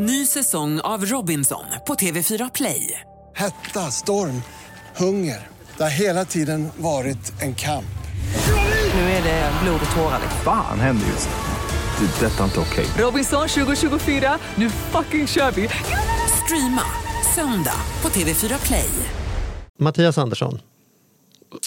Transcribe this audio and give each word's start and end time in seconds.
Ny 0.00 0.26
säsong 0.26 0.80
av 0.80 1.04
Robinson 1.04 1.64
på 1.86 1.94
TV4 1.94 2.50
Play. 2.54 3.00
Hetta, 3.36 3.80
storm, 3.80 4.42
hunger. 4.96 5.46
Det 5.76 5.82
har 5.82 5.90
hela 5.90 6.24
tiden 6.24 6.68
varit 6.76 7.42
en 7.42 7.54
kamp. 7.54 7.98
Nu 8.94 9.00
är 9.00 9.22
det 9.22 9.52
blod 9.62 9.80
och 9.90 9.96
tårar. 9.96 10.20
Fan 10.44 10.80
händer 10.80 11.06
just 11.06 11.28
nu. 11.28 12.06
Det. 12.06 12.26
är 12.26 12.30
Detta 12.30 12.40
är 12.40 12.44
inte 12.44 12.60
okej. 12.60 12.86
Robinson 12.98 13.48
2024, 13.48 14.38
nu 14.54 14.70
fucking 14.70 15.26
kör 15.26 15.50
vi! 15.50 15.68
Streama 16.44 16.82
söndag 17.34 17.80
på 18.00 18.08
TV4 18.08 18.66
Play. 18.66 18.90
Mattias 19.78 20.18
Andersson. 20.18 20.60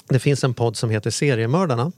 Det 0.09 0.19
finns 0.19 0.43
en 0.43 0.53
podd 0.53 0.77
som 0.77 0.89
heter 0.89 1.09
Seriemördarna. 1.09 1.91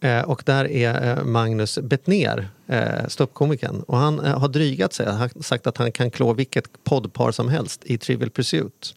Eh, 0.00 0.22
och 0.22 0.42
där 0.46 0.70
är 0.70 1.18
eh, 1.18 1.24
Magnus 1.24 1.78
Bettner, 1.78 2.48
eh, 2.66 3.06
ståuppkomikern. 3.08 3.82
Och 3.86 3.98
han 3.98 4.18
har 4.18 4.48
drygat 4.48 4.92
sig, 4.92 5.06
han 5.06 5.16
har 5.16 5.42
sagt 5.42 5.66
att 5.66 5.76
han 5.76 5.92
kan 5.92 6.10
klå 6.10 6.32
vilket 6.32 6.84
poddpar 6.84 7.32
som 7.32 7.48
helst 7.48 7.82
i 7.84 7.98
Trivial 7.98 8.30
Pursuit. 8.30 8.94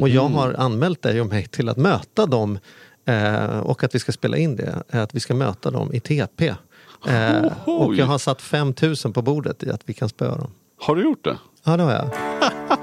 Och 0.00 0.08
jag 0.08 0.28
har 0.28 0.54
anmält 0.58 1.02
dig 1.02 1.20
och 1.20 1.26
mig 1.26 1.46
till 1.46 1.68
att 1.68 1.76
möta 1.76 2.26
dem 2.26 2.58
och 3.62 3.84
att 3.84 3.94
vi 3.94 3.98
ska 3.98 4.12
spela 4.12 4.36
in 4.36 4.56
det. 4.56 4.82
Att 4.90 5.14
vi 5.14 5.20
ska 5.20 5.34
möta 5.34 5.70
dem 5.70 5.92
i 5.92 6.00
TP. 6.00 6.54
Och 7.64 7.94
jag 7.94 8.06
har 8.06 8.18
satt 8.18 8.42
5000 8.42 9.12
på 9.12 9.22
bordet 9.22 9.62
i 9.62 9.70
att 9.70 9.80
vi 9.84 9.94
kan 9.94 10.08
spöa 10.08 10.36
dem. 10.36 10.50
Har 10.80 10.96
du 10.96 11.02
gjort 11.02 11.24
det? 11.24 11.38
Ja, 11.64 11.76
det 11.76 11.82
har 11.82 11.92
jag. 11.92 12.10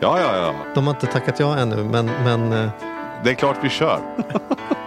Ja, 0.00 0.20
ja, 0.20 0.36
ja. 0.36 0.54
De 0.74 0.86
har 0.86 0.94
inte 0.94 1.06
tackat 1.06 1.40
ja 1.40 1.58
ännu, 1.58 1.84
men, 1.84 2.06
men 2.06 2.50
Det 3.24 3.30
är 3.30 3.34
klart 3.34 3.56
vi 3.62 3.68
kör. 3.68 4.00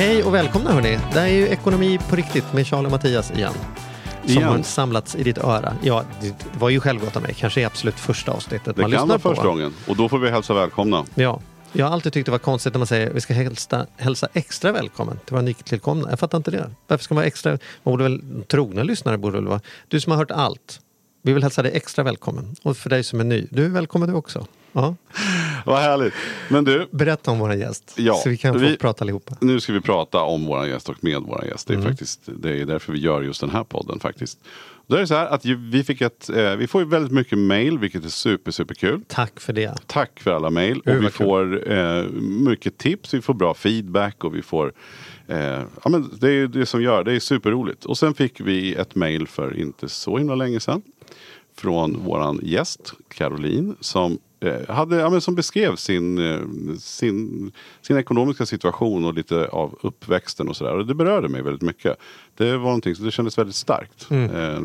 Hej 0.00 0.22
och 0.22 0.34
välkomna 0.34 0.72
hörni! 0.72 0.98
Det 1.12 1.20
här 1.20 1.26
är 1.26 1.32
ju 1.32 1.48
Ekonomi 1.48 1.98
på 2.08 2.16
riktigt 2.16 2.52
med 2.52 2.66
Charlie 2.66 2.86
och 2.86 2.90
Mattias 2.90 3.30
igen. 3.30 3.52
Som 4.22 4.30
Igen. 4.30 4.48
har 4.48 4.62
samlats 4.62 5.14
i 5.14 5.22
ditt 5.22 5.38
öra. 5.38 5.76
Ja, 5.82 6.04
det 6.20 6.34
var 6.58 6.70
ju 6.70 6.80
självgott 6.80 7.16
av 7.16 7.22
mig. 7.22 7.34
Kanske 7.34 7.62
är 7.62 7.66
absolut 7.66 7.94
första 7.94 8.32
avsnittet 8.32 8.76
Det 8.76 8.82
man 8.82 8.90
kan 8.90 8.90
lyssnar 8.90 9.06
vara 9.06 9.18
på. 9.18 9.28
första 9.28 9.46
gången. 9.46 9.74
Och 9.88 9.96
då 9.96 10.08
får 10.08 10.18
vi 10.18 10.30
hälsa 10.30 10.54
välkomna. 10.54 11.04
Ja. 11.14 11.40
Jag 11.72 11.86
har 11.86 11.92
alltid 11.92 12.12
tyckt 12.12 12.26
det 12.26 12.30
var 12.32 12.38
konstigt 12.38 12.72
när 12.74 12.78
man 12.78 12.86
säger 12.86 13.10
vi 13.10 13.20
ska 13.20 13.34
hälsa, 13.34 13.86
hälsa 13.96 14.28
extra 14.32 14.72
välkommen 14.72 15.18
till 15.24 15.32
våra 15.32 15.42
nytillkomna. 15.42 16.10
Jag 16.10 16.18
fattar 16.18 16.38
inte 16.38 16.50
det. 16.50 16.70
Varför 16.86 17.04
ska 17.04 17.14
man 17.14 17.20
vara 17.20 17.26
extra? 17.26 17.50
Man 17.50 17.58
borde 17.82 18.04
väl, 18.04 18.44
trogna 18.48 18.82
lyssnare 18.82 19.18
borde 19.18 19.36
väl 19.36 19.46
vara... 19.46 19.60
Du 19.88 20.00
som 20.00 20.10
har 20.10 20.18
hört 20.18 20.30
allt. 20.30 20.80
Vi 21.22 21.32
vill 21.32 21.42
hälsa 21.42 21.62
dig 21.62 21.72
extra 21.74 22.04
välkommen. 22.04 22.56
Och 22.62 22.76
för 22.76 22.90
dig 22.90 23.04
som 23.04 23.20
är 23.20 23.24
ny, 23.24 23.46
du 23.50 23.64
är 23.64 23.68
välkommen 23.68 24.08
du 24.08 24.14
också. 24.14 24.46
Ja. 24.72 24.94
Vad 25.66 25.78
härligt. 25.78 26.14
Men 26.48 26.64
du, 26.64 26.88
Berätta 26.90 27.30
om 27.30 27.38
vår 27.38 27.52
gäst. 27.54 27.94
Ja, 27.96 28.14
så 28.14 28.28
vi 28.28 28.36
kan 28.36 28.54
få 28.54 28.60
vi- 28.60 28.76
prata 28.76 29.04
allihopa. 29.04 29.36
nu 29.40 29.60
ska 29.60 29.72
vi 29.72 29.80
prata 29.80 30.22
om 30.22 30.46
våra 30.46 30.68
gäst 30.68 30.88
och 30.88 31.04
med 31.04 31.22
våra 31.22 31.46
gäst. 31.46 31.66
Det 31.68 31.74
är, 31.74 31.78
Mm. 31.78 31.88
faktiskt, 31.88 32.20
det 32.38 32.60
är 32.60 32.66
därför 32.66 32.92
vi 32.92 32.98
gör 32.98 33.22
just 33.22 33.40
den 33.40 33.50
här 33.50 33.64
podden 33.64 34.00
faktiskt. 34.00 34.38
Då 34.86 34.96
är 34.96 35.00
det 35.00 35.06
så 35.06 35.14
här 35.14 35.26
att 35.26 35.44
vi 35.44 35.84
fick 35.84 36.00
ett, 36.00 36.30
eh, 36.30 36.56
vi 36.56 36.66
får 36.66 36.84
väldigt 36.84 37.12
mycket 37.12 37.38
mail 37.38 37.78
vilket 37.78 38.04
är 38.04 38.08
super, 38.08 38.50
super 38.50 38.74
kul. 38.74 39.00
Tack 39.08 39.40
för 39.40 39.52
det. 39.52 39.74
Tack 39.86 40.20
för 40.20 40.30
alla. 40.30 40.60
Hur 40.60 40.76
Och 40.76 40.86
vi 40.86 41.00
kul. 41.00 41.10
får 41.10 41.72
eh, 41.72 42.04
mycket 42.20 42.78
tips, 42.78 43.14
vi 43.14 43.20
får 43.20 43.34
bra 43.34 43.54
feedback 43.54 44.24
och 44.24 44.34
vi 44.36 44.42
får 44.42 44.72
eh, 45.28 45.38
ja, 45.84 45.88
men 45.90 46.10
Det 46.20 46.30
är 46.30 46.46
det 46.46 46.66
som 46.66 46.82
gör, 46.82 47.04
det 47.04 47.12
är 47.12 47.20
superroligt. 47.20 47.84
Och 47.84 47.98
sen 47.98 48.14
fick 48.14 48.40
vi 48.40 48.74
ett 48.74 48.94
mejl 48.94 49.26
för 49.28 49.56
inte 49.60 49.88
så 49.88 50.18
himla 50.18 50.34
länge 50.34 50.60
sedan. 50.60 50.82
Från 51.56 52.04
våran 52.04 52.40
gäst 52.42 52.92
Caroline 53.08 53.76
som, 53.80 54.18
hade, 54.68 54.96
ja, 54.96 55.10
men 55.10 55.20
som 55.20 55.34
beskrev 55.34 55.76
sin, 55.76 56.18
eh, 56.18 56.40
sin, 56.78 57.52
sin 57.82 57.96
ekonomiska 57.96 58.46
situation 58.46 59.04
och 59.04 59.14
lite 59.14 59.48
av 59.48 59.78
uppväxten 59.82 60.48
och 60.48 60.56
sådär. 60.56 60.76
Det 60.76 60.94
berörde 60.94 61.28
mig 61.28 61.42
väldigt 61.42 61.62
mycket. 61.62 61.96
Det 62.36 62.56
var 62.56 62.64
någonting 62.64 62.94
som 62.94 63.04
det 63.04 63.10
kändes 63.10 63.38
väldigt 63.38 63.56
starkt. 63.56 64.06
Eh, 64.10 64.60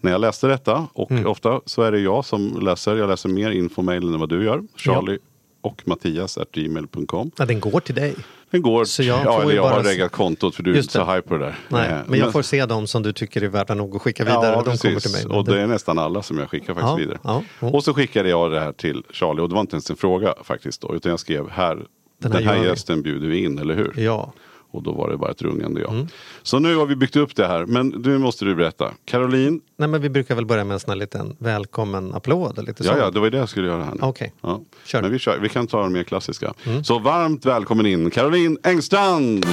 när 0.00 0.10
jag 0.10 0.20
läste 0.20 0.46
detta 0.46 0.88
och 0.92 1.12
ofta 1.24 1.60
så 1.66 1.82
är 1.82 1.92
det 1.92 2.00
jag 2.00 2.24
som 2.24 2.60
läser. 2.60 2.96
Jag 2.96 3.08
läser 3.08 3.28
mer 3.28 3.50
infomailen 3.50 4.14
än 4.14 4.20
vad 4.20 4.28
du 4.28 4.44
gör. 4.44 4.62
Charlie 4.76 5.18
och 5.64 5.82
Mattias 5.84 6.38
at 6.38 6.52
gmail.com. 6.52 7.30
Ja, 7.38 7.44
den 7.46 7.60
går 7.60 7.80
till 7.80 7.94
dig. 7.94 8.14
Den 8.50 8.62
går, 8.62 8.84
Så 8.84 9.02
jag 9.02 9.24
ja, 9.24 9.42
eller 9.42 9.52
jag 9.54 9.64
bara 9.64 9.74
har 9.74 9.82
reggat 9.82 10.12
kontot 10.12 10.54
för 10.54 10.62
du 10.62 10.72
är 10.72 10.76
inte 10.76 10.92
så 10.92 11.04
high 11.04 11.20
på 11.20 11.34
det 11.36 11.44
där. 11.44 11.58
Nej, 11.68 11.90
Eh, 11.90 11.98
men 12.06 12.18
jag 12.18 12.32
får 12.32 12.42
se 12.42 12.66
dem 12.66 12.86
som 12.86 13.02
du 13.02 13.12
tycker 13.12 13.42
är 13.42 13.48
värda 13.48 13.74
nog 13.74 13.96
att 13.96 14.02
skicka 14.02 14.24
vidare. 14.24 14.46
Ja, 14.46 14.56
och 14.56 14.64
de 14.64 14.70
precis. 14.70 14.82
kommer 14.82 15.00
till 15.00 15.10
mig. 15.12 15.22
Men 15.26 15.36
Och 15.36 15.44
det 15.44 15.60
är 15.60 15.66
nästan 15.66 15.98
alla 15.98 16.22
som 16.22 16.38
jag 16.38 16.50
skickar 16.50 16.66
faktiskt 16.74 16.88
Ja, 16.90 16.94
vidare. 16.96 17.18
ja, 17.22 17.42
ja. 17.60 17.66
Och 17.68 17.84
så 17.84 17.94
skickade 17.94 18.28
jag 18.28 18.50
det 18.50 18.60
här 18.60 18.72
till 18.72 19.02
Charlie 19.10 19.40
och 19.40 19.48
det 19.48 19.54
var 19.54 19.60
inte 19.60 19.74
ens 19.74 19.90
en 19.90 19.96
fråga 19.96 20.34
faktiskt 20.44 20.80
då. 20.80 20.94
Utan 20.94 21.10
jag 21.10 21.20
skrev 21.20 21.50
här, 21.50 21.86
den 22.22 22.32
här 22.32 22.40
här, 22.42 22.54
gör 22.54 22.62
vi. 22.62 22.68
gästen 22.68 23.02
bjuder 23.02 23.28
vi 23.28 23.44
in, 23.44 23.58
eller 23.58 23.74
hur? 23.74 23.92
Ja. 23.96 24.32
Och 24.74 24.82
då 24.82 24.92
var 24.92 25.10
det 25.10 25.16
bara 25.16 25.30
ett 25.30 25.42
rungande 25.42 25.80
ja. 25.80 25.90
Mm. 25.90 26.06
Så 26.42 26.58
nu 26.58 26.76
har 26.76 26.86
vi 26.86 26.96
byggt 26.96 27.16
upp 27.16 27.36
det 27.36 27.46
här. 27.46 27.66
Men 27.66 27.88
nu 27.88 28.18
måste 28.18 28.44
du 28.44 28.54
berätta. 28.54 28.90
Caroline, 29.04 29.60
Nej, 29.76 29.88
men 29.88 30.00
vi 30.00 30.08
brukar 30.08 30.34
väl 30.34 30.46
börja 30.46 30.64
med 30.64 30.74
en 30.74 30.80
sån 30.80 30.90
här 30.90 30.96
liten 30.96 31.36
välkommen 31.38 32.14
applåd. 32.14 32.58
eller 32.58 32.68
Lite 32.68 32.84
ja, 32.84 32.90
sånt. 32.90 32.98
ja, 33.02 33.10
det 33.10 33.20
var 33.20 33.30
det 33.30 33.38
jag 33.38 33.48
skulle 33.48 33.66
göra 33.68 33.84
här 33.84 33.92
nu. 33.94 33.98
Okej. 34.02 34.32
Ja. 34.40 34.60
Kör. 34.84 35.02
Men 35.02 35.10
vi, 35.10 35.18
kör, 35.18 35.38
vi 35.38 35.48
kan 35.48 35.66
ta 35.66 35.82
de 35.82 35.92
mer 35.92 36.02
klassiska. 36.02 36.54
Så 36.84 36.98
varmt 36.98 37.46
välkommen 37.46 37.86
in 37.86 38.10
Caroline 38.10 38.58
Engstrand! 38.62 39.46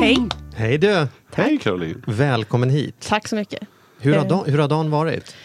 Hej, 0.00 0.28
Hej 0.54 0.78
du! 0.78 1.06
Hej 1.34 1.58
Caroline! 1.58 2.02
Välkommen 2.06 2.70
hit. 2.70 2.94
tack 3.08 3.28
så 3.28 3.36
mycket. 3.36 3.60
Hur 4.02 4.12
har, 4.16 4.24
Eh. 4.24 4.28
dagen, 4.28 4.44
hur 4.50 4.58
har 4.58 4.68
dagen 4.68 4.90
varit? 4.90 5.36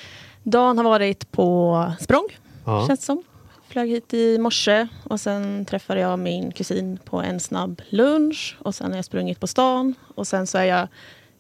Dagen 0.43 0.77
har 0.77 0.83
varit 0.83 1.31
på 1.31 1.91
språng, 1.99 2.27
Ja. 2.65 2.87
känns 2.87 3.05
som. 3.05 3.23
Flög 3.69 3.89
hit 3.89 4.13
i 4.13 4.37
morse 4.37 4.87
och 5.03 5.19
sen 5.19 5.65
träffade 5.65 5.99
jag 5.99 6.19
min 6.19 6.51
kusin 6.51 6.97
på 7.05 7.17
en 7.21 7.39
snabb 7.39 7.81
lunch. 7.89 8.57
Och 8.59 8.75
sen 8.75 8.91
har 8.91 8.95
jag 8.97 9.05
sprungit 9.05 9.39
på 9.39 9.47
stan. 9.47 9.95
Och 10.15 10.27
sen 10.27 10.47
så 10.47 10.57
är 10.57 10.63
jag 10.63 10.87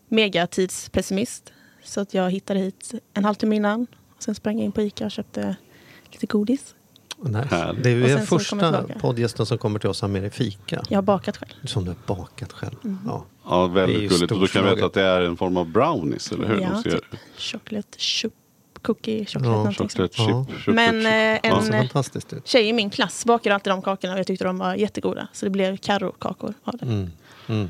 mega 0.09 0.47
tidspessimist. 0.47 1.53
Så 1.83 2.01
att 2.01 2.13
jag 2.13 2.31
hittade 2.31 2.59
hit 2.59 2.93
en 3.13 3.25
halvtimme 3.25 3.55
innan. 3.55 3.87
Och 4.15 4.23
sen 4.23 4.35
sprang 4.35 4.57
jag 4.57 4.65
in 4.65 4.71
på 4.71 4.81
Ica 4.81 5.05
och 5.05 5.11
köpte 5.11 5.55
lite 6.11 6.25
godis. 6.27 6.75
Nice. 7.21 7.75
Det 7.83 7.89
är 7.89 8.15
den 8.15 8.25
första 8.27 8.83
poddgästen 9.01 9.45
som 9.45 9.57
kommer 9.57 9.79
till 9.79 9.89
oss 9.89 10.01
har 10.01 10.07
med 10.07 10.21
dig 10.23 10.31
fika. 10.31 10.83
Jag 10.89 10.97
har 10.97 11.01
bakat 11.01 11.37
själv. 11.37 11.51
Som 11.67 11.83
du 11.85 11.89
har 11.89 11.97
bakat 12.15 12.53
själv. 12.53 12.75
Mm. 12.83 12.97
Ja. 13.05 13.25
Ja, 13.49 13.67
väldigt 13.67 14.09
gulligt. 14.11 14.31
Och 14.31 14.39
då 14.39 14.47
kan 14.47 14.63
vi 14.65 14.69
veta 14.69 14.85
att 14.85 14.93
det 14.93 15.01
är 15.03 15.21
en 15.21 15.37
form 15.37 15.57
av 15.57 15.65
brownies, 15.69 16.31
eller 16.31 16.47
hur? 16.47 16.61
Ja, 16.61 16.69
De 16.69 16.83
ser- 16.83 16.89
typ 16.91 17.05
chocolate 17.37 17.99
chip, 17.99 18.33
cookie, 18.81 19.25
chocolate 19.25 19.49
Ja. 19.49 19.73
Chocolate 19.87 20.15
chip. 20.17 20.27
Ja. 20.29 20.45
chocolate 20.45 20.71
Men 20.71 21.01
chip. 21.01 21.43
eh, 21.43 22.31
en 22.33 22.41
tjej 22.45 22.67
i 22.69 22.73
min 22.73 22.89
klass 22.89 23.25
bakade 23.25 23.55
alltid 23.55 23.71
de 23.73 23.81
kakorna 23.81 24.13
och 24.13 24.19
jag 24.19 24.27
tyckte 24.27 24.45
de 24.45 24.57
var 24.57 24.75
jättegoda. 24.75 25.27
Så 25.33 25.45
det 25.45 25.49
blev 25.49 25.77
Carro-kakor 25.77 26.53
av 26.63 26.77
det. 26.77 26.85
Mm. 26.85 27.11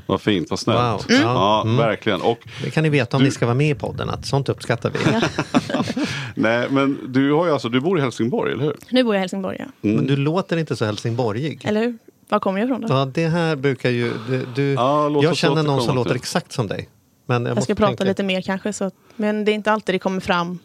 Vad 0.06 0.20
fint, 0.20 0.50
vad 0.50 0.58
snällt. 0.58 0.78
Wow. 0.80 1.16
Mm. 1.16 1.22
Ja, 1.22 1.62
Mm. 1.62 1.76
verkligen. 1.76 2.20
Och, 2.20 2.38
Det 2.64 2.70
kan 2.70 2.82
ni 2.82 2.88
veta 2.90 3.16
om 3.16 3.22
Du- 3.22 3.28
ni 3.28 3.32
ska 3.32 3.46
vara 3.46 3.54
med 3.54 3.70
i 3.70 3.74
podden, 3.74 4.10
att 4.10 4.26
sånt 4.26 4.48
uppskattar 4.48 4.90
vi. 4.90 4.98
nej, 6.34 6.66
men 6.70 6.98
du, 7.12 7.32
har 7.32 7.46
ju 7.46 7.52
alltså, 7.52 7.68
du 7.68 7.80
bor 7.80 7.98
i 7.98 8.02
Helsingborg, 8.02 8.52
eller 8.52 8.64
hur? 8.64 8.76
Nu 8.90 9.04
bor 9.04 9.14
jag 9.14 9.20
i 9.20 9.22
Helsingborg, 9.22 9.56
ja. 9.58 9.64
Men 9.80 10.06
du 10.06 10.16
låter 10.16 10.56
inte 10.56 10.76
så 10.76 10.84
helsingborgig. 10.84 11.60
Eller 11.64 11.80
hur? 11.80 11.98
Var 12.28 12.38
kommer 12.40 12.58
jag 12.60 12.66
ifrån 12.66 12.80
då? 12.80 12.88
Ja, 12.94 13.04
det 13.14 13.26
här 13.28 13.56
brukar 13.56 13.90
ju... 13.90 14.12
Du, 14.28 14.46
du, 14.54 14.62
Ja, 14.72 15.08
låt 15.08 15.24
jag 15.24 15.36
känner 15.36 15.62
någon 15.62 15.82
som 15.82 15.94
låter 15.96 16.14
exakt 16.14 16.52
som 16.52 16.66
dig. 16.66 16.88
Men 17.26 17.42
jag, 17.42 17.50
jag 17.50 17.54
måste 17.54 17.64
ska 17.64 17.74
prata 17.74 17.88
tänka- 17.96 18.04
lite 18.04 18.22
mer 18.22 18.40
kanske. 18.40 18.72
Så, 18.72 18.90
men 19.16 19.44
det 19.44 19.52
är 19.52 19.54
inte 19.54 19.72
alltid 19.72 19.94
det 19.94 19.98
kommer 19.98 20.20
fram 20.20 20.58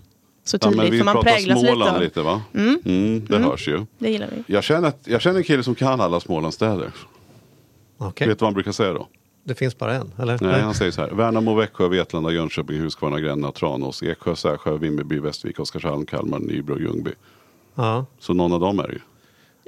så 0.45 0.55
Ja, 0.55 0.59
tydligt. 0.59 0.77
men 0.77 0.91
vi 0.91 0.97
för 0.97 1.05
man 1.05 1.13
pratar 1.15 1.31
präglas 1.31 1.61
lite 1.61 1.71
Småland 1.73 1.95
av... 1.95 2.01
lite, 2.01 2.21
va? 2.21 2.41
Mm. 2.55 3.25
det 3.29 3.37
hörs 3.37 3.67
ju. 3.67 3.85
Det 3.99 4.09
gillar 4.09 4.27
vi. 4.35 4.53
Jag 4.53 4.63
känner, 4.63 4.91
jag 5.05 5.21
känner 5.21 5.37
en 5.37 5.43
kille 5.43 5.63
som 5.63 5.75
kan 5.75 6.01
alla 6.01 6.19
Smålandsstäder. 6.19 6.91
Okej. 8.07 8.27
Vet 8.27 8.39
du 8.39 8.43
vad 8.43 8.47
han 8.47 8.53
brukar 8.53 8.71
säga 8.71 8.93
då? 8.93 9.07
Det 9.43 9.55
finns 9.55 9.77
bara 9.77 9.93
en, 9.93 10.11
eller? 10.19 10.37
Nej, 10.41 10.61
han 10.61 10.73
säger 10.73 10.91
så 10.91 11.01
här. 11.01 11.09
Värnamo, 11.09 11.55
Växjö, 11.55 11.87
Vetlanda, 11.87 12.31
Jönköping, 12.31 12.79
Huskvarna, 12.79 13.19
Gränna, 13.19 13.51
Tranås, 13.51 14.03
Eksjö, 14.03 14.35
Särsjö, 14.35 14.77
Vimmerby, 14.77 15.19
Västervik, 15.19 15.59
Oskarshamn, 15.59 16.05
Kalmar, 16.05 16.39
Nybro, 16.39 16.79
Ljungby. 16.79 17.11
Ja. 17.75 18.05
Så 18.19 18.33
någon 18.33 18.53
av 18.53 18.59
dem 18.59 18.79
är 18.79 18.87
det 18.87 18.93
ju. 18.93 18.99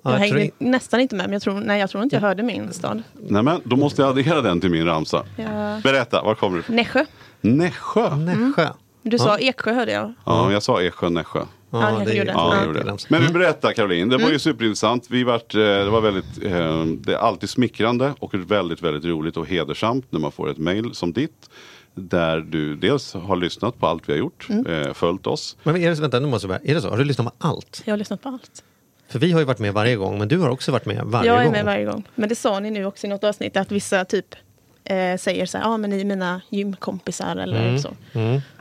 Ja, 0.04 0.20
jag 0.20 0.30
tror 0.30 0.40
hängde 0.40 0.54
nästan 0.58 1.00
inte 1.00 1.16
med, 1.16 1.26
men 1.26 1.34
jag 1.34 1.42
tror, 1.42 1.54
nej, 1.60 1.80
jag 1.80 1.90
tror 1.90 2.04
inte 2.04 2.16
jag 2.16 2.22
hörde 2.22 2.44
min 2.44 2.74
stad. 2.74 3.04
Nej 3.14 3.44
men 3.44 3.62
då 3.64 3.76
måste 3.76 4.02
jag 4.02 4.10
addera 4.10 4.42
den 4.42 4.62
till 4.62 4.72
min 4.72 4.86
ramsa. 4.86 5.24
Ja. 5.36 5.80
Berätta, 5.84 6.24
var 6.24 6.36
kommer 6.36 6.56
du 6.56 6.60
ifrån? 6.60 6.76
Nässjö. 6.76 7.06
Nässjö? 7.42 8.16
Nässjö. 8.16 8.70
Du 9.02 9.18
sa 9.18 9.38
Eksjö 9.38 9.74
hörde 9.74 9.92
jag. 9.92 10.14
Ja, 10.26 10.52
jag 10.52 10.64
sa 10.64 10.82
Eksjö, 10.82 11.10
Nässjö. 11.10 11.46
Ja, 11.70 11.80
det 11.80 11.86
kanske 11.96 12.14
gjorde. 12.18 12.32
Ja, 12.32 12.56
jag 12.56 12.66
gjorde 12.66 12.84
det. 12.84 12.98
Men 13.10 13.22
du 13.22 13.34
berätta 13.34 13.74
Caroline, 13.74 14.10
det 14.10 14.18
var 14.18 14.30
ju 14.30 14.40
superintressant. 14.40 15.08
Vi 15.10 15.24
vart, 15.24 15.56
eh, 15.56 15.60
det 15.62 15.90
var 15.90 16.02
väldigt, 16.02 16.44
eh, 16.44 16.84
det 16.86 17.14
är 17.14 17.18
alltid 17.18 17.50
smickrande 17.50 18.14
och 18.20 18.34
väldigt, 18.34 18.82
väldigt 18.82 19.06
roligt 19.06 19.38
och 19.38 19.48
hedersamt 19.48 20.06
när 20.12 20.20
man 20.20 20.32
får 20.32 20.50
ett 20.52 20.58
mail 20.58 20.94
som 20.96 21.14
ditt. 21.14 21.50
Där 21.98 22.40
du 22.40 22.76
dels 22.76 23.14
har 23.14 23.36
lyssnat 23.36 23.80
på 23.80 23.88
allt 23.88 24.10
vi 24.10 24.14
har 24.14 24.18
gjort, 24.20 24.48
eh, 24.68 24.94
följt 24.94 25.28
oss. 25.28 25.58
Men 25.64 25.76
är 25.78 25.90
det, 25.90 25.96
så- 25.96 26.02
vänta, 26.02 26.20
nu 26.20 26.28
måste 26.28 26.48
jag 26.48 26.60
börja. 26.60 26.72
Är 26.72 26.76
det 26.76 26.82
så? 26.82 26.90
Har 26.90 26.98
du 26.98 27.04
lyssnat 27.04 27.40
på 27.40 27.48
allt? 27.48 27.82
Jag 27.86 27.94
har 27.94 27.98
lyssnat 27.98 28.22
på 28.22 28.30
allt. 28.30 28.64
För 29.10 29.20
vi 29.20 29.32
har 29.32 29.40
ju 29.40 29.46
varit 29.46 29.60
med 29.60 29.74
varje 29.74 29.96
gång, 29.96 30.18
men 30.20 30.28
du 30.28 30.38
har 30.38 30.50
också 30.50 30.72
varit 30.72 30.86
med 30.86 31.02
varje 31.06 31.28
jag 31.32 31.40
är 31.40 31.44
gång. 31.44 31.52
med 31.52 31.66
varje 31.66 31.86
gång. 31.86 32.04
Men 32.16 32.30
det 32.30 32.36
sa 32.36 32.60
ni 32.60 32.72
nu 32.72 32.86
också 32.86 33.08
i 33.08 33.10
något 33.10 33.24
avsnitt, 33.24 33.58
att 33.58 33.72
vissa 33.72 34.06
typ 34.06 34.36
eh, 34.84 35.18
säger 35.18 35.46
så 35.46 35.58
här, 35.58 35.66
ja 35.66 35.70
ah, 35.72 35.78
men 35.78 35.90
ni 35.90 36.02
är 36.02 36.06
mina 36.06 36.42
gymkompisar 36.50 37.36
eller 37.36 37.68
Mm. 37.68 37.80
så. 37.80 37.90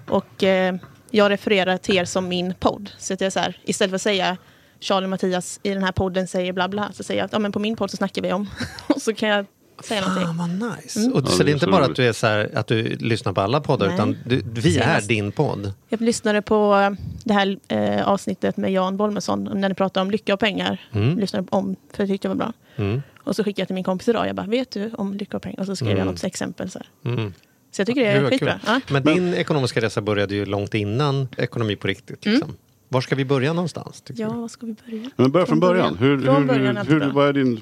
Och 0.08 0.44
eh, 0.44 0.74
jag 1.14 1.30
refererar 1.30 1.76
till 1.76 1.96
er 1.96 2.04
som 2.04 2.28
min 2.28 2.54
podd. 2.54 2.90
Så 2.98 3.14
att 3.14 3.20
jag 3.20 3.32
så 3.32 3.40
här, 3.40 3.58
istället 3.64 3.90
för 3.90 3.96
att 3.96 4.02
säga 4.02 4.36
Charlie 4.80 5.06
och 5.06 5.10
Mattias 5.10 5.60
i 5.62 5.70
den 5.70 5.82
här 5.82 5.92
podden 5.92 6.28
säger 6.28 6.52
bla 6.52 6.68
bla, 6.68 6.92
så 6.92 7.02
säger 7.02 7.20
jag 7.20 7.24
att 7.24 7.32
ja, 7.32 7.38
men 7.38 7.52
på 7.52 7.58
min 7.58 7.76
podd 7.76 7.90
så 7.90 7.96
snackar 7.96 8.22
vi 8.22 8.32
om. 8.32 8.50
och 8.86 9.02
så 9.02 9.14
kan 9.14 9.28
jag 9.28 9.46
säga 9.84 10.00
någonting. 10.00 10.26
Fan 10.26 10.58
vad 10.60 10.76
nice. 10.76 11.00
Mm. 11.00 11.12
Och, 11.12 11.28
så 11.28 11.38
det 11.38 11.44
det 11.44 11.50
är 11.50 11.54
inte 11.54 11.66
bara 11.66 11.84
att 11.84 11.96
du, 11.96 12.08
är 12.08 12.12
så 12.12 12.26
här, 12.26 12.50
att 12.54 12.66
du 12.66 12.82
lyssnar 12.82 13.32
på 13.32 13.40
alla 13.40 13.60
poddar, 13.60 13.86
Nej. 13.86 13.94
utan 13.94 14.16
du, 14.26 14.42
vi 14.46 14.78
är 14.78 14.82
Senast. 14.82 15.08
din 15.08 15.32
podd. 15.32 15.72
Jag 15.88 16.00
lyssnade 16.00 16.42
på 16.42 16.76
eh, 16.76 16.90
det 17.24 17.34
här 17.34 17.58
eh, 17.68 18.08
avsnittet 18.08 18.56
med 18.56 18.72
Jan 18.72 18.96
Bolmesson 18.96 19.50
när 19.54 19.68
ni 19.68 19.74
pratade 19.74 20.02
om 20.02 20.10
lycka 20.10 20.34
och 20.34 20.40
pengar. 20.40 20.80
Mm. 20.92 21.18
Lyssnade 21.18 21.46
om, 21.50 21.76
för 21.92 22.02
jag 22.02 22.08
tyckte 22.08 22.28
det 22.28 22.34
var 22.34 22.36
bra. 22.36 22.52
Mm. 22.76 23.02
Och 23.24 23.36
så 23.36 23.44
skickade 23.44 23.60
jag 23.60 23.68
till 23.68 23.74
min 23.74 23.84
kompis 23.84 24.08
idag. 24.08 24.28
Jag 24.28 24.36
bara, 24.36 24.46
vet 24.46 24.70
du 24.70 24.90
om 24.94 25.14
lycka 25.14 25.36
och 25.36 25.42
pengar? 25.42 25.60
Och 25.60 25.66
så 25.66 25.76
skrev 25.76 25.98
jag 25.98 26.06
något 26.06 26.24
exempel. 26.24 26.70
Så, 26.70 26.78
här. 26.78 27.32
Mm. 27.74 27.76
så 27.76 27.80
jag 27.80 27.86
tycker 27.86 28.00
det 28.00 28.10
är 28.26 28.30
skitbra. 28.30 28.52
kul. 28.52 28.60
Ja. 28.66 28.80
Men 28.88 29.02
din 29.02 29.34
ekonomiska 29.34 29.80
resa 29.80 30.00
började 30.00 30.34
ju 30.34 30.46
långt 30.46 30.74
innan 30.74 31.28
ekonomi 31.36 31.76
på 31.76 31.88
riktigt. 31.88 32.26
Liksom. 32.26 32.56
Var 32.88 33.00
ska 33.00 33.14
vi 33.14 33.24
börja 33.24 33.52
någonstans? 33.52 34.00
tycker 34.00 34.22
ja, 34.22 34.32
var 34.32 34.48
ska 34.48 34.66
vi 34.66 34.76
börja? 34.86 35.10
Men 35.16 35.30
börja 35.30 35.46
från 35.46 35.60
början. 35.60 35.96
Hur, 35.98 36.20
Från 36.20 36.36
hur, 36.36 36.44
början 36.48 36.76
hur, 36.76 37.00
bra. 37.00 37.08
vad 37.12 37.28
är 37.28 37.32
din... 37.32 37.60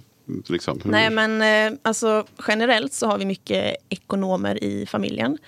Liksom, 0.48 0.80
hur, 0.84 0.90
Nej, 0.90 1.10
men 1.10 1.72
eh, 1.72 1.78
alltså, 1.82 2.24
generellt 2.48 2.92
så 2.92 3.06
har 3.06 3.18
vi 3.18 3.24
mycket 3.24 3.76
ekonomer 3.88 4.64
i 4.64 4.86
familjen. 4.86 5.38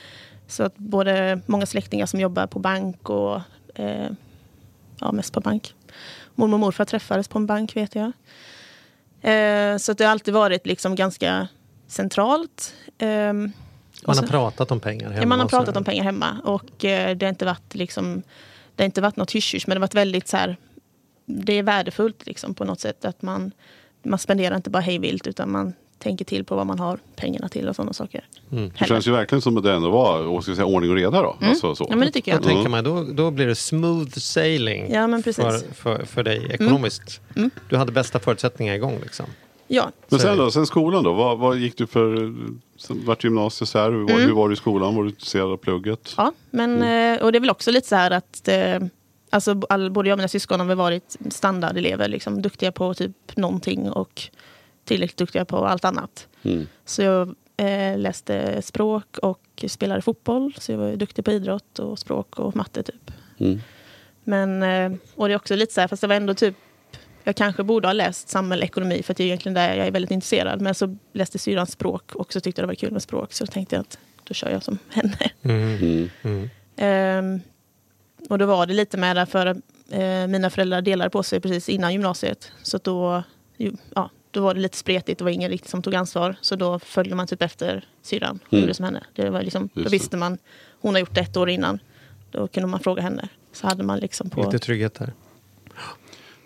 Så 0.46 0.62
att 0.62 0.76
både 0.76 1.40
många 1.46 1.66
släktingar 1.66 2.06
som 2.06 2.20
jobbar 2.20 2.46
på 2.46 2.58
bank 2.58 3.10
och 3.10 3.40
eh, 3.74 4.08
ja, 5.00 5.12
mest 5.12 5.32
på 5.32 5.40
bank. 5.40 5.74
Mormor 6.34 6.54
och 6.54 6.60
morfar 6.60 6.84
träffades 6.84 7.28
på 7.28 7.38
en 7.38 7.46
bank 7.46 7.76
vet 7.76 7.94
jag. 7.94 8.12
Eh, 9.20 9.76
så 9.76 9.92
att 9.92 9.98
det 9.98 10.04
har 10.04 10.10
alltid 10.12 10.34
varit 10.34 10.66
liksom 10.66 10.94
ganska 10.94 11.48
centralt. 11.86 12.74
Ehm, 12.98 13.52
Man 14.06 14.10
och 14.10 14.16
har 14.16 14.26
så- 14.26 14.30
pratat 14.30 14.70
om 14.70 14.80
pengar 14.80 15.08
hemma. 15.08 15.20
Ja, 15.22 15.26
man 15.26 15.40
har 15.40 15.48
pratat 15.48 15.76
om 15.76 15.84
pengar 15.84 16.04
hemma 16.04 16.36
och 16.44 16.84
eh, 16.84 17.16
det 17.16 17.26
har 17.26 17.30
inte 17.30 17.44
varit 17.44 17.74
liksom 17.74 18.22
det 18.76 18.82
har 18.82 18.86
inte 18.86 19.00
varit 19.00 19.16
något 19.16 19.32
hysch 19.32 19.64
men 19.66 19.74
det 19.74 19.78
har 19.78 19.80
varit 19.80 19.94
väldigt 19.94 20.28
så 20.28 20.36
här 20.36 20.56
det 21.26 21.52
är 21.52 21.62
värdefullt 21.62 22.26
liksom 22.26 22.54
på 22.54 22.64
något 22.64 22.80
sätt 22.80 23.04
att 23.04 23.22
man 23.22 23.52
man 24.02 24.18
spenderar 24.18 24.56
inte 24.56 24.70
bara 24.70 24.80
hejvilt 24.80 25.26
utan 25.26 25.50
man 25.52 25.72
tänker 25.98 26.24
till 26.24 26.44
på 26.44 26.56
vad 26.56 26.66
man 26.66 26.78
har 26.78 26.98
pengarna 27.16 27.48
till 27.48 27.68
och 27.68 27.76
sådana 27.76 27.92
saker. 27.92 28.24
Mm. 28.52 28.72
det 28.78 28.84
känns 28.84 29.06
ju 29.08 29.12
verkligen 29.12 29.42
som 29.42 29.56
att 29.56 29.62
det 29.64 29.72
ändå 29.72 29.90
var 29.90 30.26
och 30.26 30.42
ska 30.42 30.50
jag 30.50 30.56
säga, 30.56 30.66
ordning 30.66 30.90
och 30.90 30.96
reda 30.96 31.22
då. 31.22 31.36
Alltså, 31.40 31.74
så. 31.74 31.86
Ja 31.90 31.96
men 31.96 32.06
det 32.06 32.12
tycker 32.12 32.32
Då 32.32 32.36
jag. 32.36 32.44
tänker 32.44 32.68
man, 32.70 32.84
då, 32.84 33.02
då 33.12 33.30
blir 33.30 33.46
det 33.46 33.54
smooth 33.54 34.10
sailing 34.10 34.92
Ja, 34.92 35.06
men 35.06 35.22
precis. 35.22 35.44
Mm. 35.44 35.60
För, 35.60 35.74
för, 35.74 36.04
för 36.04 36.22
dig 36.22 36.46
ekonomiskt. 36.50 37.20
Du 37.68 37.76
hade 37.76 37.92
bästa 37.92 38.18
förutsättningar 38.18 38.74
igång. 38.74 38.98
Liksom. 39.02 39.26
Ja. 39.66 39.90
Men 40.08 40.20
sen 40.20 40.38
det. 40.38 40.44
då, 40.44 40.50
sen 40.50 40.66
skolan 40.66 41.04
då? 41.04 41.12
Vad, 41.12 41.38
vad 41.38 41.56
gick 41.56 41.78
du 41.78 41.86
för... 41.86 42.34
Sen 42.76 43.04
vart 43.04 43.24
gymnasiet 43.24 43.68
så 43.68 43.78
här, 43.78 43.90
hur, 43.90 44.02
var, 44.02 44.20
hur 44.20 44.32
var 44.32 44.48
du 44.48 44.54
i 44.54 44.56
skolan? 44.56 44.94
Var 44.94 45.02
du 45.02 45.08
intresserad 45.08 45.50
av 45.50 45.56
plugget? 45.56 46.14
Ja, 46.16 46.32
men, 46.50 46.82
eh, 46.82 47.22
och 47.22 47.32
det 47.32 47.38
är 47.38 47.40
väl 47.40 47.50
också 47.50 47.70
lite 47.70 47.88
så 47.88 47.96
här 47.96 48.10
att 48.10 48.48
alltså, 49.34 49.60
all, 49.68 49.90
både 49.90 50.08
jag 50.08 50.14
och 50.14 50.18
mina 50.18 50.28
syskon 50.28 50.60
har 50.60 50.66
väl 50.66 50.76
varit 50.76 51.16
standardelever, 51.30 52.08
liksom, 52.08 52.42
duktiga 52.42 52.72
på 52.72 52.94
typ 52.94 53.36
någonting 53.36 53.90
och 53.90 54.22
tillräckligt 54.84 55.16
duktiga 55.16 55.44
på 55.44 55.66
allt 55.66 55.84
annat. 55.84 56.28
Mm. 56.42 56.66
Så 56.84 57.02
jag 57.02 57.34
eh, 57.56 57.98
läste 57.98 58.62
språk 58.62 59.18
och 59.18 59.64
spelade 59.68 60.02
fotboll, 60.02 60.54
så 60.58 60.72
jag 60.72 60.78
var 60.78 60.96
duktig 60.96 61.24
på 61.24 61.30
idrott 61.30 61.78
och 61.78 61.98
språk 61.98 62.38
och 62.38 62.56
matte 62.56 62.82
typ. 62.82 63.10
Mm. 63.38 63.60
Men, 64.24 64.62
eh, 64.62 64.98
och 65.14 65.28
det 65.28 65.34
är 65.34 65.36
också 65.36 65.56
lite 65.56 65.72
så 65.72 65.80
här, 65.80 65.88
fast 65.88 66.00
det 66.00 66.06
var 66.06 66.14
ändå 66.14 66.34
typ 66.34 66.56
jag 67.24 67.36
kanske 67.36 67.62
borde 67.62 67.88
ha 67.88 67.92
läst 67.92 68.28
samhällsekonomi 68.28 69.02
för 69.02 69.12
att 69.12 69.16
det 69.16 69.22
är 69.22 69.26
egentligen 69.26 69.54
där 69.54 69.74
jag 69.76 69.86
är 69.86 69.90
väldigt 69.90 70.10
intresserad. 70.10 70.60
Men 70.60 70.74
så 70.74 70.96
läste 71.12 71.38
syrran 71.38 71.66
språk 71.66 72.14
och 72.14 72.32
så 72.32 72.40
tyckte 72.40 72.60
jag 72.60 72.64
det 72.68 72.70
var 72.70 72.74
kul 72.74 72.92
med 72.92 73.02
språk. 73.02 73.32
Så 73.32 73.46
tänkte 73.46 73.76
jag 73.76 73.80
att 73.80 73.98
då 74.24 74.34
kör 74.34 74.50
jag 74.50 74.62
som 74.62 74.78
henne. 74.90 75.18
Mm. 75.42 76.50
Ehm, 76.76 77.40
och 78.28 78.38
då 78.38 78.46
var 78.46 78.66
det 78.66 78.74
lite 78.74 78.96
med 78.96 79.16
därför 79.16 79.46
eh, 79.90 80.26
mina 80.26 80.50
föräldrar 80.50 80.82
delade 80.82 81.10
på 81.10 81.22
sig 81.22 81.40
precis 81.40 81.68
innan 81.68 81.92
gymnasiet. 81.92 82.52
Så 82.62 82.76
att 82.76 82.84
då, 82.84 83.22
ju, 83.56 83.72
ja, 83.94 84.10
då 84.30 84.40
var 84.42 84.54
det 84.54 84.60
lite 84.60 84.76
spretigt, 84.76 85.18
det 85.18 85.24
var 85.24 85.30
ingen 85.30 85.50
riktigt 85.50 85.70
som 85.70 85.82
tog 85.82 85.94
ansvar. 85.94 86.36
Så 86.40 86.56
då 86.56 86.78
följde 86.78 87.14
man 87.16 87.26
typ 87.26 87.42
efter 87.42 87.84
syrran 88.02 88.38
och 88.46 88.52
Mm. 88.52 88.62
gjorde 88.62 88.74
som 88.74 88.84
henne. 88.84 89.02
Det 89.14 89.30
var 89.30 89.42
liksom, 89.42 89.68
då 89.74 89.80
Just 89.80 89.90
det. 89.90 89.96
visste 89.96 90.16
man, 90.16 90.38
hon 90.80 90.94
har 90.94 91.00
gjort 91.00 91.14
det 91.14 91.20
ett 91.20 91.36
år 91.36 91.50
innan. 91.50 91.78
Då 92.30 92.48
kunde 92.48 92.66
man 92.66 92.80
fråga 92.80 93.02
henne. 93.02 93.28
Så 93.52 93.66
hade 93.66 93.82
man 93.82 93.98
liksom 93.98 94.30
på... 94.30 94.44
Lite 94.44 94.58
trygghet 94.58 94.94
där. 94.94 95.12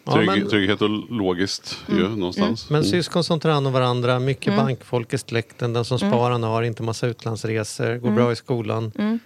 Ja, 0.09 0.15
Trygg, 0.15 0.27
men, 0.27 0.49
Trygghet 0.49 0.83
och 0.83 0.91
logiskt 1.11 1.79
Mm. 1.89 2.01
ju 2.03 2.09
någonstans. 2.09 2.71
men 2.71 2.85
syskon 2.85 3.25
som 3.25 3.41
tar 3.41 3.51
hand 3.51 3.67
om 3.67 3.73
varandra, 3.73 4.19
mycket 4.19 4.47
Mm. 4.53 4.65
bankfolk 4.65 5.15
i 5.15 5.19
släkten, 5.19 5.73
den 5.73 5.85
som 5.85 5.99
sparar 5.99 6.39
har 6.39 6.63
inte 6.63 6.83
massa 6.83 7.07
utlandsresor, 7.07 7.97
går 7.97 8.11
bra 8.11 8.33
i 8.33 8.37
skolan. 8.37 8.93
Mm. 8.99 9.19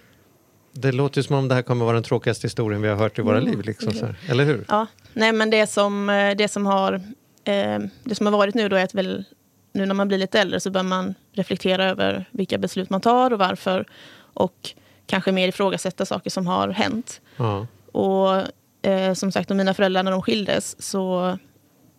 Det 0.71 0.91
låter 0.91 1.17
ju 1.19 1.23
som 1.23 1.35
om 1.35 1.47
det 1.47 1.55
här 1.55 1.61
kommer 1.61 1.85
vara 1.85 1.93
den 1.93 2.03
tråkigaste 2.03 2.45
historien 2.47 2.81
vi 2.81 2.87
har 2.87 2.95
hört 2.95 3.19
i 3.19 3.21
våra 3.21 3.39
liv. 3.39 3.61
Liksom, 3.61 3.93
så 3.93 4.05
här. 4.05 4.15
Eller 4.29 4.45
hur? 4.45 4.65
Ja, 4.67 4.87
nej 5.13 5.31
men 5.33 5.49
det 5.49 5.67
som, 5.67 6.09
eh, 6.09 6.35
det 6.35 6.47
som 6.47 6.65
har 6.65 6.93
eh, 7.43 7.79
det 8.03 8.15
som 8.15 8.25
har 8.25 8.31
varit 8.33 8.55
nu 8.55 8.69
då 8.69 8.75
är 8.75 8.83
att 8.83 8.93
väl 8.95 9.23
nu 9.73 9.85
när 9.85 9.93
man 9.95 10.07
blir 10.07 10.17
lite 10.17 10.39
äldre 10.39 10.59
så 10.59 10.69
bör 10.69 10.83
man 10.83 11.13
reflektera 11.33 11.85
över 11.89 12.25
vilka 12.31 12.57
beslut 12.57 12.89
man 12.89 13.01
tar 13.01 13.33
och 13.33 13.39
varför 13.39 13.85
och 14.33 14.69
kanske 15.05 15.31
mer 15.31 15.47
ifrågasätta 15.47 16.05
saker 16.05 16.29
som 16.29 16.47
har 16.47 16.69
hänt. 16.69 17.21
Ja. 17.37 17.67
Och 17.91 18.41
eh, 18.83 19.13
som 19.13 19.31
sagt, 19.31 19.51
och 19.51 19.57
mina 19.57 19.73
föräldrar 19.73 20.03
när 20.03 20.11
de 20.11 20.21
skildes 20.21 20.81
så 20.81 21.37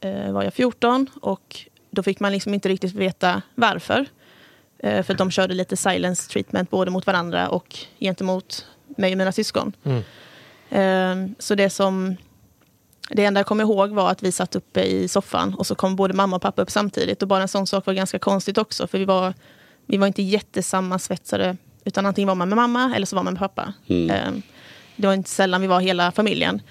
eh, 0.00 0.32
var 0.32 0.42
jag 0.42 0.54
14 0.54 1.06
och 1.20 1.60
då 1.90 2.02
fick 2.02 2.20
man 2.20 2.32
liksom 2.32 2.54
inte 2.54 2.68
riktigt 2.68 2.94
veta 2.94 3.42
varför. 3.54 4.06
Eh, 4.78 5.02
för 5.02 5.12
att 5.12 5.18
de 5.18 5.30
körde 5.30 5.54
lite 5.54 5.76
silence 5.76 6.30
treatment 6.30 6.70
både 6.70 6.90
mot 6.90 7.06
varandra 7.06 7.48
och 7.48 7.76
gentemot 8.00 8.66
mig 8.86 9.12
och 9.12 9.18
mina 9.18 9.32
syskon. 9.32 9.72
Mm. 9.84 10.02
Eh, 10.70 11.36
så 11.38 11.54
det 11.54 11.70
som 11.70 12.16
det 13.10 13.24
enda 13.24 13.40
jag 13.40 13.46
kommer 13.46 13.64
ihåg 13.64 13.90
var 13.90 14.10
att 14.10 14.22
vi 14.22 14.32
satt 14.32 14.56
uppe 14.56 14.82
i 14.82 15.08
soffan 15.08 15.54
och 15.54 15.66
så 15.66 15.74
kom 15.74 15.96
både 15.96 16.14
mamma 16.14 16.36
och 16.36 16.42
pappa 16.42 16.62
upp 16.62 16.70
samtidigt. 16.70 17.22
Och 17.22 17.28
bara 17.28 17.42
en 17.42 17.48
sån 17.48 17.66
sak 17.66 17.86
var 17.86 17.94
ganska 17.94 18.18
konstigt 18.18 18.58
också. 18.58 18.86
För 18.86 18.98
vi 18.98 19.04
var, 19.04 19.34
vi 19.86 19.96
var 19.96 20.06
inte 20.06 20.22
jättesammansvetsade. 20.22 21.56
Utan 21.84 22.06
antingen 22.06 22.28
var 22.28 22.34
man 22.34 22.48
med 22.48 22.56
mamma 22.56 22.92
eller 22.96 23.06
så 23.06 23.16
var 23.16 23.22
man 23.22 23.32
med 23.32 23.40
pappa. 23.40 23.72
Eh, 24.10 24.32
det 24.96 25.06
var 25.06 25.14
inte 25.14 25.30
sällan 25.30 25.60
vi 25.60 25.66
var 25.66 25.80
hela 25.80 26.12
familjen. 26.12 26.62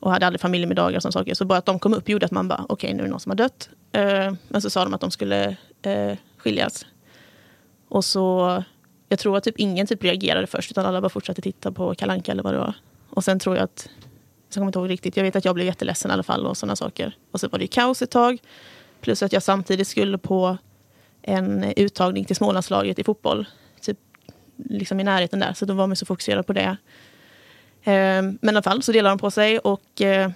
Och 0.00 0.10
hade 0.10 0.26
aldrig 0.26 0.40
familjemiddagar 0.40 0.96
och 0.96 1.02
sådana 1.02 1.12
saker. 1.12 1.34
Så 1.34 1.44
bara 1.44 1.58
att 1.58 1.66
de 1.66 1.78
kom 1.78 1.94
upp 1.94 2.08
gjorde 2.08 2.26
att 2.26 2.32
man 2.32 2.48
bara, 2.48 2.66
okej 2.68 2.94
nu 2.94 2.98
är 2.98 3.04
det 3.04 3.10
någon 3.10 3.20
som 3.20 3.30
har 3.30 3.36
dött. 3.36 3.68
Eh, 3.92 4.32
men 4.48 4.62
så 4.62 4.70
sa 4.70 4.84
de 4.84 4.94
att 4.94 5.00
de 5.00 5.10
skulle 5.10 5.56
eh, 5.82 6.16
skiljas. 6.36 6.86
Och 7.88 8.04
så, 8.04 8.64
jag 9.08 9.18
tror 9.18 9.36
att 9.36 9.44
typ 9.44 9.58
ingen 9.58 9.86
typ 9.86 10.04
reagerade 10.04 10.46
först. 10.46 10.70
Utan 10.70 10.86
alla 10.86 11.00
bara 11.00 11.08
fortsatte 11.08 11.42
titta 11.42 11.72
på 11.72 11.94
Kalanka 11.94 12.32
eller 12.32 12.42
vad 12.42 12.54
det 12.54 12.58
var. 12.58 12.74
Och 13.10 13.24
sen 13.24 13.38
tror 13.38 13.56
jag 13.56 13.64
att 13.64 13.88
jag 14.48 14.54
kommer 14.54 14.66
inte 14.66 14.78
ihåg 14.78 14.90
riktigt. 14.90 15.16
Jag 15.16 15.24
vet 15.24 15.36
att 15.36 15.44
jag 15.44 15.54
blev 15.54 15.66
jätteledsen 15.66 16.10
i 16.10 16.14
alla 16.14 16.22
fall 16.22 16.46
och 16.46 16.56
sådana 16.56 16.76
saker. 16.76 17.16
Och 17.30 17.40
så 17.40 17.48
var 17.48 17.58
det 17.58 17.66
kaos 17.66 18.02
ett 18.02 18.10
tag. 18.10 18.38
Plus 19.00 19.22
att 19.22 19.32
jag 19.32 19.42
samtidigt 19.42 19.88
skulle 19.88 20.18
på 20.18 20.58
en 21.22 21.64
uttagning 21.76 22.24
till 22.24 22.36
Smålandslaget 22.36 22.98
i 22.98 23.04
fotboll. 23.04 23.46
Typ 23.80 23.98
liksom 24.56 25.00
i 25.00 25.04
närheten 25.04 25.40
där. 25.40 25.52
Så 25.52 25.64
då 25.64 25.74
var 25.74 25.86
man 25.86 25.96
så 25.96 26.06
fokuserad 26.06 26.46
på 26.46 26.52
det. 26.52 26.76
Eh, 27.82 28.22
Men 28.22 28.38
i 28.42 28.48
alla 28.48 28.62
fall 28.62 28.82
så 28.82 28.92
delar 28.92 29.10
de 29.10 29.18
på 29.18 29.30
sig 29.30 29.58
och 29.58 30.02
eh, 30.02 30.30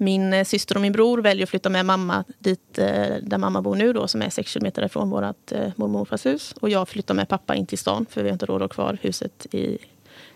min 0.00 0.32
eh, 0.32 0.44
syster 0.44 0.74
och 0.74 0.80
min 0.80 0.92
bror 0.92 1.18
väljer 1.18 1.42
att 1.42 1.50
flytta 1.50 1.68
med 1.68 1.86
mamma 1.86 2.24
dit 2.38 2.78
eh, 2.78 3.16
där 3.22 3.38
mamma 3.38 3.62
bor 3.62 3.76
nu 3.76 3.92
då, 3.92 4.08
som 4.08 4.22
är 4.22 4.30
sex 4.30 4.50
kilometer 4.50 4.84
ifrån 4.84 5.10
vårt 5.10 5.52
eh, 5.52 5.68
mormor 5.76 6.08
och 6.10 6.24
hus. 6.24 6.54
Och 6.60 6.70
jag 6.70 6.88
flyttar 6.88 7.14
med 7.14 7.28
pappa 7.28 7.54
in 7.54 7.66
till 7.66 7.78
stan 7.78 8.06
för 8.10 8.22
vi 8.22 8.28
har 8.28 8.32
inte 8.32 8.46
råd 8.46 8.62
att 8.62 8.70
ha 8.70 8.74
kvar 8.74 8.98
huset 9.02 9.46
i 9.54 9.78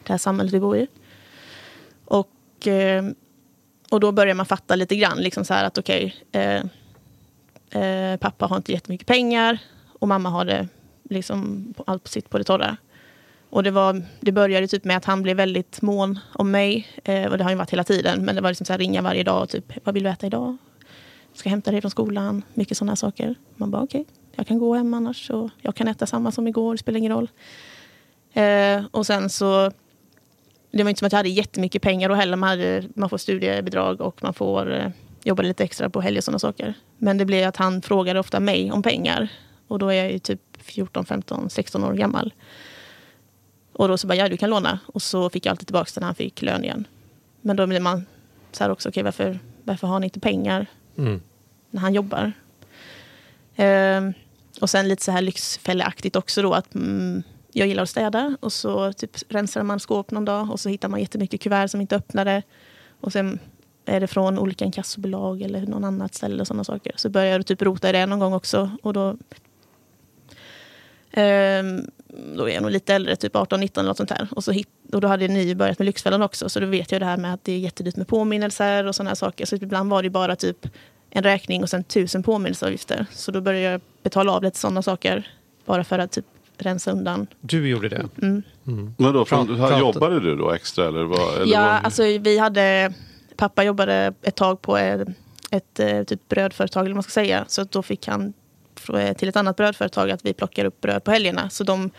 det 0.02 0.12
här 0.12 0.18
samhället 0.18 0.52
vi 0.52 0.60
bor 0.60 0.76
i. 0.76 0.86
Och, 2.04 2.66
eh, 2.66 3.04
och 3.90 4.00
då 4.00 4.12
börjar 4.12 4.34
man 4.34 4.46
fatta 4.46 4.76
lite 4.76 4.96
grann, 4.96 5.18
liksom 5.18 5.44
så 5.44 5.54
här 5.54 5.64
att 5.64 5.78
okej, 5.78 6.16
eh, 6.32 6.62
eh, 7.82 8.16
pappa 8.16 8.46
har 8.46 8.56
inte 8.56 8.72
jättemycket 8.72 9.06
pengar 9.06 9.58
och 9.98 10.08
mamma 10.08 10.28
har 10.28 10.44
det 10.44 10.68
liksom 11.10 11.66
på, 11.76 11.84
allt 11.86 12.02
på 12.02 12.08
sitt 12.08 12.30
på 12.30 12.38
det 12.38 12.44
torra. 12.44 12.76
Och 13.54 13.62
det, 13.62 13.70
var, 13.70 14.02
det 14.20 14.32
började 14.32 14.68
typ 14.68 14.84
med 14.84 14.96
att 14.96 15.04
han 15.04 15.22
blev 15.22 15.36
väldigt 15.36 15.82
mån 15.82 16.18
om 16.32 16.50
mig. 16.50 16.88
Eh, 17.04 17.24
och 17.24 17.38
det 17.38 17.44
har 17.44 17.50
han 17.50 17.58
varit 17.58 17.70
hela 17.70 17.84
tiden. 17.84 18.24
Men 18.24 18.34
det 18.34 18.40
var 18.40 18.50
liksom 18.50 18.66
så 18.66 18.72
här 18.72 18.78
ringa 18.78 19.02
varje 19.02 19.22
dag. 19.22 19.48
Typ, 19.48 19.64
vad 19.84 19.94
vill 19.94 20.02
du 20.02 20.10
äta 20.10 20.26
idag? 20.26 20.56
Ska 21.34 21.48
hämta 21.48 21.70
dig 21.70 21.80
från 21.80 21.90
skolan. 21.90 22.42
Mycket 22.54 22.76
sådana 22.76 22.96
saker. 22.96 23.34
Man 23.56 23.70
bara 23.70 23.82
okej, 23.82 24.04
jag 24.36 24.46
kan 24.46 24.58
gå 24.58 24.74
hem 24.74 24.94
annars. 24.94 25.30
Och 25.30 25.50
jag 25.60 25.74
kan 25.74 25.88
äta 25.88 26.06
samma 26.06 26.32
som 26.32 26.48
igår, 26.48 26.72
det 26.72 26.78
spelar 26.78 26.98
ingen 26.98 27.12
roll. 27.12 27.30
Eh, 28.32 28.84
och 28.90 29.06
sen 29.06 29.30
så 29.30 29.70
det 30.70 30.82
var 30.82 30.90
inte 30.90 30.98
som 30.98 31.06
att 31.06 31.12
jag 31.12 31.18
hade 31.18 31.28
jättemycket 31.28 31.82
pengar 31.82 32.08
då 32.08 32.14
heller. 32.14 32.36
Man, 32.36 32.48
hade, 32.48 32.84
man 32.94 33.10
får 33.10 33.18
studiebidrag 33.18 34.00
och 34.00 34.22
man 34.22 34.34
får 34.34 34.74
eh, 34.74 34.88
jobba 35.24 35.42
lite 35.42 35.64
extra 35.64 35.90
på 35.90 36.00
helger 36.00 36.20
och 36.20 36.24
sådana 36.24 36.38
saker. 36.38 36.74
Men 36.98 37.18
det 37.18 37.24
blev 37.24 37.48
att 37.48 37.56
han 37.56 37.82
frågade 37.82 38.20
ofta 38.20 38.40
mig 38.40 38.72
om 38.72 38.82
pengar. 38.82 39.28
Och 39.68 39.78
då 39.78 39.88
är 39.88 39.94
jag 39.94 40.12
ju 40.12 40.18
typ 40.18 40.40
14, 40.58 41.04
15, 41.04 41.50
16 41.50 41.84
år 41.84 41.92
gammal. 41.92 42.32
Och 43.74 43.88
då 43.88 43.98
så 43.98 44.06
bara, 44.06 44.14
ja 44.16 44.28
du 44.28 44.36
kan 44.36 44.50
låna. 44.50 44.78
Och 44.86 45.02
så 45.02 45.30
fick 45.30 45.46
jag 45.46 45.50
alltid 45.50 45.66
tillbaka 45.66 46.00
när 46.00 46.06
han 46.06 46.14
fick 46.14 46.42
lön 46.42 46.64
igen. 46.64 46.86
Men 47.40 47.56
då 47.56 47.66
blir 47.66 47.80
man 47.80 48.06
så 48.52 48.64
här 48.64 48.70
också, 48.70 48.88
okej 48.88 49.02
varför 49.02 49.38
varför 49.64 49.86
har 49.86 50.00
ni 50.00 50.06
inte 50.06 50.20
pengar 50.20 50.66
Mm. 50.96 51.20
när 51.70 51.80
han 51.80 51.94
jobbar? 51.94 52.32
Ehm, 53.56 54.12
och 54.60 54.70
sen 54.70 54.88
lite 54.88 55.04
så 55.04 55.12
här 55.12 55.22
lyxfälleaktigt 55.22 56.16
också 56.16 56.42
då 56.42 56.52
att 56.52 56.74
mm, 56.74 57.22
jag 57.52 57.68
gillar 57.68 57.82
att 57.82 57.90
städa 57.90 58.36
och 58.40 58.52
så 58.52 58.92
typ 58.92 59.10
rensar 59.28 59.62
man 59.62 59.80
skåp 59.80 60.10
någon 60.10 60.24
dag 60.24 60.50
och 60.50 60.60
så 60.60 60.68
hittar 60.68 60.88
man 60.88 61.00
jättemycket 61.00 61.40
kuvert 61.40 61.68
som 61.68 61.80
inte 61.80 61.96
öppnade. 61.96 62.42
Och 63.00 63.12
sen 63.12 63.38
är 63.84 64.00
det 64.00 64.06
från 64.06 64.38
olika 64.38 64.64
inkassobolag 64.64 65.42
eller 65.42 65.66
någon 65.66 65.84
annat 65.84 66.14
ställe 66.14 66.40
och 66.40 66.46
sådana 66.46 66.64
saker. 66.64 66.92
Så 66.96 67.08
börjar 67.08 67.32
jag 67.32 67.46
typ 67.46 67.62
rota 67.62 67.88
i 67.88 67.92
det 67.92 68.06
någon 68.06 68.18
gång 68.18 68.32
också 68.32 68.70
och 68.82 68.92
då 68.92 69.16
Ehm, 71.16 71.90
då 72.36 72.48
är 72.48 72.54
jag 72.54 72.62
nog 72.62 72.72
lite 72.72 72.94
äldre, 72.94 73.16
typ 73.16 73.34
18-19 73.34 73.78
eller 73.78 73.88
något 73.88 73.96
sånt 73.96 74.10
här. 74.10 74.28
Och, 74.30 74.44
så 74.44 74.52
hit, 74.52 74.68
och 74.92 75.00
då 75.00 75.08
hade 75.08 75.28
ni 75.28 75.54
börjat 75.54 75.78
med 75.78 75.86
Lyxfällan 75.86 76.22
också, 76.22 76.48
så 76.48 76.60
då 76.60 76.66
vet 76.66 76.92
jag 76.92 77.00
det 77.00 77.04
här 77.04 77.16
med 77.16 77.34
att 77.34 77.44
det 77.44 77.52
är 77.52 77.58
jättedyrt 77.58 77.96
med 77.96 78.08
påminnelser 78.08 78.86
och 78.86 78.94
sådana 78.94 79.10
här 79.10 79.14
saker. 79.14 79.46
Så 79.46 79.56
ibland 79.56 79.90
var 79.90 80.02
det 80.02 80.10
bara 80.10 80.36
typ 80.36 80.66
en 81.10 81.22
räkning 81.22 81.62
och 81.62 81.70
sen 81.70 81.84
tusen 81.84 82.22
påminnelseavgifter. 82.22 83.06
Så 83.10 83.32
då 83.32 83.40
började 83.40 83.72
jag 83.72 83.80
betala 84.02 84.32
av 84.32 84.42
lite 84.42 84.58
sådana 84.58 84.82
saker, 84.82 85.28
bara 85.64 85.84
för 85.84 85.98
att 85.98 86.10
typ 86.10 86.26
rensa 86.58 86.90
undan. 86.90 87.26
Du 87.40 87.68
gjorde 87.68 87.88
det? 87.88 88.08
Mm. 88.22 88.42
Men 88.96 89.12
då, 89.12 89.24
från, 89.24 89.46
Prat- 89.46 89.70
här 89.70 89.78
jobbade 89.78 90.20
du 90.20 90.36
då 90.36 90.50
extra? 90.50 90.88
Eller 90.88 91.04
vad, 91.04 91.34
eller 91.34 91.52
ja, 91.52 91.60
vad? 91.60 91.84
alltså 91.84 92.02
vi 92.02 92.38
hade... 92.38 92.92
Pappa 93.36 93.64
jobbade 93.64 94.14
ett 94.22 94.34
tag 94.34 94.62
på 94.62 94.76
ett, 94.76 95.08
ett 95.50 95.80
eh, 95.80 96.02
typ 96.04 96.28
brödföretag, 96.28 96.80
eller 96.80 96.90
vad 96.90 96.96
man 96.96 97.02
ska 97.02 97.10
säga. 97.10 97.44
Så 97.48 97.64
då 97.64 97.82
fick 97.82 98.08
han 98.08 98.32
Eh, 98.88 99.16
till 99.16 99.28
ett 99.28 99.36
annat 99.36 99.56
brödföretag 99.56 100.10
att 100.10 100.24
vi 100.24 100.34
plockar 100.34 100.64
upp 100.64 100.80
bröd 100.80 101.04
på 101.04 101.10
helgerna. 101.10 101.50
Så 101.50 101.64
de, 101.64 101.90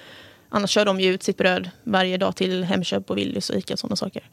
annars 0.50 0.70
kör 0.70 0.86
de 0.86 1.00
ju 1.00 1.14
ut 1.14 1.24
sitt 1.24 1.38
bröd 1.38 1.70
varje 1.84 2.18
dag 2.18 2.36
till 2.36 2.64
Hemköp 2.64 3.10
och 3.10 3.18
Willys 3.18 3.50
och 3.50 3.56
Ica 3.56 3.74
och 3.74 3.80
sådana 3.80 3.96
saker. 3.96 4.24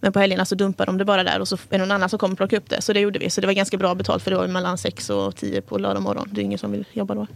Men 0.00 0.12
på 0.12 0.18
helgerna 0.18 0.44
så 0.44 0.54
dumpar 0.54 0.86
de 0.86 0.98
det 0.98 1.04
bara 1.04 1.24
där 1.24 1.40
och 1.40 1.48
så 1.48 1.54
är 1.54 1.58
det 1.68 1.78
någon 1.78 1.90
annan 1.90 2.08
som 2.08 2.18
kommer 2.18 2.32
och 2.32 2.38
plockar 2.38 2.56
upp 2.56 2.68
det. 2.70 2.82
Så 2.82 2.92
det 2.92 3.00
gjorde 3.00 3.18
vi. 3.18 3.30
Så 3.30 3.40
det 3.40 3.46
var 3.46 3.54
ganska 3.54 3.76
bra 3.76 3.94
betalt 3.94 4.22
för 4.22 4.30
det 4.30 4.36
var 4.36 4.46
ju 4.46 4.52
mellan 4.52 4.78
6 4.78 5.10
och 5.10 5.36
10 5.36 5.60
på 5.60 5.78
lördag 5.78 6.02
morgon. 6.02 6.28
Det 6.32 6.40
är 6.40 6.44
ingen 6.44 6.58
som 6.58 6.72
vill 6.72 6.84
jobba 6.92 7.14
då. 7.14 7.26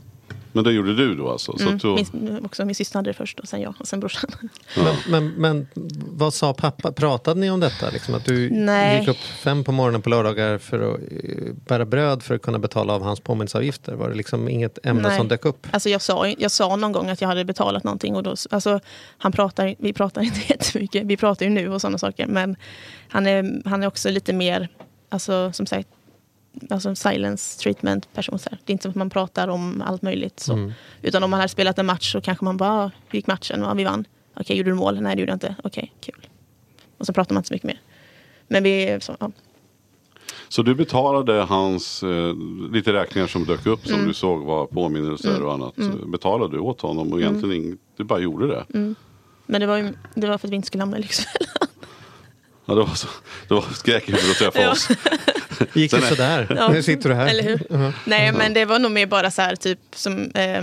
Men 0.52 0.64
det 0.64 0.73
gjorde 0.73 0.97
du 0.97 1.14
då 1.14 1.30
alltså? 1.30 1.56
Så 1.59 1.62
Mm. 1.62 1.75
att 1.76 1.82
du, 1.82 1.88
Min, 2.18 2.44
också, 2.44 2.64
min 2.64 2.75
syster 2.75 2.99
hade 2.99 3.11
det 3.11 3.14
först 3.14 3.40
och 3.40 3.49
sen 3.49 3.61
jag 3.61 3.75
och 3.78 3.87
sen 3.88 4.00
brorsan. 4.00 4.30
Men, 4.76 4.97
men, 5.09 5.28
men 5.28 5.66
vad 6.09 6.35
sa 6.35 6.54
pappa? 6.54 6.92
Pratade 6.92 7.40
ni 7.40 7.50
om 7.50 7.61
detta? 7.61 7.90
Liksom, 7.90 8.14
att 8.14 8.25
du 8.25 8.50
Nej. 8.50 8.99
gick 8.99 9.09
upp 9.09 9.16
fem 9.16 9.64
på 9.64 9.73
morgonen 9.73 10.02
på 10.02 10.09
lördagar 10.11 10.59
för 10.59 10.94
att 10.94 11.00
eh, 11.00 11.52
bära 11.66 11.85
bröd 11.85 12.23
för 12.23 12.35
att 12.35 12.42
kunna 12.42 12.59
betala 12.59 12.92
av 12.94 13.02
hans 13.02 13.21
påminnelseavgifter? 13.21 13.94
Var 13.94 14.09
det 14.09 14.14
liksom 14.14 14.49
inget 14.49 14.78
ämne 14.87 15.09
Nej. 15.09 15.18
som 15.18 15.28
dök 15.28 15.44
upp? 15.44 15.66
Alltså 15.71 15.88
jag, 15.88 16.02
sa, 16.02 16.26
jag 16.28 16.50
sa 16.50 16.76
någon 16.76 16.92
gång 16.92 17.09
att 17.11 17.21
jag 17.21 17.28
hade 17.28 17.44
betalat 17.44 17.85
någonting. 17.85 18.16
Och 18.16 18.23
då, 18.23 18.35
alltså, 18.50 18.80
han 19.18 19.32
pratar, 19.32 19.75
vi 19.78 19.92
pratar 19.92 20.23
inte 20.23 20.40
jättemycket. 20.49 21.06
Vi 21.06 21.16
pratar 21.16 21.47
ju 21.47 21.50
nu 21.50 21.68
och 21.68 21.80
sådana 21.80 21.99
saker. 21.99 22.26
Men 22.26 22.56
han 23.09 23.26
är, 23.26 23.68
han 23.68 23.82
är 23.82 23.87
också 23.87 24.11
lite 24.11 24.32
mer, 24.32 24.68
alltså, 25.09 25.52
som 25.52 25.66
sagt, 25.66 25.88
alltså 26.71 26.94
silence 26.94 27.61
treatment 27.61 28.12
person. 28.14 28.38
Så 28.38 28.50
här. 28.50 28.59
Det 28.64 28.71
är 28.71 28.73
inte 28.73 28.82
som 28.82 28.90
att 28.90 28.97
man 28.97 29.11
pratar 29.11 29.49
om 29.49 29.82
allt 29.87 30.02
möjligt. 30.02 30.40
Så. 30.40 30.52
Mm. 30.52 30.73
Utan 31.02 31.23
om 31.25 31.30
man 31.30 31.40
hade 31.40 31.49
spelat 31.49 31.78
en 31.78 31.87
match 31.87 32.12
så 32.12 32.21
kanske 32.21 32.44
man 32.44 32.56
bara, 32.56 32.71
"Ah, 32.85 32.90
hur 33.09 33.16
gick 33.18 33.26
matchen? 33.26 33.61
Ja, 33.61 33.75
vi 33.75 33.85
vann. 33.85 34.04
Okej, 34.37 34.56
gjorde 34.56 34.71
du 34.71 34.75
mål? 34.75 35.00
Nej, 35.00 35.16
det 35.16 35.21
gjorde 35.23 35.30
jag 35.32 35.37
inte. 35.37 35.54
Okej, 35.64 35.92
kul. 36.00 36.26
Och 36.99 37.06
så 37.06 37.12
pratar 37.12 37.35
man 37.35 37.40
inte 37.40 37.49
så 37.49 37.54
mycket 37.54 37.66
mer. 37.66 37.80
Men 38.49 38.62
vi, 38.62 38.99
så, 39.00 39.16
ja. 39.21 39.30
så 40.49 40.62
du 40.62 40.75
betalade 40.75 41.32
hans 41.32 42.02
eh, 42.02 42.35
lite 42.73 42.92
räkningar 42.92 43.26
som 43.26 43.44
dök 43.44 43.66
upp 43.66 43.87
Mm. 43.87 43.99
som 43.99 44.09
du 44.09 44.14
såg 44.14 44.44
var 44.44 44.66
påminnelser 44.66 45.42
och 45.42 45.52
annat. 45.52 45.75
Betalade 46.06 46.56
du 46.56 46.59
åt 46.61 46.80
honom 46.80 47.12
och 47.12 47.21
Mm. 47.21 47.28
egentligen 47.37 47.64
ing, 47.64 47.78
du 47.97 48.04
bara 48.04 48.18
gjorde 48.18 48.47
det? 48.47 48.64
Men 49.47 49.61
det 49.61 49.66
var, 49.66 49.76
ju, 49.76 49.92
det 50.14 50.28
var 50.28 50.38
för 50.38 50.49
att 50.49 50.52
vi 50.52 50.56
inte 50.56 50.66
skulle 50.66 50.82
hamna 50.82 50.99
i 50.99 51.02
Lyxfällan. 51.02 51.68
Ja, 52.66 52.75
det 52.75 52.81
var 52.81 52.95
så, 52.95 53.09
det 53.49 53.54
var 53.54 53.62
skräckhuvudet 53.75 54.31
att 54.31 54.37
träffa 54.37 54.61
Ja. 54.61 54.71
oss. 54.71 54.88
Gick 55.73 55.90
det 55.90 56.00
sådär? 56.02 56.47
Ja. 56.59 56.69
Nu 56.69 56.83
sitter 56.83 57.09
du 57.09 57.14
här. 57.14 57.26
Eller 57.28 57.42
hur? 57.42 57.66
Ja. 57.71 57.92
Nej, 58.04 58.33
men 58.33 58.54
det 58.54 58.64
var 58.64 58.78
nog 58.78 58.90
mer 58.92 59.07
bara 59.07 59.31
så 59.31 59.42
här 59.42 59.57
typ 59.57 59.78
som... 59.95 60.31
Eh, 60.35 60.62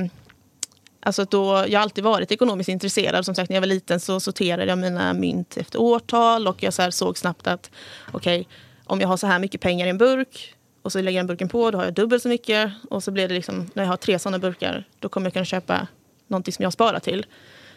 alltså 1.02 1.26
då, 1.26 1.66
jag 1.68 1.80
har 1.80 1.84
alltid 1.84 2.04
varit 2.04 2.32
ekonomiskt 2.32 2.70
intresserad. 2.70 3.26
Som 3.26 3.36
sagt, 3.36 3.50
när 3.50 3.56
jag 3.56 3.62
var 3.62 3.68
liten 3.68 4.00
så 4.00 4.20
sorterade 4.20 4.66
jag 4.66 4.78
mina 4.78 5.14
mynt 5.14 5.58
efter 5.58 5.82
årtal 5.82 6.48
och 6.48 6.64
jag 6.64 6.74
så 6.74 6.82
här 6.82 6.92
såg 6.92 7.18
snabbt 7.18 7.48
att 7.48 7.72
okej, 8.12 8.48
om 8.86 9.02
jag 9.02 9.08
har 9.08 9.18
så 9.18 9.28
här 9.28 9.40
mycket 9.40 9.62
pengar 9.62 9.88
i 9.88 9.90
en 9.90 9.98
burk 9.98 10.56
och 10.82 10.92
så 10.92 11.02
lägger 11.02 11.18
jag 11.20 11.24
den 11.24 11.28
burken 11.28 11.50
på, 11.50 11.72
då 11.72 11.78
har 11.78 11.86
jag 11.86 11.94
dubbelt 11.94 12.24
så 12.24 12.30
mycket. 12.30 12.72
Och 12.90 13.04
så 13.04 13.12
blir 13.12 13.28
det 13.28 13.34
liksom, 13.34 13.70
när 13.74 13.84
jag 13.84 13.90
har 13.90 13.98
tre 13.98 14.20
sådana 14.20 14.40
burkar, 14.40 14.84
då 15.00 15.10
kommer 15.10 15.26
jag 15.28 15.34
kunna 15.34 15.46
köpa 15.46 15.88
någonting 16.28 16.54
som 16.54 16.64
jag 16.64 16.74
sparar 16.74 17.00
till. 17.00 17.26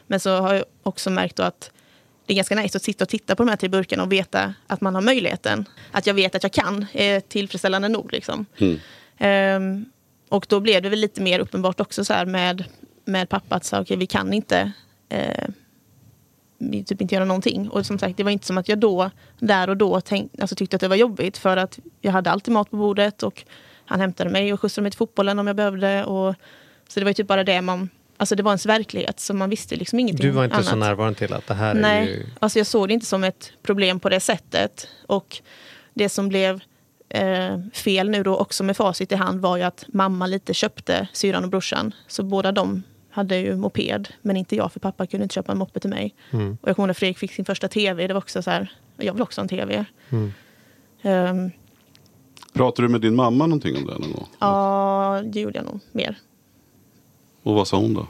Men 0.06 0.20
så 0.20 0.36
har 0.36 0.54
jag 0.54 0.64
också 0.82 1.10
märkt 1.10 1.36
då 1.36 1.42
att 1.42 1.70
det 2.26 2.32
är 2.32 2.36
ganska 2.36 2.54
nice 2.54 2.78
att 2.78 2.82
sitta 2.82 3.04
och 3.04 3.08
titta 3.08 3.36
på 3.36 3.42
de 3.42 3.48
här 3.48 3.56
tre 3.56 3.68
burkarna 3.68 4.02
och 4.02 4.12
veta 4.12 4.54
att 4.66 4.80
man 4.80 4.94
har 4.94 5.02
möjligheten. 5.02 5.68
Att 5.90 6.06
jag 6.06 6.14
vet 6.14 6.34
att 6.34 6.42
jag 6.42 6.52
kan 6.52 6.86
är 6.92 7.20
tillfredsställande 7.20 7.88
nog. 7.88 8.12
Liksom. 8.12 8.46
Ehm, 9.18 9.84
och 10.28 10.46
då 10.48 10.60
blev 10.60 10.82
det 10.82 10.88
väl 10.88 10.98
lite 10.98 11.20
mer 11.20 11.38
uppenbart 11.40 11.80
också 11.80 12.04
så 12.04 12.24
med, 12.26 12.64
med 13.04 13.28
pappa 13.28 13.54
att 13.54 13.64
så, 13.64 13.80
okej, 13.80 13.96
vi 13.96 14.06
kan 14.06 14.32
inte 14.32 14.72
vi 16.70 16.84
typ 16.84 17.00
inte 17.00 17.14
göra 17.14 17.24
någonting. 17.24 17.68
Och 17.68 17.86
som 17.86 17.98
sagt, 17.98 18.16
det 18.16 18.24
var 18.24 18.30
inte 18.30 18.46
som 18.46 18.58
att 18.58 18.68
jag 18.68 18.78
då, 18.78 19.10
där 19.38 19.70
och 19.70 19.76
då 19.76 20.00
tänk, 20.00 20.40
alltså, 20.40 20.56
tyckte 20.56 20.76
att 20.76 20.80
det 20.80 20.88
var 20.88 20.96
jobbigt. 20.96 21.38
För 21.38 21.56
att 21.56 21.78
jag 22.00 22.12
hade 22.12 22.30
alltid 22.30 22.54
mat 22.54 22.70
på 22.70 22.76
bordet 22.76 23.22
och 23.22 23.44
han 23.84 24.00
hämtade 24.00 24.30
mig 24.30 24.52
och 24.52 24.60
skjutsade 24.60 24.82
mig 24.82 24.90
till 24.90 24.98
fotbollen 24.98 25.38
om 25.38 25.46
jag 25.46 25.56
behövde. 25.56 26.04
Och, 26.04 26.34
så 26.88 27.00
det 27.00 27.04
var 27.04 27.10
ju 27.10 27.14
typ 27.14 27.26
bara 27.26 27.44
det 27.44 27.62
man, 27.62 27.88
alltså 28.22 28.34
det 28.34 28.42
var 28.42 28.50
ens 28.50 28.66
verklighet. 28.66 29.20
Så 29.20 29.34
man 29.34 29.50
visste 29.50 29.76
liksom 29.76 29.98
ingenting 30.00 30.26
Du 30.26 30.30
var 30.30 30.44
inte 30.44 30.56
annat. 30.56 30.66
så 30.68 30.76
närvarande 30.76 31.18
till 31.18 31.32
att 31.32 31.46
det 31.46 31.54
här 31.54 31.74
är 31.74 31.80
Nej, 31.80 32.06
ju... 32.08 32.26
alltså 32.38 32.58
jag 32.58 32.66
såg 32.66 32.88
det 32.88 32.94
inte 32.94 33.06
som 33.06 33.24
ett 33.24 33.52
problem 33.62 34.00
på 34.00 34.08
det 34.08 34.20
sättet. 34.20 34.88
Och 35.06 35.42
det 35.94 36.08
som 36.08 36.28
blev 36.28 36.60
eh, 37.08 37.58
fel 37.72 38.10
nu 38.10 38.22
då 38.22 38.36
också 38.36 38.64
med 38.64 38.76
facit 38.76 39.12
i 39.12 39.14
hand 39.14 39.40
var 39.40 39.56
ju 39.56 39.62
att 39.62 39.84
mamma 39.88 40.26
lite 40.26 40.54
köpte 40.54 41.08
syrran 41.12 41.44
och 41.44 41.50
brorsan. 41.50 41.94
Så 42.06 42.22
båda 42.22 42.52
de 42.52 42.82
hade 43.10 43.36
ju 43.36 43.56
moped, 43.56 44.08
men 44.22 44.36
inte 44.36 44.56
jag 44.56 44.72
för 44.72 44.80
pappa 44.80 45.06
kunde 45.06 45.22
inte 45.24 45.34
köpa 45.34 45.52
en 45.52 45.58
moppe 45.58 45.80
till 45.80 45.90
mig. 45.90 46.14
Mm. 46.30 46.58
Och 46.62 46.68
jag 46.68 46.76
kommer 46.76 46.84
ihåg 46.84 46.88
när 46.88 46.94
Fredrik 46.94 47.18
fick 47.18 47.32
sin 47.32 47.44
första 47.44 47.68
tv, 47.68 48.06
det 48.06 48.14
var 48.14 48.20
också 48.20 48.42
så 48.42 48.50
här, 48.50 48.72
jag 48.96 49.12
vill 49.12 49.22
också 49.22 49.40
ha 49.40 49.42
en 49.42 49.48
tv. 49.48 49.84
Mm. 50.10 50.32
Ehm, 51.02 51.50
Pratade 52.52 52.88
du 52.88 52.92
med 52.92 53.00
din 53.00 53.14
mamma 53.14 53.46
någonting 53.46 53.76
om 53.76 53.86
det 53.86 53.92
någon 53.98 54.12
gång? 54.12 54.28
ja, 54.38 55.22
det 55.24 55.40
gjorde 55.40 55.58
jag 55.58 55.64
nog 55.66 55.80
mer. 55.92 56.16
Och 57.42 57.54
vad 57.54 57.68
sa 57.68 57.76
hon 57.76 57.94
då? 57.94 58.06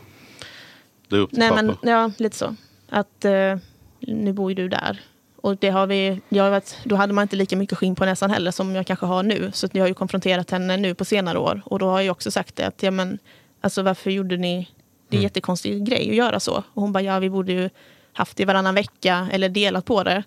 Det 1.08 1.16
är 1.16 1.20
upp 1.20 1.30
till 1.30 1.38
Nej, 1.38 1.48
pappa. 1.48 1.62
men 1.62 1.76
ja, 1.82 2.10
lite 2.16 2.36
så. 2.36 2.54
Att 2.88 3.24
eh, 3.24 3.56
nu 4.00 4.32
bor 4.32 4.50
ju 4.50 4.54
du 4.54 4.68
där. 4.68 5.00
Och 5.36 5.56
det 5.56 5.70
har 5.70 5.86
vi, 5.86 6.20
jag 6.28 6.50
varit, 6.50 6.78
då 6.84 6.96
hade 6.96 7.12
man 7.12 7.22
inte 7.22 7.36
lika 7.36 7.56
mycket 7.56 7.78
skinn 7.78 7.94
på 7.94 8.04
näsan 8.04 8.30
heller 8.30 8.50
som 8.50 8.74
jag 8.74 8.86
kanske 8.86 9.06
har 9.06 9.22
nu. 9.22 9.50
Så 9.54 9.68
jag 9.72 9.82
har 9.82 9.88
ju 9.88 9.94
konfronterat 9.94 10.50
henne 10.50 10.76
nu 10.76 10.94
på 10.94 11.04
senare 11.04 11.38
år. 11.38 11.62
Och 11.64 11.78
då 11.78 11.86
har 11.86 12.00
jag 12.00 12.12
också 12.12 12.30
sagt 12.30 12.56
det 12.56 12.66
att, 12.66 12.82
ja 12.82 12.90
men, 12.90 13.18
alltså 13.60 13.82
varför 13.82 14.10
gjorde 14.10 14.36
ni, 14.36 14.68
det 15.08 15.16
är 15.16 15.18
en 15.18 15.22
jättekonstig 15.22 15.84
grej 15.84 16.10
att 16.10 16.16
göra 16.16 16.40
så. 16.40 16.64
Och 16.74 16.82
hon 16.82 16.92
bara, 16.92 17.02
ja 17.02 17.18
vi 17.18 17.30
borde 17.30 17.52
ju 17.52 17.70
haft 18.12 18.36
det 18.36 18.44
varannan 18.44 18.74
vecka 18.74 19.28
eller 19.32 19.48
delat 19.48 19.84
på 19.84 20.02
det. 20.02 20.22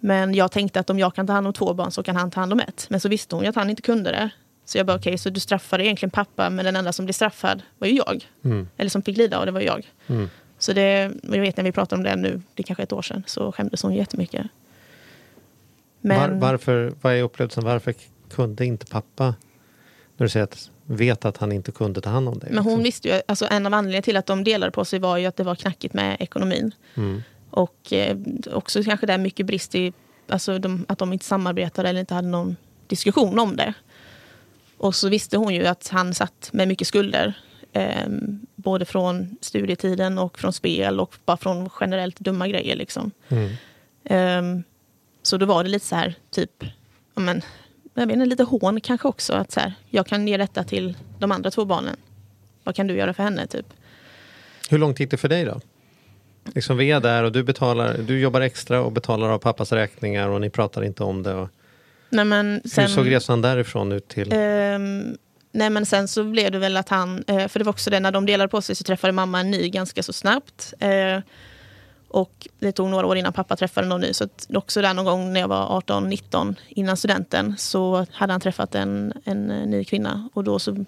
Men 0.00 0.34
jag 0.34 0.52
tänkte 0.52 0.80
att 0.80 0.90
om 0.90 0.98
jag 0.98 1.14
kan 1.14 1.26
ta 1.26 1.32
hand 1.32 1.46
om 1.46 1.52
två 1.52 1.74
barn 1.74 1.90
så 1.90 2.02
kan 2.02 2.16
han 2.16 2.30
ta 2.30 2.40
hand 2.40 2.52
om 2.52 2.60
ett. 2.60 2.86
Men 2.90 3.00
så 3.00 3.08
visste 3.08 3.34
hon 3.34 3.44
ju 3.44 3.50
att 3.50 3.56
han 3.56 3.70
inte 3.70 3.82
kunde 3.82 4.10
det. 4.10 4.30
Så 4.64 4.78
jag 4.78 4.86
bara, 4.86 4.96
okej, 4.96 5.18
så 5.18 5.30
du 5.30 5.40
straffade 5.40 5.84
egentligen 5.84 6.10
pappa, 6.10 6.50
men 6.50 6.64
den 6.64 6.76
enda 6.76 6.92
som 6.92 7.04
blev 7.04 7.12
straffad 7.12 7.62
var 7.78 7.88
ju 7.88 7.94
jag. 7.94 8.28
Mm. 8.44 8.68
Eller 8.76 8.90
som 8.90 9.02
fick 9.02 9.16
lida 9.16 9.38
och 9.38 9.46
det 9.46 9.52
var 9.52 9.60
jag. 9.60 9.90
Mm. 10.06 10.28
Så 10.58 10.72
det, 10.72 11.12
jag 11.22 11.40
vet 11.40 11.56
när 11.56 11.64
vi 11.64 11.72
pratade 11.72 12.00
om 12.00 12.04
det 12.04 12.16
nu, 12.16 12.42
det 12.54 12.62
är 12.62 12.64
kanske 12.64 12.82
ett 12.82 12.92
år 12.92 13.02
sedan, 13.02 13.22
så 13.26 13.52
skämdes 13.52 13.82
hon 13.82 13.94
jättemycket. 13.94 14.46
Men, 16.00 16.20
Var, 16.20 16.50
varför, 16.50 16.94
vad 17.00 17.14
är 17.14 17.22
upplevelsen? 17.22 17.64
Varför 17.64 17.94
kunde 18.30 18.66
inte 18.66 18.86
pappa, 18.86 19.24
när 20.16 20.26
du 20.26 20.28
säger 20.28 20.44
att, 20.44 20.70
vet 20.84 21.24
att 21.24 21.36
han 21.36 21.52
inte 21.52 21.72
kunde 21.72 22.00
ta 22.00 22.10
hand 22.10 22.28
om 22.28 22.38
dig? 22.38 22.50
men 22.52 22.64
hon 22.64 22.72
liksom? 22.72 22.82
visste 22.82 23.08
ju, 23.08 23.20
alltså 23.28 23.46
en 23.50 23.66
av 23.66 23.74
anledningarna 23.74 24.02
till 24.02 24.16
att 24.16 24.26
de 24.26 24.44
delade 24.44 24.72
på 24.72 24.84
sig 24.84 24.98
var 24.98 25.18
ju 25.18 25.26
att 25.26 25.36
det 25.36 25.44
var 25.44 25.54
knackigt 25.54 25.94
med 25.94 26.16
ekonomin. 26.20 26.74
Mm. 26.94 27.22
Och 27.50 27.92
eh, 27.92 28.16
också 28.52 28.82
kanske 28.82 29.06
det 29.06 29.12
är 29.12 29.18
mycket 29.18 29.46
brist 29.46 29.74
i 29.74 29.92
alltså 30.28 30.58
de, 30.58 30.86
att 30.88 30.98
de 30.98 31.12
inte 31.12 31.24
samarbetade 31.24 31.88
eller 31.88 32.00
inte 32.00 32.14
hade 32.14 32.28
någon 32.28 32.56
diskussion 32.86 33.38
om 33.38 33.56
det. 33.56 33.74
Och 34.82 34.94
så 34.94 35.08
visste 35.08 35.36
hon 35.36 35.54
ju 35.54 35.66
att 35.66 35.88
han 35.88 36.14
satt 36.14 36.50
med 36.52 36.68
mycket 36.68 36.86
skulder. 36.86 37.34
Eh, 37.72 38.06
både 38.54 38.84
från 38.84 39.36
studietiden 39.40 40.18
och 40.18 40.38
från 40.38 40.52
spel 40.52 41.00
och 41.00 41.14
bara 41.24 41.36
från 41.36 41.70
generellt 41.80 42.20
dumma 42.20 42.48
grejer. 42.48 42.76
Liksom. 42.76 43.10
Mm. 43.28 43.52
Ehm, 44.04 44.62
så 45.22 45.36
då 45.36 45.46
var 45.46 45.64
det 45.64 45.70
lite 45.70 45.86
så 45.86 45.96
här, 45.96 46.14
typ, 46.30 46.64
men, 47.14 47.42
jag 47.94 48.06
vet 48.06 48.14
inte, 48.14 48.26
lite 48.26 48.42
hån 48.42 48.80
kanske 48.80 49.08
också. 49.08 49.32
Att 49.32 49.52
så 49.52 49.60
här, 49.60 49.72
jag 49.90 50.06
kan 50.06 50.28
ge 50.28 50.36
detta 50.36 50.64
till 50.64 50.96
de 51.18 51.32
andra 51.32 51.50
två 51.50 51.64
barnen. 51.64 51.96
Vad 52.64 52.74
kan 52.74 52.86
du 52.86 52.96
göra 52.96 53.14
för 53.14 53.22
henne? 53.22 53.46
Typ. 53.46 53.66
Hur 54.70 54.78
långt 54.78 55.00
gick 55.00 55.10
det 55.10 55.16
för 55.16 55.28
dig 55.28 55.44
då? 55.44 55.60
Liksom 56.54 56.76
vi 56.76 56.90
är 56.90 57.00
där 57.00 57.24
och 57.24 57.32
du, 57.32 57.42
betalar, 57.42 57.98
du 57.98 58.20
jobbar 58.20 58.40
extra 58.40 58.80
och 58.80 58.92
betalar 58.92 59.28
av 59.28 59.38
pappas 59.38 59.72
räkningar 59.72 60.28
och 60.28 60.40
ni 60.40 60.50
pratar 60.50 60.84
inte 60.84 61.04
om 61.04 61.22
det. 61.22 61.34
Och, 61.34 61.48
Nej, 62.12 62.24
men 62.24 62.62
sen, 62.64 62.84
hur 62.84 62.94
såg 62.94 63.10
resan 63.10 63.42
därifrån 63.42 63.92
ut 63.92 64.08
till? 64.08 64.32
Ehm, 64.32 65.16
nej 65.52 65.70
men 65.70 65.86
sen 65.86 66.08
så 66.08 66.24
blev 66.24 66.52
det 66.52 66.58
väl 66.58 66.76
att 66.76 66.88
han, 66.88 67.24
eh, 67.26 67.48
för 67.48 67.58
det 67.58 67.64
var 67.64 67.70
också 67.72 67.90
det 67.90 68.00
när 68.00 68.12
de 68.12 68.26
delade 68.26 68.48
på 68.48 68.62
sig 68.62 68.74
så 68.74 68.84
träffade 68.84 69.12
mamma 69.12 69.40
en 69.40 69.50
ny 69.50 69.68
ganska 69.68 70.02
så 70.02 70.12
snabbt. 70.12 70.74
Eh, 70.78 71.18
Och 72.14 72.48
det 72.58 72.72
tog 72.72 72.88
några 72.88 73.06
år 73.06 73.16
innan 73.16 73.32
pappa 73.32 73.56
träffade 73.56 73.86
någon 73.86 74.00
ny. 74.00 74.12
Så 74.12 74.28
också 74.54 74.82
där 74.82 74.94
någon 74.94 75.04
gång 75.04 75.32
när 75.32 75.40
jag 75.40 75.48
var 75.48 75.80
18-19 75.80 76.54
innan 76.68 76.96
studenten 76.96 77.54
så 77.58 78.06
hade 78.12 78.32
han 78.32 78.40
träffat 78.40 78.74
en, 78.74 79.12
en 79.24 79.46
ny 79.46 79.84
kvinna. 79.84 80.28
Och 80.34 80.44
då 80.44 80.58
så 80.58 80.84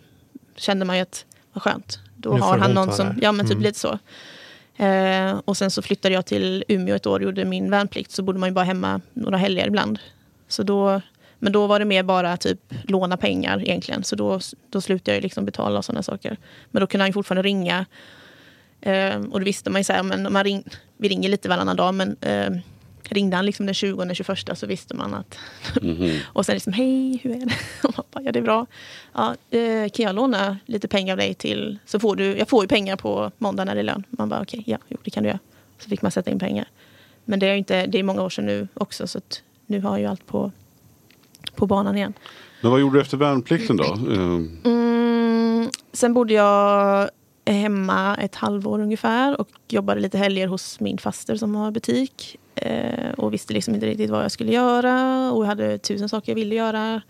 kände 0.56 0.84
man 0.84 0.96
ju 0.96 1.02
att 1.02 1.24
vad 1.52 1.62
skönt. 1.62 1.98
Då 2.16 2.34
Nu 2.34 2.40
har 2.40 2.58
han 2.58 2.70
någon 2.72 2.92
som, 2.92 3.18
ja 3.22 3.32
men 3.32 3.46
typ 3.46 3.52
Mm. 3.52 3.62
lite 3.62 3.78
så. 3.78 3.98
Eh, 4.84 5.40
och 5.44 5.56
sen 5.56 5.70
så 5.70 5.82
flyttade 5.82 6.14
jag 6.14 6.26
till 6.26 6.64
Umeå 6.68 6.94
ett 6.96 7.06
år 7.06 7.20
och 7.20 7.24
gjorde 7.24 7.44
min 7.44 7.70
värnplikt. 7.70 8.10
Så 8.10 8.22
bodde 8.22 8.38
man 8.38 8.48
ju 8.48 8.52
bara 8.54 8.64
hemma 8.64 9.00
några 9.12 9.36
helger 9.36 9.66
ibland. 9.66 9.98
Så 10.48 10.62
då, 10.62 11.00
men 11.44 11.52
då 11.52 11.66
var 11.66 11.78
det 11.78 11.84
mer 11.84 12.02
bara 12.02 12.36
typ 12.36 12.74
låna 12.82 13.16
pengar 13.16 13.62
egentligen. 13.62 14.04
Så 14.04 14.16
då, 14.16 14.40
då 14.70 14.80
slutade 14.80 15.16
jag 15.16 15.22
liksom 15.22 15.44
betala 15.44 15.78
och 15.78 15.84
sådana 15.84 16.02
saker. 16.02 16.36
Men 16.70 16.80
då 16.80 16.86
kunde 16.86 17.02
han 17.02 17.08
ju 17.08 17.12
fortfarande 17.12 17.42
ringa. 17.42 17.86
Eh, 18.80 19.16
och 19.16 19.40
då 19.40 19.44
visste 19.44 19.70
man 19.70 19.80
ju 19.80 19.84
så 19.84 19.92
här, 19.92 20.02
men 20.02 20.32
man 20.32 20.44
ring, 20.44 20.64
vi 20.96 21.08
ringer 21.08 21.28
lite 21.28 21.48
varannan 21.48 21.76
dag. 21.76 21.94
Men 21.94 22.16
eh, 22.20 22.50
ringde 23.08 23.36
han 23.36 23.46
liksom 23.46 23.66
den 23.66 23.74
20 23.74 24.00
och 24.00 24.06
den 24.06 24.14
21 24.14 24.38
så 24.54 24.66
visste 24.66 24.94
man 24.94 25.14
att... 25.14 25.38
och 26.24 26.46
sen 26.46 26.54
liksom, 26.54 26.72
hej, 26.72 27.20
hur 27.22 27.30
är 27.30 27.46
det? 27.46 27.54
Och 27.88 27.94
man 27.96 28.06
bara, 28.10 28.24
ja 28.24 28.32
det 28.32 28.38
är 28.38 28.42
bra. 28.42 28.66
Ja, 29.12 29.34
eh, 29.50 29.88
kan 29.88 30.04
jag 30.04 30.14
låna 30.14 30.58
lite 30.66 30.88
pengar 30.88 31.12
av 31.12 31.18
dig 31.18 31.34
till... 31.34 31.78
Så 31.86 32.00
får 32.00 32.16
du, 32.16 32.38
jag 32.38 32.48
får 32.48 32.64
ju 32.64 32.68
pengar 32.68 32.96
på 32.96 33.32
måndag 33.38 33.64
när 33.64 33.74
det 33.74 33.80
är 33.80 33.84
lön. 33.84 34.04
Man 34.10 34.28
bara, 34.28 34.42
okej, 34.42 34.62
ja, 34.66 34.78
jo, 34.88 34.96
det 35.04 35.10
kan 35.10 35.22
du 35.22 35.28
göra. 35.28 35.38
Så 35.78 35.88
fick 35.88 36.02
man 36.02 36.10
sätta 36.10 36.30
in 36.30 36.38
pengar. 36.38 36.68
Men 37.24 37.38
det 37.38 37.46
är 37.46 37.54
inte, 37.54 37.86
det 37.86 37.98
är 37.98 38.02
många 38.02 38.22
år 38.22 38.30
sedan 38.30 38.46
nu 38.46 38.68
också. 38.74 39.06
Så 39.06 39.20
nu 39.66 39.80
har 39.80 39.90
jag 39.90 40.00
ju 40.00 40.06
allt 40.06 40.26
på, 40.26 40.52
på 41.56 41.66
banan 41.66 41.96
igen. 41.96 42.12
Men 42.60 42.70
vad 42.70 42.80
gjorde 42.80 42.98
du 42.98 43.02
efter 43.02 43.16
värnplikten 43.16 43.76
då? 43.76 43.84
Eh, 43.84 44.70
Mm, 45.64 45.70
sen 45.92 46.14
bodde 46.14 46.34
jag 46.34 47.10
hemma 47.46 48.16
ett 48.16 48.34
halvår 48.34 48.80
ungefär 48.80 49.40
och 49.40 49.48
jobbade 49.68 50.00
lite 50.00 50.18
helger 50.18 50.46
hos 50.48 50.80
min 50.80 50.98
faster 50.98 51.36
som 51.36 51.54
har 51.54 51.70
butik. 51.70 52.36
Eh, 52.54 53.10
och 53.16 53.32
visste 53.32 53.52
liksom 53.52 53.74
inte 53.74 53.86
riktigt 53.86 54.10
vad 54.10 54.24
jag 54.24 54.32
skulle 54.32 54.52
göra 54.52 55.30
och 55.32 55.44
jag 55.44 55.48
hade 55.48 55.78
tusen 55.78 56.08
saker 56.08 56.32
jag 56.32 56.36
ville 56.36 56.54
göra. 56.54 57.02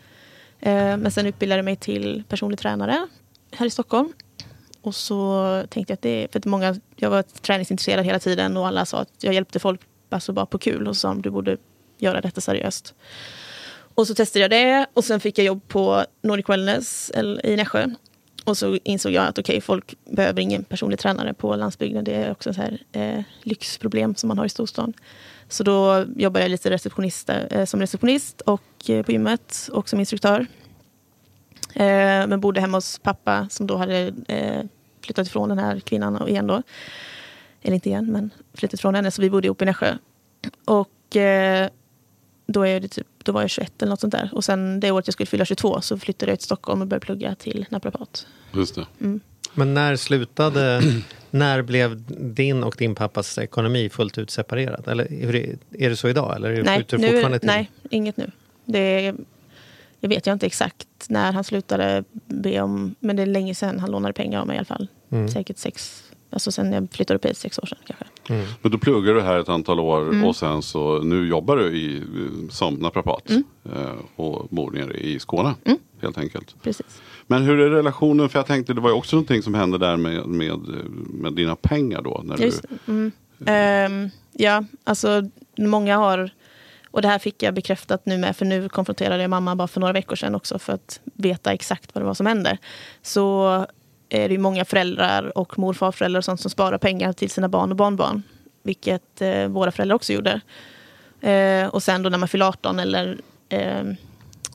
Eh, 0.61 0.97
men 0.97 1.11
sen 1.11 1.27
utbildade 1.27 1.59
jag 1.59 1.65
mig 1.65 1.77
till 1.77 2.23
personlig 2.29 2.59
tränare 2.59 3.09
här 3.53 3.67
i 3.67 3.71
Stockholm. 3.71 4.13
Och 4.83 4.95
så 4.95 5.63
tänkte 5.71 5.91
jag 5.91 5.97
att 5.97 6.03
det 6.03 6.25
är, 6.25 6.29
för 6.29 6.39
att 6.39 6.45
många, 6.45 6.77
jag 6.97 7.11
var 7.11 7.23
träningsintresserad 7.23 8.05
hela 8.05 8.19
tiden 8.19 8.57
och 8.57 8.67
alla 8.67 8.87
sa 8.87 8.99
att 8.99 9.11
jag 9.21 9.35
hjälpte 9.35 9.59
folk 9.59 9.81
alltså 10.11 10.33
bara 10.33 10.47
på 10.47 10.59
kul 10.59 10.89
och 10.89 10.97
så 10.97 11.01
sa 11.01 11.09
de 11.09 11.23
du 11.23 11.31
borde 11.31 11.57
göra 11.99 12.21
detta 12.21 12.41
seriöst. 12.41 12.95
Och 13.95 14.07
så 14.07 14.15
testade 14.15 14.41
jag 14.41 14.51
det 14.51 14.87
och 14.95 15.05
sen 15.05 15.21
fick 15.21 15.39
jag 15.39 15.45
jobb 15.45 15.69
på 15.69 16.05
Nordic 16.23 16.49
Wellness 16.49 17.13
i 17.45 17.57
Nässjö. 17.57 17.87
Och 18.45 18.57
så 18.57 18.79
insåg 18.85 19.13
jag 19.13 19.27
att 19.27 19.39
okej, 19.39 19.61
folk 19.61 19.95
behöver 20.05 20.41
ingen 20.41 20.65
personlig 20.65 20.99
tränare 20.99 21.35
på 21.35 21.57
landsbygden. 21.57 22.05
Det 22.05 22.15
är 22.15 22.31
också 22.31 22.51
ett 22.51 22.57
så 22.57 22.63
här, 22.63 22.83
eh, 22.93 23.23
lyxproblem 23.43 24.15
som 24.15 24.29
man 24.29 24.39
har 24.39 24.45
i 24.45 24.49
storstan. 24.49 24.93
Så 25.49 25.65
då 25.65 26.05
jobbade 26.17 26.45
jag 26.45 26.51
lite 26.51 26.71
receptionist, 26.71 27.29
eh, 27.29 27.65
som 27.65 27.81
receptionist 27.81 28.41
och 28.41 28.91
eh, 28.91 29.03
på 29.03 29.13
gymmet 29.13 29.69
och 29.73 29.89
som 29.89 30.01
instruktör. 30.01 30.47
Eh, 31.75 32.27
men 32.27 32.41
bodde 32.41 32.61
hemma 32.61 32.77
hos 32.77 32.99
pappa 32.99 33.49
som 33.51 33.67
då 33.67 33.77
hade 33.77 34.13
eh, 34.29 34.65
flyttat 35.05 35.27
ifrån 35.27 35.49
den 35.49 35.59
här 35.59 35.81
kvinnan 35.81 36.29
igen 36.29 36.47
då. 36.47 36.63
Eller 37.63 37.75
inte 37.75 37.89
igen, 37.89 38.13
men 38.13 38.31
flyttat 38.55 38.81
ifrån 38.81 38.95
henne. 38.95 39.11
Så 39.11 39.23
vi 39.23 39.31
bodde 39.31 39.47
ihop 39.47 39.63
i 39.63 39.65
Nässjö. 39.65 39.97
Och 40.65 41.17
eh, 41.17 41.71
då, 42.47 42.67
är 42.67 42.81
det 42.81 42.89
typ, 42.89 43.07
då 43.23 43.33
var 43.33 43.41
jag 43.41 43.51
21 43.51 43.83
eller 43.83 43.91
något 43.91 44.01
sånt 44.01 44.13
där. 44.13 44.31
Och 44.33 44.45
sen 44.45 44.81
det 44.81 44.91
året 44.91 45.07
jag 45.07 45.13
skulle 45.13 45.27
fylla 45.27 45.45
22 45.45 45.81
så 45.81 45.99
flyttade 45.99 46.33
jag 46.33 46.39
till 46.39 46.45
Stockholm 46.45 46.81
och 46.81 46.87
började 46.87 47.07
plugga 47.07 47.35
till 47.35 47.67
naprapat. 47.69 48.27
just 48.55 48.75
det. 48.75 48.87
Men 49.55 49.75
när 49.75 49.97
slutade, 49.97 50.83
när 51.31 51.63
blev 51.63 52.03
din 52.35 52.65
och 52.65 52.75
din 52.79 52.95
pappas 52.95 53.39
ekonomi 53.39 53.89
fullt 53.89 54.19
ut 54.19 54.31
separerad? 54.31 54.89
Eller 54.89 55.13
är, 55.13 55.57
är 55.79 55.91
det 55.91 55.97
så 55.97 56.09
idag? 56.09 56.37
Eller 56.37 56.51
är 56.51 56.57
det 56.57 56.63
Nej, 56.63 56.87
nu, 56.93 57.09
fortfarande 57.09 57.39
till? 57.39 57.47
nej, 57.47 57.71
inget 57.91 58.17
nu. 58.17 58.31
Det 58.65 59.15
jag 60.05 60.09
vet 60.09 60.27
jag 60.27 60.35
inte 60.35 60.47
exakt 60.47 60.87
när 61.09 61.33
han 61.33 61.45
slutade 61.45 62.05
be 62.13 62.61
om, 62.61 62.95
men 63.01 63.17
det 63.17 63.23
är 63.23 63.27
länge 63.27 63.55
sedan 63.55 63.79
han 63.81 63.91
lånade 63.91 64.13
pengar 64.13 64.41
av 64.41 64.47
mig 64.47 64.55
i 64.55 64.59
alla 64.59 64.65
fall. 64.65 64.89
Mm. 65.11 65.29
Säkert 65.29 65.59
sex, 65.59 66.04
alltså 66.35 66.53
sen 66.53 66.73
jag 66.73 66.89
flyttade 66.93 67.17
upp 67.19 67.25
hit, 67.25 67.37
sex 67.37 67.59
år 67.59 67.67
sedan 67.67 67.79
kanske. 67.87 68.05
Men 68.63 68.73
då 68.73 68.79
pluggade 68.79 69.19
du 69.19 69.23
här 69.25 69.39
ett 69.39 69.49
antal 69.49 69.81
år 69.81 70.03
Mm. 70.03 70.25
och 70.25 70.37
sen 70.37 70.63
så 70.63 70.99
nu 71.03 71.29
jobbar 71.29 71.57
du 71.57 71.77
i, 71.77 72.03
som 72.51 72.75
naprapat 72.75 73.31
Mm. 73.31 73.45
eh, 73.65 73.93
och 74.17 74.47
bor 74.51 74.71
nere 74.71 74.95
i 74.95 75.19
Skåne 75.19 75.55
helt 76.03 76.19
enkelt. 76.19 76.55
Precis. 76.63 77.01
Men 77.27 77.43
hur 77.43 77.61
är 77.61 77.71
relationen? 77.71 78.29
För 78.29 78.39
jag 78.39 78.47
tänkte 78.47 78.75
det 78.75 78.81
var 78.81 78.91
ju 78.91 78.97
också 78.97 79.17
någonting 79.17 79.43
som 79.43 79.55
hände 79.55 79.79
där 79.79 79.97
med, 79.97 80.27
med, 80.27 80.59
med 81.11 81.33
dina 81.33 81.57
pengar 81.57 82.03
då. 82.03 82.21
När 82.25 82.37
Just 82.39 82.65
du. 82.87 82.93
Mm. 82.93 83.13
Ehm, 83.47 84.11
ja, 84.33 84.65
alltså 84.85 85.23
många 85.59 85.97
har, 85.97 86.31
och 86.91 87.03
det 87.03 87.09
här 87.09 87.19
fick 87.19 87.43
jag 87.43 87.55
bekräftat 87.55 88.07
nu 88.07 88.19
med, 88.19 88.37
för 88.37 88.45
nu 88.45 88.69
konfronterade 88.69 89.23
jag 89.23 89.31
mamma 89.31 89.57
bara 89.57 89.69
för 89.69 89.81
några 89.81 89.93
veckor 89.93 90.17
sedan 90.17 90.35
också 90.35 90.59
för 90.59 90.73
att 90.73 91.01
veta 91.05 91.53
exakt 91.53 91.95
vad 91.95 92.03
det 92.03 92.07
var 92.07 92.15
som 92.15 92.27
hände. 92.27 92.59
Så 93.03 93.67
är 94.15 94.29
det 94.29 94.39
många 94.39 94.65
föräldrar 94.65 95.39
och 95.39 95.59
mor 95.59 95.71
och 95.71 95.77
farföräldrar 95.77 96.19
och 96.19 96.25
sånt 96.25 96.41
som 96.41 96.51
sparar 96.51 96.79
pengar 96.79 97.13
till 97.13 97.31
sina 97.31 97.49
barn 97.49 97.71
och 97.71 97.77
barnbarn. 97.77 98.23
Vilket 98.63 99.23
eh, 99.23 99.49
våra 99.49 99.71
föräldrar 99.71 99.97
också 99.97 100.13
gjorde. 100.13 100.41
Eh, 101.21 101.67
och 101.67 101.83
sen 101.83 102.03
då 102.03 102.11
när 102.11 102.19
man 102.19 102.29
fyller 102.29 102.47
18 102.47 102.79
eller 102.79 103.21
eh, 103.49 103.83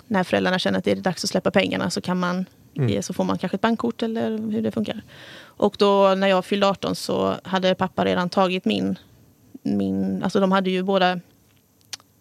när 0.07 0.23
föräldrarna 0.23 0.59
känner 0.59 0.79
att 0.79 0.85
det 0.85 0.91
är 0.91 0.95
dags 0.95 1.23
att 1.23 1.29
släppa 1.29 1.51
pengarna 1.51 1.89
så 1.89 2.01
kan 2.01 2.19
man 2.19 2.45
eh, 2.89 3.01
så 3.01 3.13
får 3.13 3.23
man 3.23 3.37
kanske 3.37 3.55
ett 3.55 3.61
bankkort 3.61 4.03
eller 4.03 4.51
hur 4.51 4.61
det 4.61 4.71
funkar. 4.71 5.01
Och 5.41 5.75
då 5.79 6.15
när 6.15 6.27
jag 6.27 6.45
fyllde 6.45 6.67
18 6.67 6.95
så 6.95 7.35
hade 7.43 7.75
pappa 7.75 8.05
redan 8.05 8.29
tagit 8.29 8.65
min, 8.65 8.99
min 9.61 10.23
alltså 10.23 10.39
de 10.39 10.51
hade 10.51 10.69
ju 10.69 10.83
båda 10.83 11.19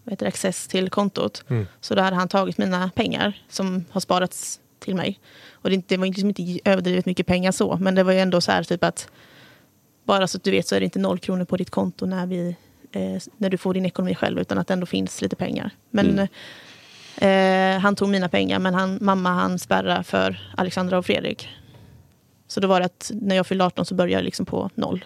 vad 0.05 0.13
heter 0.13 0.27
access 0.27 0.69
till 0.69 0.91
kontot. 0.91 1.45
Så 1.81 1.95
då 1.95 2.03
hade 2.03 2.17
han 2.17 2.29
tagit 2.29 2.59
mina 2.59 2.91
pengar 2.95 3.43
som 3.49 3.85
har 3.91 4.01
sparats 4.01 4.61
till 4.81 4.95
mig. 4.95 5.21
Och 5.53 5.71
det, 5.71 5.97
var 5.97 6.07
liksom 6.07 6.29
inte 6.29 6.61
överdrivet 6.65 7.07
mycket 7.07 7.27
pengar 7.27 7.53
så, 7.53 7.77
men 7.77 7.95
det 7.95 8.03
var 8.03 8.13
ju 8.13 8.19
ändå 8.19 8.41
så 8.41 8.53
här 8.53 8.63
typ 8.63 8.85
att 8.85 9.11
bara 10.05 10.27
så 10.27 10.37
att 10.37 10.45
du 10.45 10.51
vet 10.51 10.67
så 10.67 10.75
är 10.75 10.81
det 10.81 10.85
inte 10.85 10.99
noll 10.99 11.19
kronor 11.19 11.45
på 11.45 11.57
ditt 11.57 11.71
konto 11.71 12.07
när, 12.07 12.27
vi, 12.27 12.57
eh, 12.93 13.23
när 13.37 13.51
du 13.51 13.57
får 13.57 13.75
din 13.75 13.87
ekonomi 13.87 14.15
själv, 14.15 14.39
utan 14.39 14.59
att 14.59 14.67
det 14.67 14.75
ändå 14.75 14.87
finns 14.87 15.23
lite 15.23 15.37
pengar. 15.37 15.71
Men 15.91 16.29
eh, 17.17 17.81
han 17.81 17.97
tog 17.97 18.09
mina 18.09 18.29
pengar, 18.29 18.59
men 18.59 18.75
han, 18.75 18.99
mamma 19.01 19.31
han 19.31 19.59
spärra 19.59 20.03
för 20.03 20.53
Alexandra 20.57 20.99
och 20.99 21.07
Fredrik. 21.07 21.49
Så 22.49 22.61
då 22.61 22.69
var 22.69 22.81
det 22.81 22.87
att 22.87 23.11
när 23.15 23.37
jag 23.37 23.47
fyllde 23.47 23.65
18 23.65 23.85
så 23.85 23.95
började 23.95 24.13
jag 24.13 24.25
liksom 24.25 24.47
på 24.47 24.71
noll. 24.75 25.05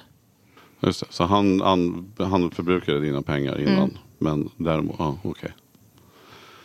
just 0.80 1.00
det. 1.00 1.06
Så 1.10 1.24
han, 1.24 1.60
han, 1.60 2.12
han 2.18 2.50
förbrukade 2.50 3.00
dina 3.00 3.22
pengar 3.22 3.60
innan. 3.60 3.76
Mm. 3.76 3.96
Men 4.18 4.50
däremot, 4.56 4.96
ja, 4.98 5.18
okej. 5.22 5.52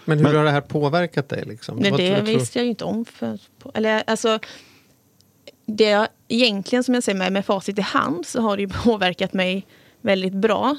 Men 0.08 0.18
hur 0.18 0.26
Men- 0.26 0.36
har 0.36 0.44
det 0.44 0.52
här 0.52 0.62
påverkat 0.62 1.30
dig? 1.30 1.44
Liksom? 1.48 1.78
Nej, 1.78 1.92
Vad 1.92 2.00
det 2.00 2.08
tror- 2.16 2.26
tror- 2.26 2.40
visste 2.40 2.60
jag 2.60 2.64
ju 2.64 2.70
inte 2.70 2.84
om. 2.86 3.06
För, 3.06 3.40
på- 3.60 3.72
eller, 3.74 4.04
alltså, 4.08 4.40
det 5.66 5.84
jag, 5.90 6.08
egentligen 6.28 6.84
som 6.84 6.94
jag 6.94 7.04
säger 7.04 7.18
med, 7.18 7.34
med 7.34 7.46
facit 7.46 7.80
i 7.80 7.82
hand 7.82 8.26
så 8.26 8.42
har 8.42 8.58
det 8.58 8.62
ju 8.64 8.70
påverkat 8.84 9.34
mig 9.34 9.66
väldigt 10.02 10.34
bra. 10.34 10.78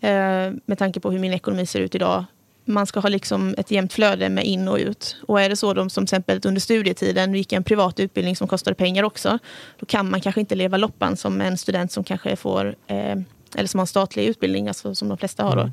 Eh, 0.00 0.52
med 0.66 0.78
tanke 0.78 1.00
på 1.00 1.10
hur 1.10 1.18
min 1.18 1.32
ekonomi 1.32 1.66
ser 1.66 1.80
ut 1.80 1.94
idag. 1.94 2.24
Man 2.68 2.86
ska 2.86 3.00
ha 3.00 3.08
liksom 3.08 3.54
ett 3.58 3.70
jämnt 3.70 3.92
flöde 3.92 4.28
med 4.28 4.44
in 4.44 4.68
och 4.68 4.76
ut. 4.78 5.16
Och 5.28 5.40
är 5.40 5.48
det 5.48 5.56
så 5.56 5.74
de 5.74 5.90
som 5.90 6.06
till 6.06 6.14
exempel 6.16 6.40
under 6.44 6.60
studietiden 6.60 7.34
gick 7.34 7.52
en 7.52 7.64
privat 7.64 8.00
utbildning 8.00 8.36
som 8.36 8.48
kostade 8.48 8.74
pengar 8.74 9.02
också. 9.02 9.38
Då 9.78 9.86
kan 9.86 10.10
man 10.10 10.20
kanske 10.20 10.40
inte 10.40 10.54
leva 10.54 10.76
loppan 10.76 11.16
som 11.16 11.40
en 11.40 11.58
student 11.58 11.92
som 11.92 12.04
kanske 12.04 12.36
får 12.36 12.74
eh, 12.86 13.16
eller 13.54 13.68
som 13.68 13.78
har 13.78 13.82
en 13.82 13.86
statlig 13.86 14.26
utbildning, 14.26 14.68
alltså 14.68 14.94
som 14.94 15.08
de 15.08 15.18
flesta 15.18 15.44
har. 15.44 15.56
Då, 15.56 15.70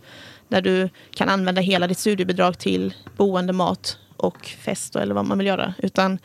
där 0.47 0.61
du 0.61 0.89
kan 1.11 1.29
använda 1.29 1.61
hela 1.61 1.87
ditt 1.87 1.97
studiebidrag 1.97 2.57
till 2.57 2.93
boende, 3.17 3.53
mat 3.53 3.97
och 4.17 4.45
fest 4.45 4.95
eller 4.95 5.15
vad 5.15 5.25
man 5.25 5.37
vill 5.37 5.47
göra. 5.47 5.73
Utan 5.77 6.19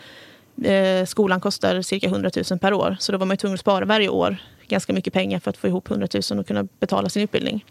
eh, 0.65 1.05
skolan 1.07 1.41
kostar 1.41 1.83
cirka 1.83 2.07
100 2.07 2.31
000 2.51 2.59
per 2.59 2.73
år. 2.73 2.97
Så 3.01 3.13
då 3.13 3.19
var 3.19 3.27
man 3.27 3.33
ju 3.35 3.37
tvungen 3.37 3.55
att 3.55 3.61
spara 3.61 3.85
varje 3.85 4.09
år 4.09 4.37
ganska 4.69 4.93
mycket 4.93 5.13
pengar 5.13 5.41
för 5.41 5.51
att 5.51 5.57
få 5.57 5.67
ihop 5.67 5.91
100 5.91 6.09
000 6.31 6.41
och 6.41 6.47
kunna 6.47 6.69
betala 6.81 7.09
sin 7.09 7.23
utbildning. 7.23 7.65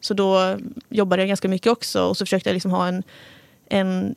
Så 0.00 0.14
då 0.14 0.56
jobbade 0.88 1.22
jag 1.22 1.28
ganska 1.28 1.48
mycket 1.48 1.72
också 1.72 2.02
och 2.02 2.16
så 2.16 2.24
försökte 2.24 2.48
jag 2.48 2.54
liksom 2.54 2.70
ha 2.70 2.88
en, 2.88 3.02
en 3.68 4.14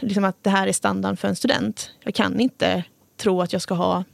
liksom 0.00 0.24
att 0.24 0.44
det 0.44 0.50
här 0.50 0.66
är 0.66 0.72
standard 0.72 1.18
för 1.18 1.28
en 1.28 1.36
student. 1.36 1.90
Jag 2.04 2.14
kan 2.14 2.40
inte 2.40 2.84
tro 3.16 3.42
att 3.42 3.52
jag 3.52 3.62
ska 3.62 3.74
ha 3.74 4.04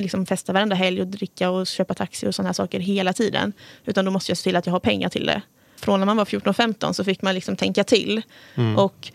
liksom 0.00 0.26
festa 0.26 0.52
varenda 0.52 0.74
helg 0.74 1.00
och 1.00 1.06
dricka 1.06 1.50
och 1.50 1.66
köpa 1.66 1.94
taxi 1.94 2.26
och 2.26 2.34
sådana 2.34 2.48
här 2.48 2.54
saker 2.54 2.80
hela 2.80 3.12
tiden. 3.12 3.52
Utan 3.84 4.04
då 4.04 4.10
måste 4.10 4.30
jag 4.30 4.38
se 4.38 4.44
till 4.44 4.56
att 4.56 4.66
jag 4.66 4.72
har 4.72 4.80
pengar 4.80 5.08
till 5.08 5.26
det. 5.26 5.42
Från 5.76 6.00
när 6.00 6.06
man 6.06 6.16
var 6.16 6.24
14-15 6.24 6.92
så 6.92 7.04
fick 7.04 7.22
man 7.22 7.34
liksom 7.34 7.56
tänka 7.56 7.84
till. 7.84 8.22
Och 8.76 9.12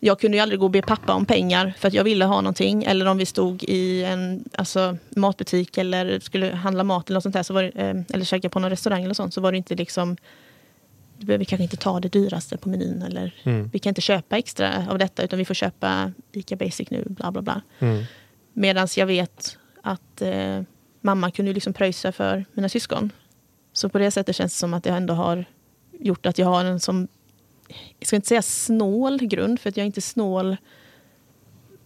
jag 0.00 0.20
kunde 0.20 0.36
ju 0.36 0.40
aldrig 0.42 0.60
gå 0.60 0.66
och 0.66 0.70
be 0.70 0.82
pappa 0.82 1.14
om 1.14 1.26
pengar 1.26 1.74
för 1.78 1.88
att 1.88 1.94
jag 1.94 2.04
ville 2.04 2.24
ha 2.24 2.40
någonting. 2.40 2.84
Eller 2.84 3.06
om 3.06 3.18
vi 3.18 3.26
stod 3.26 3.64
i 3.64 4.04
en 4.04 4.44
alltså, 4.54 4.96
matbutik 5.16 5.78
eller 5.78 6.20
skulle 6.20 6.54
handla 6.54 6.84
mat 6.84 7.10
eller 7.10 7.16
något 7.16 7.22
sånt 7.22 7.34
där. 7.34 7.42
Så 7.42 7.54
var 7.54 7.62
det, 7.62 7.68
eh, 7.68 7.96
eller 8.14 8.24
käka 8.24 8.48
på 8.48 8.58
någon 8.58 8.70
restaurang 8.70 9.04
eller 9.04 9.14
sånt. 9.14 9.34
Så 9.34 9.40
var 9.40 9.52
det 9.52 9.58
inte 9.58 9.74
liksom 9.74 10.16
du 11.18 11.26
behöver 11.26 11.44
kanske 11.44 11.62
inte 11.62 11.76
ta 11.76 12.00
det 12.00 12.08
dyraste 12.08 12.56
på 12.56 12.68
menyn. 12.68 13.02
Eller 13.02 13.34
vi 13.72 13.78
kan 13.78 13.90
inte 13.90 14.00
köpa 14.00 14.38
extra 14.38 14.86
av 14.90 14.98
detta 14.98 15.22
utan 15.22 15.38
vi 15.38 15.44
får 15.44 15.54
köpa 15.54 16.12
ICA 16.32 16.56
Basic 16.56 16.90
nu. 16.90 17.04
Bla 17.06 17.32
bla 17.32 17.42
bla. 17.42 17.62
Mm. 17.78 18.04
Medan 18.52 18.88
jag 18.96 19.06
vet 19.06 19.58
att 19.82 20.22
eh, 20.22 20.62
mamma 21.00 21.30
kunde 21.30 21.52
liksom 21.52 21.72
pröjsa 21.72 22.12
för 22.12 22.44
mina 22.52 22.68
syskon. 22.68 23.12
Så 23.72 23.88
på 23.88 23.98
det 23.98 24.10
sättet 24.10 24.36
känns 24.36 24.52
det 24.52 24.58
som 24.58 24.74
att 24.74 24.86
jag 24.86 24.96
ändå 24.96 25.14
har 25.14 25.44
gjort 25.98 26.26
att 26.26 26.38
jag 26.38 26.46
har 26.46 26.64
en 26.64 26.80
som, 26.80 27.08
jag 27.98 28.06
ska 28.06 28.16
inte 28.16 28.28
säga 28.28 28.42
snål 28.42 29.18
grund, 29.18 29.60
för 29.60 29.68
att 29.68 29.76
jag 29.76 29.84
är 29.84 29.86
inte 29.86 30.00
snål 30.00 30.56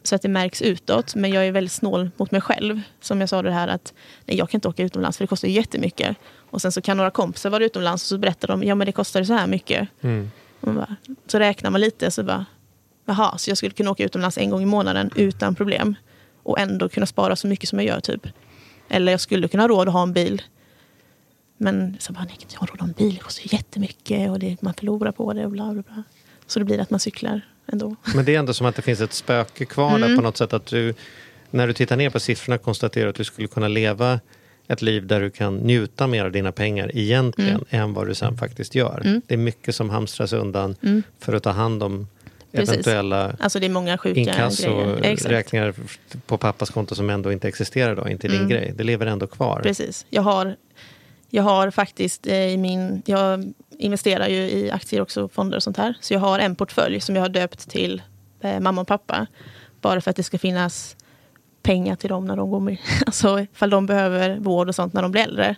så 0.02 0.14
att 0.14 0.22
det 0.22 0.28
märks 0.28 0.62
utåt. 0.62 1.14
Men 1.14 1.30
jag 1.30 1.46
är 1.46 1.52
väldigt 1.52 1.72
snål 1.72 2.10
mot 2.16 2.30
mig 2.30 2.40
själv. 2.40 2.80
Som 3.00 3.20
jag 3.20 3.28
sa 3.28 3.42
det 3.42 3.52
här 3.52 3.68
att 3.68 3.94
nej, 4.24 4.36
jag 4.36 4.50
kan 4.50 4.58
inte 4.58 4.68
åka 4.68 4.82
utomlands 4.82 5.18
för 5.18 5.24
det 5.24 5.28
kostar 5.28 5.48
ju 5.48 5.54
jättemycket. 5.54 6.16
Och 6.50 6.62
sen 6.62 6.72
så 6.72 6.82
kan 6.82 6.96
några 6.96 7.10
kompisar 7.10 7.50
vara 7.50 7.64
utomlands 7.64 8.04
och 8.04 8.08
så 8.08 8.18
berättar 8.18 8.48
de 8.48 8.62
ja 8.62 8.74
men 8.74 8.86
det 8.86 8.92
kostar 8.92 9.24
så 9.24 9.32
här 9.32 9.46
mycket. 9.46 9.88
Mm. 10.00 10.30
Bara, 10.60 10.96
så 11.26 11.38
räknar 11.38 11.70
man 11.70 11.80
lite 11.80 12.10
så 12.10 12.22
bara 12.22 12.46
jaha, 13.04 13.38
så 13.38 13.50
jag 13.50 13.58
skulle 13.58 13.72
kunna 13.72 13.90
åka 13.90 14.04
utomlands 14.04 14.38
en 14.38 14.50
gång 14.50 14.62
i 14.62 14.66
månaden 14.66 15.10
utan 15.16 15.54
problem. 15.54 15.94
Och 16.46 16.58
ändå 16.58 16.88
kunna 16.88 17.06
spara 17.06 17.36
så 17.36 17.46
mycket 17.46 17.68
som 17.68 17.78
jag 17.78 17.88
gör 17.88 18.00
typ. 18.00 18.26
Eller 18.88 19.12
jag 19.12 19.20
skulle 19.20 19.48
kunna 19.48 19.62
ha 19.62 19.68
råd 19.68 19.88
att 19.88 19.94
ha 19.94 20.02
en 20.02 20.12
bil. 20.12 20.42
Men 21.56 21.96
så 22.00 22.12
bara, 22.12 22.24
nej, 22.24 22.36
jag 22.52 22.60
har 22.60 22.66
råd 22.66 22.74
att 22.74 22.80
ha 22.80 22.86
en 22.86 22.92
bil, 22.92 23.14
det 23.14 23.20
kostar 23.20 23.42
ju 23.42 23.56
jättemycket 23.56 24.30
och 24.30 24.38
det, 24.38 24.62
man 24.62 24.74
förlorar 24.74 25.12
på 25.12 25.32
det 25.32 25.44
och 25.44 25.50
bla 25.50 25.72
bla 25.72 25.82
bla. 25.82 26.02
Så 26.46 26.58
det 26.58 26.64
blir 26.64 26.80
att 26.80 26.90
man 26.90 27.00
cyklar 27.00 27.40
ändå. 27.66 27.96
Men 28.14 28.24
det 28.24 28.34
är 28.34 28.38
ändå 28.38 28.54
som 28.54 28.66
att 28.66 28.76
det 28.76 28.82
finns 28.82 29.00
ett 29.00 29.12
spöke 29.12 29.64
kvar 29.64 29.98
där 29.98 30.16
på 30.16 30.22
något 30.22 30.36
sätt. 30.36 30.52
Att 30.52 30.66
du, 30.66 30.94
när 31.50 31.66
du 31.66 31.72
tittar 31.72 31.96
ner 31.96 32.10
på 32.10 32.20
siffrorna 32.20 32.58
konstaterar 32.58 33.08
att 33.08 33.14
du 33.16 33.24
skulle 33.24 33.48
kunna 33.48 33.68
leva 33.68 34.20
ett 34.68 34.82
liv 34.82 35.06
där 35.06 35.20
du 35.20 35.30
kan 35.30 35.56
njuta 35.56 36.06
mer 36.06 36.24
av 36.24 36.32
dina 36.32 36.52
pengar 36.52 36.90
egentligen 36.94 37.64
än 37.70 37.94
vad 37.94 38.06
du 38.06 38.14
sen 38.14 38.36
faktiskt 38.36 38.74
gör. 38.74 39.20
Det 39.26 39.34
är 39.34 39.38
mycket 39.38 39.74
som 39.74 39.90
hamstras 39.90 40.32
undan 40.32 40.76
för 41.18 41.32
att 41.32 41.42
ta 41.42 41.50
hand 41.50 41.82
om 41.82 42.06
Precis. 42.52 42.72
eventuella 42.72 43.36
Alltså 43.40 43.60
det 43.60 43.66
är 43.66 43.70
många 43.70 43.98
sjuka 43.98 44.20
inkassoräkningar 44.20 45.74
på 46.26 46.38
pappas 46.38 46.70
konto 46.70 46.94
som 46.94 47.10
ändå 47.10 47.32
inte 47.32 47.48
existerar 47.48 47.96
då, 47.96 48.08
inte 48.08 48.28
din 48.28 48.48
grej. 48.48 48.72
Det 48.76 48.84
lever 48.84 49.06
ändå 49.06 49.26
kvar. 49.26 49.60
Precis. 49.62 50.06
Jag 50.10 50.22
har, 50.22 50.56
jag 51.30 51.42
har 51.42 51.70
faktiskt 51.70 52.26
eh, 52.26 52.34
i 52.34 52.56
min... 52.56 53.02
Jag 53.06 53.52
investerar 53.78 54.28
ju 54.28 54.36
i 54.36 54.70
aktier 54.70 55.00
också, 55.00 55.28
fonder 55.28 55.56
och 55.56 55.62
sånt 55.62 55.76
här. 55.76 55.94
Så 56.00 56.14
jag 56.14 56.20
har 56.20 56.38
en 56.38 56.56
portfölj 56.56 57.00
som 57.00 57.16
jag 57.16 57.22
har 57.22 57.28
döpt 57.28 57.70
till 57.70 58.02
eh, 58.40 58.60
mamma 58.60 58.80
och 58.80 58.88
pappa. 58.88 59.26
Bara 59.80 60.00
för 60.00 60.10
att 60.10 60.16
det 60.16 60.22
ska 60.22 60.38
finnas 60.38 60.96
pengar 61.62 61.96
till 61.96 62.08
dem 62.08 62.24
när 62.24 62.36
de 62.36 62.50
går 62.50 62.60
med. 62.60 62.78
Alltså 63.06 63.40
ifall 63.40 63.70
de 63.70 63.86
behöver 63.86 64.38
vård 64.38 64.68
och 64.68 64.74
sånt 64.74 64.92
när 64.92 65.02
de 65.02 65.12
blir 65.12 65.22
äldre. 65.22 65.56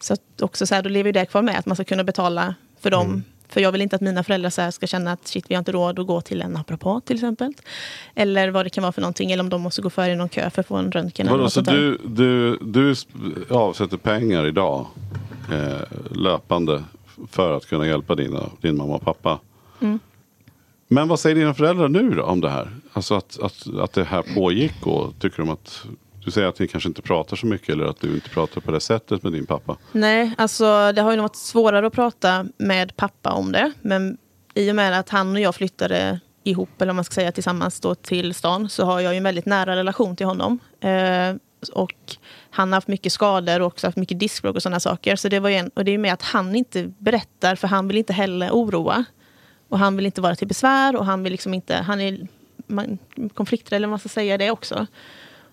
Så 0.00 0.16
också 0.40 0.66
så 0.66 0.74
här, 0.74 0.82
då 0.82 0.88
lever 0.88 1.08
ju 1.08 1.12
det 1.12 1.26
kvar 1.26 1.42
med 1.42 1.58
att 1.58 1.66
man 1.66 1.76
ska 1.76 1.84
kunna 1.84 2.04
betala 2.04 2.54
för 2.80 2.90
dem. 2.90 3.24
För 3.48 3.60
jag 3.60 3.72
vill 3.72 3.82
inte 3.82 3.96
att 3.96 4.02
mina 4.02 4.24
föräldrar 4.24 4.50
så 4.50 4.62
här 4.62 4.70
ska 4.70 4.86
känna 4.86 5.12
att 5.12 5.26
shit, 5.28 5.44
vi 5.48 5.54
har 5.54 5.58
inte 5.58 5.72
råd 5.72 5.98
att 5.98 6.06
gå 6.06 6.20
till 6.20 6.42
en 6.42 6.52
naprapat 6.52 7.04
till 7.04 7.16
exempel. 7.16 7.52
Eller 8.14 8.50
vad 8.50 8.66
det 8.66 8.70
kan 8.70 8.82
vara 8.82 8.92
för 8.92 9.00
någonting. 9.00 9.32
Eller 9.32 9.42
om 9.42 9.48
de 9.48 9.62
måste 9.62 9.82
gå 9.82 9.90
före 9.90 10.12
i 10.12 10.16
någon 10.16 10.28
kö 10.28 10.50
för 10.50 10.60
att 10.60 10.66
få 10.66 10.76
en 10.76 10.92
röntgen. 10.92 11.26
eller 11.26 11.38
Vadå, 11.38 11.50
så 11.50 11.60
du, 11.60 11.98
du, 12.04 12.58
du 12.62 12.94
avsätter 13.50 13.96
pengar 13.96 14.46
idag 14.46 14.86
eh, 15.52 15.80
löpande 16.10 16.84
för 17.30 17.56
att 17.56 17.66
kunna 17.66 17.86
hjälpa 17.86 18.14
dina, 18.14 18.50
din 18.60 18.76
mamma 18.76 18.94
och 18.94 19.02
pappa? 19.02 19.38
Mm. 19.80 19.98
Men 20.88 21.08
vad 21.08 21.20
säger 21.20 21.36
dina 21.36 21.54
föräldrar 21.54 21.88
nu 21.88 22.10
då 22.10 22.22
om 22.22 22.40
det 22.40 22.50
här? 22.50 22.70
Alltså 22.92 23.14
att, 23.14 23.40
att, 23.42 23.66
att 23.78 23.92
det 23.92 24.04
här 24.04 24.22
pågick 24.34 24.86
och 24.86 25.14
tycker 25.18 25.38
de 25.38 25.50
att 25.50 25.86
du 26.24 26.30
säger 26.30 26.48
att 26.48 26.58
ni 26.58 26.68
kanske 26.68 26.88
inte 26.88 27.02
pratar 27.02 27.36
så 27.36 27.46
mycket 27.46 27.68
eller 27.68 27.84
att 27.84 28.00
du 28.00 28.14
inte 28.14 28.30
pratar 28.30 28.60
på 28.60 28.70
det 28.70 28.80
sättet 28.80 29.22
med 29.22 29.32
din 29.32 29.46
pappa. 29.46 29.76
Nej, 29.92 30.34
alltså 30.38 30.92
det 30.92 31.02
har 31.02 31.10
ju 31.10 31.16
nog 31.16 31.24
varit 31.24 31.36
svårare 31.36 31.86
att 31.86 31.92
prata 31.92 32.46
med 32.56 32.96
pappa 32.96 33.32
om 33.32 33.52
det. 33.52 33.72
Men 33.82 34.18
i 34.54 34.70
och 34.70 34.76
med 34.76 34.98
att 34.98 35.08
han 35.08 35.36
och 35.36 35.40
jag 35.40 35.54
flyttade 35.54 36.20
ihop, 36.44 36.82
eller 36.82 36.90
om 36.90 36.96
man 36.96 37.04
ska 37.04 37.14
säga 37.14 37.32
tillsammans 37.32 37.80
då, 37.80 37.94
till 37.94 38.34
stan, 38.34 38.68
så 38.68 38.84
har 38.84 39.00
jag 39.00 39.12
ju 39.12 39.16
en 39.16 39.24
väldigt 39.24 39.46
nära 39.46 39.76
relation 39.76 40.16
till 40.16 40.26
honom. 40.26 40.58
Eh, 40.80 41.34
och 41.72 42.16
han 42.50 42.72
har 42.72 42.76
haft 42.76 42.88
mycket 42.88 43.12
skador 43.12 43.60
och 43.60 43.66
också 43.66 43.86
haft 43.86 43.96
mycket 43.96 44.20
diskbråck 44.20 44.56
och 44.56 44.62
sådana 44.62 44.80
saker. 44.80 45.16
Så 45.16 45.28
det 45.28 45.40
var 45.40 45.48
ju 45.48 45.56
en, 45.56 45.68
och 45.68 45.84
det 45.84 45.92
är 45.92 45.98
med 45.98 46.12
att 46.12 46.22
han 46.22 46.56
inte 46.56 46.92
berättar, 46.98 47.56
för 47.56 47.68
han 47.68 47.88
vill 47.88 47.96
inte 47.96 48.12
heller 48.12 48.50
oroa. 48.50 49.04
Och 49.68 49.78
han 49.78 49.96
vill 49.96 50.06
inte 50.06 50.20
vara 50.20 50.36
till 50.36 50.48
besvär 50.48 50.96
och 50.96 51.06
han 51.06 51.22
vill 51.22 51.32
liksom 51.32 51.54
inte, 51.54 51.74
han 51.76 52.00
är 52.00 52.26
man, 52.66 52.98
konflikträdd 53.34 53.76
eller 53.76 53.86
vad 53.86 53.92
man 53.92 53.98
ska 53.98 54.08
säga 54.08 54.38
det 54.38 54.50
också. 54.50 54.86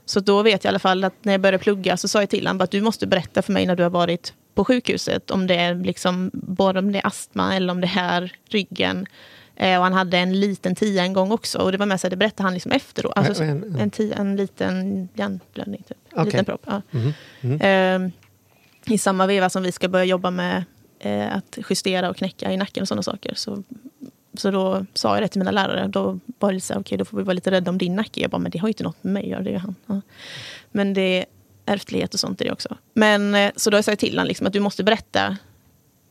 Så 0.05 0.19
då 0.19 0.43
vet 0.43 0.63
jag 0.63 0.69
i 0.69 0.71
alla 0.71 0.79
fall 0.79 1.03
att 1.03 1.13
när 1.25 1.33
jag 1.33 1.41
började 1.41 1.57
plugga 1.57 1.97
så 1.97 2.07
sa 2.07 2.19
jag 2.19 2.29
till 2.29 2.47
honom 2.47 2.61
att 2.61 2.71
du 2.71 2.81
måste 2.81 3.07
berätta 3.07 3.41
för 3.41 3.53
mig 3.53 3.65
när 3.65 3.75
du 3.75 3.83
har 3.83 3.89
varit 3.89 4.33
på 4.55 4.65
sjukhuset. 4.65 5.31
Om 5.31 5.47
det 5.47 5.55
är, 5.55 5.75
liksom, 5.75 6.29
både 6.33 6.79
om 6.79 6.91
det 6.91 6.99
är 6.99 7.07
astma 7.07 7.55
eller 7.55 7.71
om 7.73 7.81
det 7.81 7.91
är 7.97 8.35
ryggen. 8.49 9.05
Eh, 9.55 9.77
och 9.77 9.83
han 9.83 9.93
hade 9.93 10.17
en 10.17 10.39
liten 10.39 10.75
tia 10.75 11.03
en 11.03 11.13
gång 11.13 11.31
också. 11.31 11.57
Och 11.57 11.71
det 11.71 11.77
var 11.77 11.85
med 11.85 11.99
sig, 12.01 12.09
det 12.09 12.15
berättade 12.15 12.43
han 12.43 12.53
liksom 12.53 12.71
efteråt. 12.71 13.13
Alltså, 13.15 13.43
En- 13.43 13.63
en, 13.63 13.75
en- 13.79 13.89
tia, 13.91 14.15
en 14.15 14.35
liten 14.35 15.07
hjärnblödning. 15.13 15.83
Typ. 15.87 15.97
En 16.09 16.13
Okej. 16.19 16.25
liten 16.25 16.45
propp. 16.45 16.61
Ja. 16.65 16.81
Mhm. 17.41 17.61
Eh, 17.61 18.93
I 18.93 18.97
samma 18.97 19.27
veva 19.27 19.49
som 19.49 19.63
vi 19.63 19.71
ska 19.71 19.87
börja 19.87 20.05
jobba 20.05 20.31
med 20.31 20.63
eh, 20.99 21.35
att 21.35 21.57
justera 21.69 22.09
och 22.09 22.17
knäcka 22.17 22.51
i 22.51 22.57
nacken 22.57 22.81
och 22.81 22.87
sådana 22.87 23.03
saker. 23.03 23.33
Så, 23.35 23.63
så 24.33 24.51
då 24.51 24.85
sa 24.93 25.15
jag 25.15 25.23
det 25.23 25.27
till 25.27 25.39
mina 25.39 25.51
lärare. 25.51 25.87
Då 25.87 26.19
var 26.39 26.53
det 26.53 26.61
så 26.61 26.73
här, 26.73 26.81
okej 26.81 26.97
då 26.97 27.05
får 27.05 27.17
vi 27.17 27.23
vara 27.23 27.33
lite 27.33 27.51
rädda 27.51 27.71
om 27.71 27.77
din 27.77 27.95
nacke. 27.95 28.21
Jag 28.21 28.29
bara, 28.29 28.37
men 28.37 28.51
det 28.51 28.59
har 28.59 28.67
ju 28.67 28.71
inte 28.71 28.83
något 28.83 29.03
med 29.03 29.13
mig 29.13 29.23
att 29.23 29.29
göra, 29.29 29.41
det 29.41 29.53
är 29.53 29.59
han. 29.59 29.75
Ja. 29.85 30.01
Men 30.71 30.93
det 30.93 31.01
är 31.19 31.25
ärftlighet 31.65 32.13
och 32.13 32.19
sånt 32.19 32.41
i 32.41 32.43
det 32.43 32.51
också. 32.51 32.77
Men 32.93 33.35
eh, 33.35 33.51
så 33.55 33.69
då 33.69 33.83
sa 33.83 33.91
jag 33.91 33.99
till 33.99 34.13
honom 34.13 34.27
liksom, 34.27 34.47
att 34.47 34.53
du 34.53 34.59
måste 34.59 34.83
berätta 34.83 35.37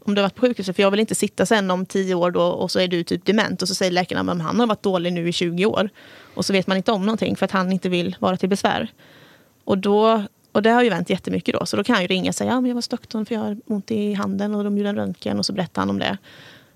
om 0.05 0.15
du 0.15 0.21
har 0.21 0.25
varit 0.25 0.35
på 0.35 0.41
sjukhuset. 0.41 0.77
För 0.77 0.83
jag 0.83 0.91
vill 0.91 1.01
inte 1.01 1.15
sitta 1.15 1.47
sen 1.47 1.71
om 1.71 1.87
tio 1.87 2.15
år 2.15 2.31
då 2.31 2.43
och 2.43 2.71
så 2.71 2.81
är 2.81 2.89
du 2.89 3.05
typ 3.05 3.25
dement 3.25 3.63
och 3.63 3.69
så 3.69 3.75
säger 3.75 3.93
läkarna 3.93 4.33
att 4.33 4.43
han 4.43 4.61
har 4.61 4.67
varit 4.67 4.83
dålig 4.83 5.13
nu 5.13 5.29
i 5.29 5.33
20 5.33 5.67
år. 5.67 5.91
Och 6.35 6.45
så 6.45 6.53
vet 6.53 6.67
man 6.67 6.77
inte 6.77 6.93
om 6.93 7.07
någonting 7.07 7.37
för 7.37 7.45
att 7.45 7.51
han 7.51 7.73
inte 7.73 7.89
vill 7.89 8.17
vara 8.19 8.37
till 8.37 8.49
besvär. 8.49 8.89
Och, 9.65 9.79
då, 9.79 10.25
och 10.53 10.63
det 10.63 10.71
har 10.71 10.83
ju 10.83 10.91
vänt 10.91 11.11
jättemycket 11.11 11.55
då. 11.55 11.67
Så 11.67 11.77
då 11.77 11.85
kan 11.85 11.95
han 11.95 12.03
ju 12.03 12.09
ringa 12.09 12.31
och 12.31 12.35
säga 12.35 12.51
ja, 12.51 12.61
men 12.61 12.69
jag 12.69 12.75
var 12.75 12.79
hos 12.79 12.89
doktorn 12.89 13.27
för 13.27 13.35
jag 13.35 13.43
har 13.43 13.57
ont 13.67 13.91
i 13.91 14.15
handen 14.15 14.55
och 14.55 14.65
de 14.65 14.79
gjorde 14.79 14.89
en 14.89 14.97
röntgen 14.97 15.39
och 15.39 15.47
så 15.47 15.53
berättar 15.53 15.83
han 15.83 15.91
om 15.91 15.99
det. 15.99 16.19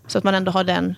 Så 0.06 0.18
att 0.18 0.24
man 0.24 0.34
ändå 0.34 0.52
har 0.52 0.64
den. 0.64 0.94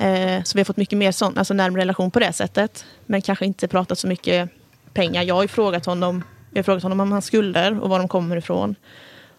Eh, 0.00 0.42
så 0.42 0.58
vi 0.58 0.60
har 0.60 0.64
fått 0.64 0.76
mycket 0.76 0.98
mer 0.98 1.12
sån, 1.12 1.38
alltså 1.38 1.54
närmare 1.54 1.82
relation 1.82 2.10
på 2.10 2.18
det 2.18 2.32
sättet. 2.32 2.84
Men 3.06 3.22
kanske 3.22 3.46
inte 3.46 3.68
pratat 3.68 3.98
så 3.98 4.06
mycket 4.06 4.50
pengar. 4.92 5.22
Jag 5.22 5.34
har 5.34 5.42
ju 5.42 5.48
frågat 5.48 5.86
honom, 5.86 6.24
jag 6.50 6.58
har 6.58 6.62
frågat 6.62 6.82
honom 6.82 7.00
om 7.00 7.12
hans 7.12 7.24
skulder 7.24 7.80
och 7.80 7.90
var 7.90 7.98
de 7.98 8.08
kommer 8.08 8.36
ifrån. 8.36 8.74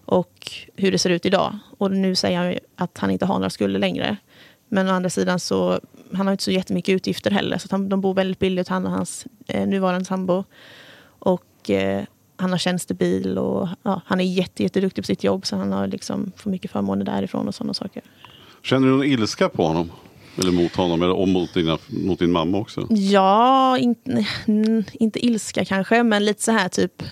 Och 0.05 0.51
hur 0.75 0.91
det 0.91 0.97
ser 0.97 1.09
ut 1.09 1.25
idag. 1.25 1.57
Och 1.77 1.91
nu 1.91 2.15
säger 2.15 2.37
han 2.37 2.51
ju 2.51 2.59
att 2.75 2.97
han 2.97 3.11
inte 3.11 3.25
har 3.25 3.35
några 3.35 3.49
skulder 3.49 3.79
längre. 3.79 4.17
Men 4.69 4.89
å 4.89 4.91
andra 4.91 5.09
sidan 5.09 5.39
så 5.39 5.79
han 6.13 6.27
har 6.27 6.31
inte 6.31 6.43
så 6.43 6.51
jättemycket 6.51 6.93
utgifter 6.93 7.31
heller. 7.31 7.57
Så 7.57 7.67
han, 7.71 7.89
de 7.89 8.01
bor 8.01 8.13
väldigt 8.13 8.39
billigt, 8.39 8.67
han 8.67 8.85
och 8.85 8.91
hans 8.91 9.25
eh, 9.47 9.67
nuvarande 9.67 10.05
sambo. 10.05 10.43
Och 11.03 11.69
eh, 11.69 12.03
han 12.37 12.51
har 12.51 12.57
tjänstebil 12.57 13.37
och 13.37 13.69
ja, 13.83 14.01
han 14.05 14.21
är 14.21 14.25
jätte, 14.25 14.63
jätteduktig 14.63 15.03
på 15.03 15.05
sitt 15.05 15.23
jobb. 15.23 15.45
Så 15.45 15.55
han 15.55 15.71
har 15.71 15.87
liksom 15.87 16.31
får 16.35 16.49
mycket 16.49 16.71
förmåner 16.71 17.05
därifrån 17.05 17.47
och 17.47 17.55
sådana 17.55 17.73
saker. 17.73 18.03
Känner 18.63 18.87
du 18.87 18.93
någon 18.93 19.05
ilska 19.05 19.49
på 19.49 19.67
honom? 19.67 19.91
Eller 20.37 20.51
mot 20.51 20.75
honom? 20.75 21.01
Eller 21.01 21.25
mot, 21.25 21.53
dina, 21.53 21.77
mot 21.87 22.19
din 22.19 22.31
mamma 22.31 22.57
också? 22.57 22.87
Ja, 22.89 23.77
inte, 23.77 24.25
mm, 24.47 24.83
inte 24.93 25.25
ilska 25.25 25.65
kanske, 25.65 26.03
men 26.03 26.25
lite 26.25 26.43
så 26.43 26.51
här 26.51 26.69
typ... 26.69 27.03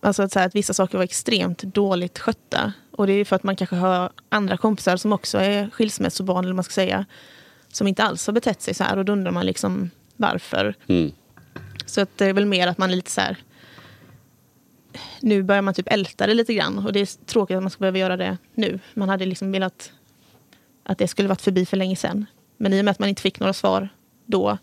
Alltså 0.00 0.22
att, 0.22 0.32
så 0.32 0.38
här, 0.38 0.46
att 0.46 0.54
vissa 0.54 0.74
saker 0.74 0.98
var 0.98 1.04
extremt 1.04 1.62
dåligt 1.62 2.18
skötta. 2.18 2.72
Och 2.90 3.06
det 3.06 3.12
är 3.12 3.24
för 3.24 3.36
att 3.36 3.42
man 3.42 3.56
kanske 3.56 3.76
har 3.76 4.10
andra 4.28 4.56
kompisar 4.56 4.96
som 4.96 5.12
också 5.12 5.38
är 5.38 5.70
skilsmässobarn, 5.70 6.44
eller 6.44 6.54
man 6.54 6.64
ska 6.64 6.72
säga. 6.72 7.06
Som 7.72 7.86
inte 7.86 8.04
alls 8.04 8.26
har 8.26 8.34
betett 8.34 8.62
sig 8.62 8.74
så 8.74 8.84
här. 8.84 8.96
Och 8.96 9.04
då 9.04 9.12
undrar 9.12 9.32
man 9.32 9.46
liksom 9.46 9.90
varför. 10.16 10.74
Mm. 10.86 11.12
Så 11.86 12.00
att 12.00 12.18
det 12.18 12.26
är 12.26 12.32
väl 12.32 12.46
mer 12.46 12.66
att 12.66 12.78
man 12.78 12.90
är 12.90 12.96
lite 12.96 13.10
så 13.10 13.20
här... 13.20 13.36
Nu 15.20 15.42
börjar 15.42 15.62
man 15.62 15.74
typ 15.74 15.92
älta 15.92 16.26
det 16.26 16.34
lite 16.34 16.54
grann. 16.54 16.78
Och 16.78 16.92
det 16.92 17.00
är 17.00 17.26
tråkigt 17.26 17.56
att 17.56 17.62
man 17.62 17.70
ska 17.70 17.80
behöva 17.80 17.98
göra 17.98 18.16
det 18.16 18.38
nu. 18.54 18.78
Man 18.94 19.08
hade 19.08 19.26
liksom 19.26 19.52
velat 19.52 19.92
att 20.86 20.98
det 20.98 21.08
skulle 21.08 21.28
varit 21.28 21.40
förbi 21.40 21.66
för 21.66 21.76
länge 21.76 21.96
sedan. 21.96 22.26
Men 22.56 22.72
i 22.72 22.80
och 22.80 22.84
med 22.84 22.92
att 22.92 22.98
man 22.98 23.08
inte 23.08 23.22
fick 23.22 23.40
några 23.40 23.52
svar 23.52 23.88
då 24.26 24.58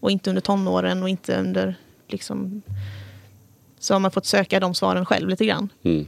och 0.00 0.10
inte 0.10 0.30
under 0.30 0.42
tonåren 0.42 1.02
och 1.02 1.08
inte 1.08 1.40
under 1.40 1.74
liksom 2.08 2.62
så 3.78 3.94
har 3.94 4.00
man 4.00 4.10
fått 4.10 4.26
söka 4.26 4.60
de 4.60 4.74
svaren 4.74 5.06
själv 5.06 5.28
lite 5.28 5.46
grann. 5.46 5.68
Mm. 5.82 6.06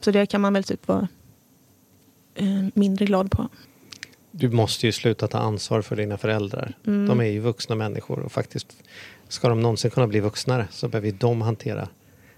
Så 0.00 0.10
det 0.10 0.26
kan 0.26 0.40
man 0.40 0.52
väl 0.52 0.64
typ 0.64 0.88
vara 0.88 1.08
eh, 2.34 2.66
mindre 2.74 3.04
glad 3.04 3.30
på. 3.30 3.48
Du 4.30 4.48
måste 4.48 4.86
ju 4.86 4.92
sluta 4.92 5.28
ta 5.28 5.38
ansvar 5.38 5.82
för 5.82 5.96
dina 5.96 6.18
föräldrar. 6.18 6.76
Mm. 6.86 7.08
De 7.08 7.20
är 7.20 7.24
ju 7.24 7.40
vuxna 7.40 7.74
människor 7.74 8.18
och 8.18 8.32
faktiskt 8.32 8.76
ska 9.28 9.48
de 9.48 9.60
någonsin 9.60 9.90
kunna 9.90 10.06
bli 10.06 10.20
vuxnare 10.20 10.68
så 10.70 10.88
behöver 10.88 11.08
ju 11.08 11.16
de 11.16 11.40
hantera 11.40 11.88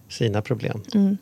sina 0.08 0.42
problem. 0.42 0.82
Mm. 0.94 1.16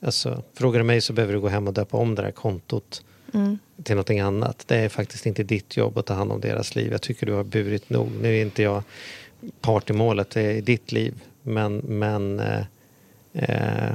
Alltså, 0.00 0.42
frågar 0.54 0.78
du 0.78 0.84
mig 0.84 1.00
så 1.00 1.12
behöver 1.12 1.34
du 1.34 1.40
gå 1.40 1.48
hem 1.48 1.68
och 1.68 1.74
döpa 1.74 1.96
om 1.96 2.14
det 2.14 2.22
där 2.22 2.30
kontot 2.30 3.02
Mm. 3.34 3.58
till 3.82 3.94
någonting 3.94 4.20
annat. 4.20 4.64
Det 4.66 4.76
är 4.76 4.88
faktiskt 4.88 5.26
inte 5.26 5.42
ditt 5.42 5.76
jobb 5.76 5.98
att 5.98 6.06
ta 6.06 6.14
hand 6.14 6.32
om 6.32 6.40
deras 6.40 6.74
liv. 6.76 6.92
Jag 6.92 7.02
tycker 7.02 7.26
du 7.26 7.32
har 7.32 7.44
burit 7.44 7.90
nog. 7.90 8.08
Nu 8.22 8.36
är 8.38 8.42
inte 8.42 8.62
jag 8.62 8.82
part 9.60 9.90
i 9.90 9.92
målet, 9.92 10.30
det 10.30 10.40
är 10.42 10.62
ditt 10.62 10.92
liv. 10.92 11.14
Men, 11.42 11.76
men 11.78 12.40
eh, 12.40 12.60
eh, 13.32 13.94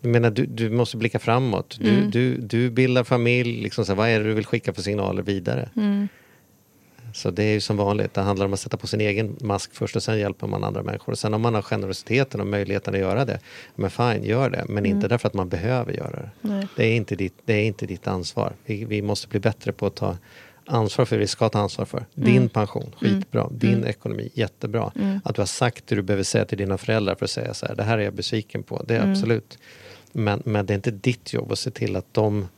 jag 0.00 0.10
menar, 0.10 0.30
du, 0.30 0.46
du 0.46 0.70
måste 0.70 0.96
blicka 0.96 1.18
framåt. 1.18 1.76
Du, 1.80 1.90
Mm. 1.90 2.10
du, 2.10 2.36
du 2.36 2.70
bildar 2.70 3.04
familj. 3.04 3.62
Liksom 3.62 3.84
så 3.84 3.92
här, 3.92 3.96
vad 3.96 4.08
är 4.08 4.18
det 4.20 4.24
du 4.26 4.34
vill 4.34 4.46
skicka 4.46 4.72
för 4.72 4.82
signaler 4.82 5.22
vidare? 5.22 5.68
Mm. 5.76 6.08
Så 7.14 7.30
det 7.30 7.42
är 7.42 7.52
ju 7.52 7.60
som 7.60 7.76
vanligt, 7.76 8.14
det 8.14 8.20
handlar 8.20 8.46
om 8.46 8.52
att 8.52 8.60
sätta 8.60 8.76
på 8.76 8.86
sin 8.86 9.00
egen 9.00 9.36
mask 9.40 9.74
först 9.74 9.96
och 9.96 10.02
sen 10.02 10.18
hjälper 10.18 10.46
man 10.46 10.64
andra 10.64 10.82
människor. 10.82 11.12
Och 11.12 11.18
sen 11.18 11.34
om 11.34 11.42
man 11.42 11.54
har 11.54 11.62
generositeten 11.62 12.40
och 12.40 12.46
möjligheten 12.46 12.94
att 12.94 13.00
göra 13.00 13.24
det, 13.24 13.38
men 13.74 13.90
fine, 13.90 14.24
gör 14.24 14.50
det. 14.50 14.64
Men 14.68 14.86
inte 14.86 15.08
därför 15.08 15.28
att 15.28 15.34
man 15.34 15.48
behöver 15.48 15.92
göra 15.92 16.10
det. 16.10 16.30
Nej. 16.40 16.68
Det 16.76 16.84
är 16.84 16.96
inte 16.96 17.16
ditt, 17.16 17.34
det 17.44 17.54
är 17.54 17.64
inte 17.64 17.86
ditt 17.86 18.06
ansvar. 18.06 18.52
Vi, 18.64 18.84
vi 18.84 19.02
måste 19.02 19.28
bli 19.28 19.40
bättre 19.40 19.72
på 19.72 19.86
att 19.86 19.94
ta 19.94 20.16
ansvar 20.66 21.04
för 21.04 21.16
det 21.16 21.20
vi 21.20 21.26
ska 21.26 21.48
ta 21.48 21.58
ansvar 21.58 21.84
för. 21.84 22.06
Din 22.14 22.48
pension, 22.48 22.92
skitbra. 23.00 23.48
Din 23.50 23.84
ekonomi, 23.84 24.30
jättebra. 24.34 24.92
Att 25.24 25.34
du 25.34 25.40
har 25.40 25.46
sagt 25.46 25.86
det 25.86 25.94
du 25.94 26.02
behöver 26.02 26.24
säga 26.24 26.44
till 26.44 26.58
dina 26.58 26.78
föräldrar 26.78 27.14
för 27.14 27.24
att 27.24 27.30
säga 27.30 27.54
så 27.54 27.66
här, 27.66 27.74
det 27.74 27.82
här 27.82 27.98
är 27.98 28.02
jag 28.02 28.14
besviken 28.14 28.62
på. 28.62 28.82
Det 28.82 28.96
är 28.96 29.10
absolut. 29.10 29.58
Men, 30.12 30.42
men 30.44 30.66
det 30.66 30.72
är 30.72 30.74
inte 30.74 30.90
ditt 30.90 31.32
jobb 31.32 31.52
att 31.52 31.58
se 31.58 31.70
till 31.70 31.96
att 31.96 32.14
de, 32.14 32.48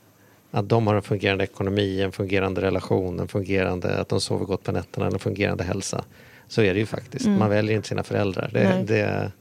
att 0.51 0.69
de 0.69 0.87
har 0.87 0.95
en 0.95 1.01
fungerande 1.01 1.43
ekonomi, 1.43 2.01
en 2.01 2.11
fungerande 2.11 2.61
relation, 2.61 3.19
en 3.19 3.27
fungerande, 3.27 3.97
att 3.97 4.09
de 4.09 4.21
sover 4.21 4.45
gott 4.45 4.63
på 4.63 4.71
nätterna, 4.71 5.05
en 5.05 5.19
fungerande 5.19 5.63
hälsa. 5.63 6.03
Så 6.47 6.61
är 6.61 6.73
det 6.73 6.79
ju 6.79 6.85
faktiskt. 6.85 7.27
Man 7.27 7.49
väljer 7.49 7.75
inte 7.75 7.87
sina 7.87 8.03
föräldrar. 8.03 8.49
Det, 8.53 8.63
Nej. 8.63 8.83
det, 8.83 9.31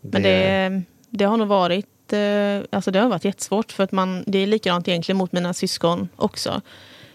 Men 0.00 0.22
det, 0.22 0.82
det 1.10 1.24
har 1.24 1.36
nog 1.36 1.48
varit, 1.48 2.12
eh, 2.12 2.60
alltså 2.70 2.90
det 2.90 2.98
har 2.98 3.08
varit 3.08 3.24
jättesvårt 3.24 3.72
för 3.72 3.84
att 3.84 3.92
man, 3.92 4.24
det 4.26 4.38
är 4.38 4.46
likadant 4.46 4.88
egentligen 4.88 5.16
mot 5.16 5.32
mina 5.32 5.54
syskon 5.54 6.08
också. 6.16 6.62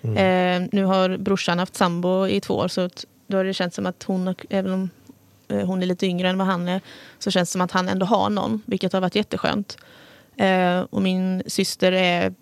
Eh, 0.03 0.61
nu 0.71 0.83
har 0.83 1.17
brorsan 1.17 1.59
haft 1.59 1.75
sambo 1.75 2.27
i 2.27 2.41
två 2.41 2.53
år 2.53 2.67
så 2.67 2.89
då 3.27 3.37
har 3.37 3.43
det 3.43 3.53
känts 3.53 3.75
som 3.75 3.85
att 3.85 4.03
hon, 4.03 4.35
även 4.49 4.73
om 4.73 4.89
eh, 5.47 5.65
hon 5.65 5.81
är 5.81 5.85
lite 5.85 6.05
yngre 6.05 6.29
än 6.29 6.37
vad 6.37 6.47
han 6.47 6.67
är, 6.67 6.81
så 7.19 7.31
känns 7.31 7.49
det 7.49 7.51
som 7.51 7.61
att 7.61 7.71
han 7.71 7.89
ändå 7.89 8.05
har 8.05 8.29
någon, 8.29 8.61
vilket 8.65 8.93
har 8.93 9.01
varit 9.01 9.15
jätteskönt. 9.15 9.77
Eh, 10.37 10.79
och 10.79 11.01
min 11.01 11.43
syster 11.47 11.91
är 11.91 12.33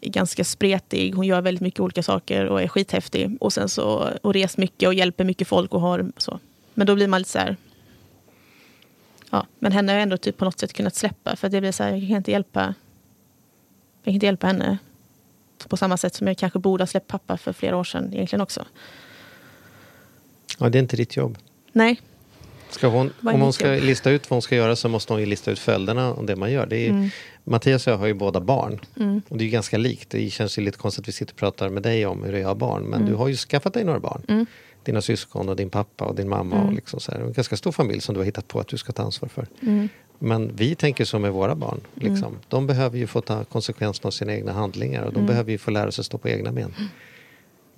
ganska 0.00 0.44
spretig, 0.44 1.14
hon 1.14 1.26
gör 1.26 1.42
väldigt 1.42 1.62
mycket 1.62 1.80
olika 1.80 2.02
saker 2.02 2.46
och 2.46 2.62
är 2.62 2.68
skithäftig. 2.68 3.36
Och 3.40 3.52
sen 3.52 3.68
så, 3.68 4.10
och 4.22 4.34
reser 4.34 4.60
mycket 4.60 4.86
och 4.86 4.94
hjälper 4.94 5.24
mycket 5.24 5.48
folk 5.48 5.74
och 5.74 5.80
har 5.80 6.12
så. 6.16 6.40
Men 6.74 6.86
då 6.86 6.94
blir 6.94 7.08
man 7.08 7.20
lite 7.20 7.30
så 7.30 7.38
här, 7.38 7.56
Ja, 9.30 9.46
men 9.58 9.72
henne 9.72 9.92
har 9.92 9.96
jag 9.96 10.02
ändå 10.02 10.16
typ 10.16 10.36
på 10.36 10.44
något 10.44 10.58
sätt 10.58 10.72
kunnat 10.72 10.94
släppa. 10.94 11.36
För 11.36 11.46
att 11.46 11.52
det 11.52 11.60
blir 11.60 11.72
så 11.72 11.82
här, 11.82 11.90
jag 11.90 12.08
kan 12.08 12.16
inte 12.16 12.30
hjälpa, 12.30 12.60
jag 12.60 14.04
kan 14.04 14.14
inte 14.14 14.26
hjälpa 14.26 14.46
henne 14.46 14.78
på 15.68 15.76
samma 15.76 15.96
sätt 15.96 16.14
som 16.14 16.26
jag 16.26 16.38
kanske 16.38 16.58
borde 16.58 16.82
ha 16.82 16.86
släppt 16.86 17.06
pappa 17.06 17.36
för 17.36 17.52
flera 17.52 17.76
år 17.76 17.84
sedan 17.84 18.14
egentligen 18.14 18.40
också. 18.40 18.64
ja, 20.58 20.68
det 20.68 20.78
är 20.78 20.80
inte 20.80 20.96
ditt 20.96 21.16
jobb. 21.16 21.38
Nej, 21.72 22.00
Ska 22.70 22.86
hon, 22.88 23.12
om 23.22 23.40
hon 23.40 23.52
ska 23.52 23.66
lista 23.68 24.10
ut 24.10 24.30
vad 24.30 24.34
hon 24.36 24.42
ska 24.42 24.56
göra 24.56 24.76
så 24.76 24.88
måste 24.88 25.12
hon 25.12 25.20
ju 25.20 25.26
lista 25.26 25.50
ut 25.50 25.58
följderna 25.58 26.08
av 26.12 26.26
det 26.26 26.36
man 26.36 26.52
gör. 26.52 26.66
Det 26.66 26.76
är, 26.86 26.90
Mm. 26.90 27.08
Mattias 27.44 27.86
och 27.86 27.92
jag 27.92 27.98
har 27.98 28.06
ju 28.06 28.14
båda 28.14 28.40
barn. 28.40 28.80
Och 29.28 29.36
det 29.38 29.42
är 29.42 29.46
ju 29.46 29.50
ganska 29.50 29.78
likt. 29.78 30.10
Det 30.10 30.30
känns 30.30 30.58
ju 30.58 30.62
lite 30.62 30.78
konstigt 30.78 31.04
att 31.04 31.08
vi 31.08 31.12
sitter 31.12 31.32
och 31.32 31.38
pratar 31.38 31.68
med 31.68 31.82
dig 31.82 32.06
om 32.06 32.22
hur 32.24 32.40
att 32.40 32.46
ha 32.46 32.54
barn. 32.54 32.82
Men 32.82 32.94
Mm. 33.00 33.10
du 33.12 33.16
har 33.16 33.28
ju 33.28 33.36
skaffat 33.36 33.74
dig 33.74 33.84
några 33.84 34.00
barn. 34.00 34.46
Dina 34.84 35.02
syskon 35.02 35.48
och 35.48 35.56
din 35.56 35.70
pappa 35.70 36.04
och 36.04 36.14
din 36.14 36.28
mamma. 36.28 36.56
Mm. 36.56 36.68
Och 36.68 36.72
liksom 36.74 37.00
så 37.00 37.12
här. 37.12 37.18
En 37.20 37.32
ganska 37.32 37.56
stor 37.56 37.72
familj 37.72 38.00
som 38.00 38.14
du 38.14 38.20
har 38.20 38.24
hittat 38.24 38.48
på 38.48 38.60
att 38.60 38.68
du 38.68 38.76
ska 38.78 38.92
ta 38.92 39.02
ansvar 39.02 39.28
för. 39.28 39.46
Mm. 39.62 39.88
Men 40.18 40.56
vi 40.56 40.74
tänker 40.74 41.04
så 41.04 41.18
med 41.18 41.32
våra 41.32 41.54
barn. 41.54 41.80
Liksom. 41.94 42.38
De 42.48 42.66
behöver 42.66 42.98
ju 42.98 43.06
få 43.06 43.20
ta 43.20 43.44
konsekvenserna 43.44 44.06
av 44.08 44.10
sina 44.10 44.34
egna 44.34 44.52
handlingar. 44.52 45.02
Och 45.02 45.12
de 45.12 45.18
Mm. 45.18 45.26
behöver 45.26 45.50
ju 45.52 45.58
få 45.58 45.70
lära 45.70 45.92
sig 45.92 46.04
stå 46.04 46.18
på 46.18 46.28
egna 46.28 46.52
ben. 46.52 46.74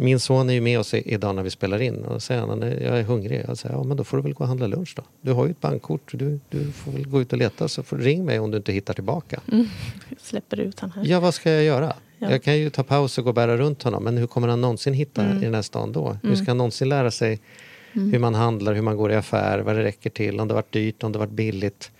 Min 0.00 0.20
son 0.20 0.50
är 0.50 0.54
ju 0.54 0.60
med 0.60 0.78
oss 0.78 0.94
idag 0.94 1.34
när 1.34 1.42
vi 1.42 1.50
spelar 1.50 1.82
in 1.82 2.04
och 2.04 2.22
säger 2.22 2.40
han 2.40 2.60
jag 2.60 2.98
är 2.98 3.02
hungrig. 3.02 3.44
Jag 3.48 3.58
säger 3.58 3.74
ja 3.74 3.82
men 3.82 3.96
då 3.96 4.04
får 4.04 4.16
du 4.16 4.22
väl 4.22 4.32
gå 4.32 4.44
och 4.44 4.48
handla 4.48 4.66
lunch 4.66 4.94
då. 4.96 5.02
Du 5.20 5.32
har 5.32 5.44
ju 5.46 5.50
ett 5.50 5.60
bankkort, 5.60 6.12
du, 6.12 6.40
du 6.48 6.72
får 6.72 6.92
väl 6.92 7.08
gå 7.08 7.20
ut 7.20 7.32
och 7.32 7.38
leta 7.38 7.68
så 7.68 7.82
får, 7.82 7.98
ring 7.98 8.24
mig 8.24 8.38
om 8.38 8.50
du 8.50 8.56
inte 8.56 8.72
hittar 8.72 8.94
tillbaka. 8.94 9.40
jag 9.46 9.66
släpper 10.20 10.60
ut 10.60 10.80
han 10.80 10.90
här. 10.90 11.02
Ja 11.06 11.20
vad 11.20 11.34
ska 11.34 11.50
jag 11.50 11.64
göra? 11.64 11.94
Ja. 12.18 12.30
Jag 12.30 12.42
kan 12.42 12.58
ju 12.58 12.70
ta 12.70 12.82
paus 12.82 13.18
och 13.18 13.24
gå 13.24 13.30
och 13.30 13.34
bära 13.34 13.56
runt 13.56 13.82
honom 13.82 14.04
men 14.04 14.16
hur 14.16 14.26
kommer 14.26 14.48
han 14.48 14.60
någonsin 14.60 14.94
hitta 14.94 15.36
i 15.36 15.40
den 15.40 15.54
här 15.54 15.62
stan 15.62 15.92
då? 15.92 16.16
Hur 16.22 16.34
ska 16.34 16.50
han 16.50 16.58
någonsin 16.58 16.88
lära 16.88 17.10
sig 17.10 17.40
hur 17.92 18.18
man 18.18 18.34
handlar, 18.34 18.74
hur 18.74 18.82
man 18.82 18.96
går 18.96 19.12
i 19.12 19.14
affär, 19.14 19.58
vad 19.58 19.76
det 19.76 19.82
räcker 19.82 20.10
till, 20.10 20.40
om 20.40 20.48
det 20.48 20.54
varit 20.54 20.72
dyrt, 20.72 21.02
om 21.02 21.12
det 21.12 21.18
varit 21.18 21.30
billigt. 21.30 21.90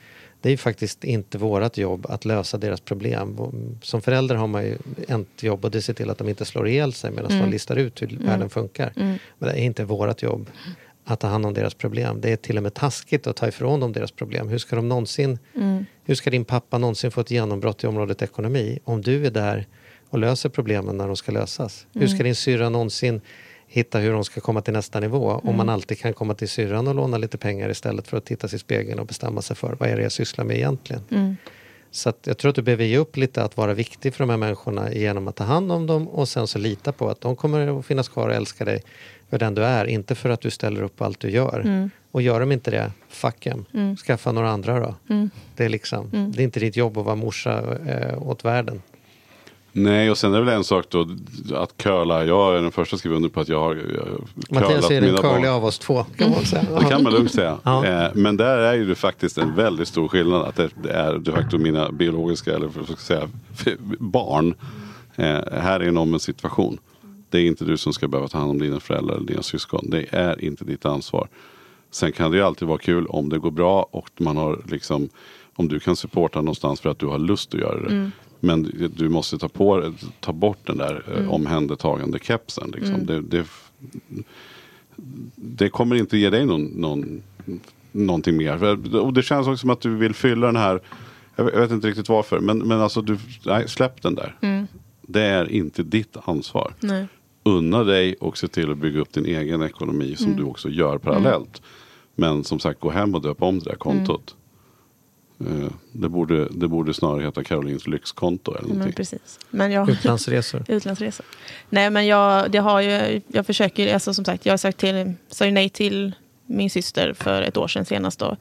Det 0.41 0.51
är 0.51 0.57
faktiskt 0.57 1.05
inte 1.05 1.39
vårt 1.39 1.79
jobb 1.79 2.07
att 2.09 2.25
lösa 2.25 2.59
deras 2.59 2.81
problem. 2.81 3.39
Som 3.83 4.03
förälder 4.03 4.35
har 4.35 4.47
man 4.47 4.65
ju 4.65 4.77
ett 5.09 5.43
jobb 5.43 5.65
och 5.65 5.71
det 5.71 5.77
är 5.77 5.81
att 5.81 5.85
se 5.85 5.95
till 5.95 6.11
att 6.11 6.19
de 6.19 6.29
inte 6.29 6.45
slår 6.45 6.69
ihjäl 6.69 6.93
sig 6.93 7.11
medan 7.11 7.39
de 7.41 7.51
listar 7.51 7.77
ut 7.77 8.03
hur 8.03 8.19
världen 8.21 8.51
funkar. 8.51 8.93
Men 8.95 9.19
det 9.39 9.51
är 9.51 9.63
inte 9.63 9.85
vårt 9.85 10.23
jobb 10.23 10.51
att 11.05 11.21
ta 11.21 11.27
hand 11.27 11.47
om 11.47 11.55
deras 11.55 11.75
problem. 11.75 12.21
Det 12.21 12.33
är 12.33 12.37
till 12.37 12.57
och 12.57 12.63
med 12.63 12.75
taskigt 12.75 13.27
att 13.27 13.37
ta 13.37 13.49
ifrån 13.49 13.81
dem 13.81 13.93
deras 13.93 14.13
problem. 14.13 14.49
Hur 14.49 14.59
ska 14.59 14.77
de 14.77 14.89
någonsin, 14.89 15.39
hur 16.05 16.15
ska 16.15 16.31
din 16.31 16.45
pappa 16.45 16.79
någonsin 16.79 17.11
få 17.11 17.21
ett 17.21 17.31
genombrott 17.31 17.85
i 17.85 17.87
området 17.87 18.23
ekonomi 18.23 18.79
om 18.85 19.03
du 19.03 19.27
är 19.27 19.31
där 19.31 19.67
och 20.11 20.19
löser 20.19 20.49
problemen 20.49 20.97
när 20.97 21.07
de 21.07 21.17
ska 21.17 21.33
lösas? 21.33 21.87
Hur 21.93 22.07
ska 22.07 22.23
din 22.23 22.35
syrra 22.35 22.69
någonsin 22.69 23.21
hitta 23.69 23.99
hur 23.99 24.13
de 24.13 24.25
ska 24.25 24.41
komma 24.41 24.61
till 24.61 24.73
nästa 24.73 25.01
nivå 25.01 25.41
om 25.45 25.57
man 25.57 25.69
alltid 25.69 25.99
kan 25.99 26.13
komma 26.13 26.35
till 26.35 26.49
syrran 26.49 26.89
och 26.89 26.95
låna 26.95 27.19
lite 27.19 27.39
pengar 27.39 27.71
istället 27.71 28.09
för 28.09 28.17
att 28.17 28.25
titta 28.25 28.49
sig 28.49 28.57
i 28.57 28.61
spegeln 28.61 28.99
och 28.99 29.07
bestämma 29.07 29.43
sig 29.43 29.57
för 29.57 29.77
vad 29.81 29.89
är 29.89 29.97
det 29.97 30.03
jag 30.03 30.13
sysslar 30.13 30.45
med 30.45 30.57
egentligen. 30.57 31.37
Så 31.91 32.09
att 32.09 32.19
jag 32.27 32.39
tror 32.39 32.49
att 32.49 32.55
du 32.55 32.63
behöver 32.63 32.85
ge 32.85 32.97
upp 32.99 33.17
lite 33.17 33.43
att 33.43 33.57
vara 33.57 33.75
viktig 33.75 34.15
för 34.15 34.25
de 34.25 34.31
här 34.31 34.37
människorna 34.37 34.93
genom 34.93 35.29
att 35.29 35.37
ta 35.37 35.45
hand 35.45 35.73
om 35.73 35.87
dem 35.87 36.09
och 36.09 36.29
sen 36.29 36.47
så 36.47 36.59
lita 36.59 36.93
på 36.93 37.09
att 37.09 37.21
de 37.21 37.37
kommer 37.37 37.79
att 37.79 37.87
finnas 37.87 38.09
kvar 38.09 38.29
och 38.29 38.35
älska 38.35 38.65
dig 38.65 38.83
för 39.31 39.39
den 39.39 39.55
du 39.55 39.65
är, 39.65 39.85
inte 39.85 40.15
för 40.15 40.31
att 40.31 40.41
du 40.41 40.51
ställer 40.51 40.83
upp 40.83 40.97
på 40.97 41.05
allt 41.05 41.21
du 41.21 41.31
gör. 41.31 41.91
Och 42.11 42.23
gör 42.23 42.41
de 42.41 42.53
inte 42.53 42.71
det, 42.71 42.93
fuck 43.09 43.47
em. 43.47 43.97
Skaffa 43.97 44.33
några 44.33 44.51
andra 44.51 44.81
då. 44.81 44.95
Det, 45.57 45.65
är 45.65 45.69
liksom, 45.69 46.33
det 46.35 46.43
är 46.43 46.45
inte 46.45 46.61
ditt 46.61 46.77
jobb 46.77 46.99
att 46.99 47.05
vara 47.05 47.17
morsa 47.17 47.79
eh, 47.87 48.29
åt 48.29 48.45
världen. 48.45 48.83
Nej, 49.73 50.11
och 50.11 50.19
sen 50.19 50.35
är 50.35 50.39
det 50.39 50.45
väl 50.45 50.55
en 50.55 50.65
sak 50.65 50.85
då 50.89 51.09
att 51.55 51.77
curla. 51.77 52.25
Jag 52.25 52.57
är 52.57 52.63
den 52.63 52.73
första 52.73 52.95
att 52.95 53.01
skriva 53.01 53.17
under 53.17 53.29
på 53.29 53.41
att 53.41 53.49
jag 53.49 53.61
har 53.61 53.75
jag, 53.75 53.85
Mattias 54.51 54.69
curlat 54.69 54.91
är 54.91 55.01
den 55.01 55.05
mina 55.05 55.23
curliga 55.23 55.55
av 55.55 55.65
oss 55.65 55.79
två, 55.79 56.05
kan 56.17 56.31
man 56.31 56.45
säga. 56.45 56.65
Det 56.81 56.85
kan 56.85 57.03
man 57.03 57.13
lugnt 57.13 57.33
säga. 57.33 57.59
Ja. 57.65 57.87
Eh, 57.87 58.11
men 58.15 58.37
där 58.37 58.59
är 58.59 58.75
ju 58.75 58.87
det 58.87 58.95
faktiskt 58.95 59.39
en 59.39 59.55
väldigt 59.55 59.89
stor 59.89 60.09
skillnad. 60.09 60.43
Att 60.43 60.57
det, 60.57 60.91
är 60.91 61.19
de 61.19 61.33
facto 61.33 61.59
mina 61.59 61.93
biologiska, 61.93 62.55
eller 62.55 62.69
ska 62.69 62.81
jag 62.89 62.99
säga, 62.99 63.29
barn. 63.99 64.55
Eh, 65.17 65.41
här 65.53 65.81
är 65.81 65.91
någon 65.91 66.11
med 66.11 66.21
situation. 66.21 66.79
Det 67.31 67.39
är 67.39 67.47
inte 67.47 67.65
du 67.65 67.77
som 67.77 67.93
ska 67.93 68.09
behöva 68.09 68.29
ta 68.29 68.39
hand 68.39 68.51
om 68.51 68.59
dina 68.59 68.81
föräldrar 68.81 69.17
eller 69.17 69.27
dina 69.27 69.43
syskon. 69.43 69.91
Det 69.91 70.07
är 70.11 70.45
inte 70.45 70.65
ditt 70.65 70.85
ansvar. 70.85 71.29
Sen 71.91 72.13
kan 72.13 72.31
det 72.31 72.37
ju 72.37 72.43
alltid 72.43 72.69
vara 72.69 72.79
kul 72.79 73.07
om 73.07 73.29
det 73.29 73.39
går 73.39 73.51
bra 73.51 73.89
och 73.91 74.09
man 74.19 74.37
har 74.37 74.61
liksom 74.67 75.09
om 75.55 75.69
du 75.69 75.81
kan 75.81 75.97
supporta 75.97 76.41
någonstans 76.41 76.81
för 76.81 76.91
att 76.91 76.99
du 76.99 77.07
har 77.07 77.19
lust 77.19 77.55
att 77.55 77.61
göra 77.61 77.81
det. 77.89 78.11
Men 78.41 78.63
du- 78.97 79.09
måste 79.09 79.39
ta, 79.39 79.49
på, 79.49 79.93
ta 80.21 80.33
bort 80.33 80.67
den 80.67 80.79
där 80.79 81.03
mm. 81.17 81.31
omhändertagande 81.31 82.19
kepsen. 82.23 82.73
Liksom. 82.75 83.07
Det, 83.07 83.21
det, 83.21 83.47
det 85.35 85.69
kommer 85.69 85.97
inte 85.97 86.19
ge 86.19 86.31
dig 86.31 86.47
någon, 86.47 86.65
någon, 86.65 87.23
någonting 87.93 88.37
mer. 88.37 88.65
Och 88.97 89.13
det 89.13 89.23
känns 89.23 89.47
också 89.47 89.57
som 89.57 89.71
att 89.71 89.81
du 89.81 89.97
vill 89.97 90.15
fylla 90.15 90.47
den 90.47 90.57
här, 90.57 90.81
jag 91.37 91.45
vet- 91.45 91.71
inte 91.71 91.89
riktigt 91.89 92.09
varför, 92.09 92.41
men, 92.41 92.59
men 92.59 92.81
alltså 92.81 93.03
du, 93.03 93.19
nej, 93.47 93.69
släpp 93.69 94.03
den 94.03 94.15
där. 94.15 94.37
Det 95.03 95.23
är 95.23 95.53
inte 95.53 95.83
ditt 95.83 96.17
ansvar. 96.25 96.75
Nej. 96.81 97.07
Unna 97.43 97.85
dig 97.85 98.15
och 98.15 98.39
se 98.39 98.49
till 98.49 98.71
att 98.71 98.79
bygga 98.79 99.01
upp 99.01 99.13
din 99.13 99.27
egen 99.27 99.63
ekonomi 99.63 100.17
som 100.17 100.37
du 100.37 100.43
också 100.43 100.69
gör 100.69 100.99
parallellt. 100.99 101.63
Men 102.15 102.45
som 102.45 102.61
sagt, 102.61 102.81
gå 102.81 102.91
hem 102.91 103.15
och 103.15 103.23
döp 103.23 103.43
om 103.43 103.59
det 103.59 103.65
där 103.71 103.77
kontot. 103.77 104.37
Eh, 105.41 105.71
Det, 105.93 106.09
borde, 106.09 106.49
det 106.51 106.69
borde 106.69 106.95
snarare 106.95 107.23
heta 107.25 107.45
Karolins 107.45 107.87
lyxkonto 107.87 108.51
eller 108.53 108.61
Men 108.63 108.69
någonting. 108.71 108.95
precis. 108.97 109.39
Men 109.51 109.73
jag, 109.73 109.91
Utlandsresor. 109.91 110.65
Utlandsresor. 110.69 111.27
Nej 111.71 111.91
men 111.91 112.07
jag, 112.07 112.51
det 112.51 112.59
har 112.59 112.81
ju, 112.81 113.21
jag 113.29 113.47
försöker, 113.47 113.95
alltså 113.95 114.15
som 114.15 114.25
sagt, 114.25 114.47
jag 114.47 114.53
har 114.53 114.59
sagt 114.59 114.79
till, 114.79 115.13
sa 115.29 115.45
ju 115.45 115.51
nej 115.51 115.69
till 115.69 116.15
min 116.47 116.71
syster 116.71 117.13
för 117.13 117.43
ett 117.43 117.57
år 117.57 117.69
sedan 117.69 117.85
senast 117.85 118.19
då. 118.19 118.37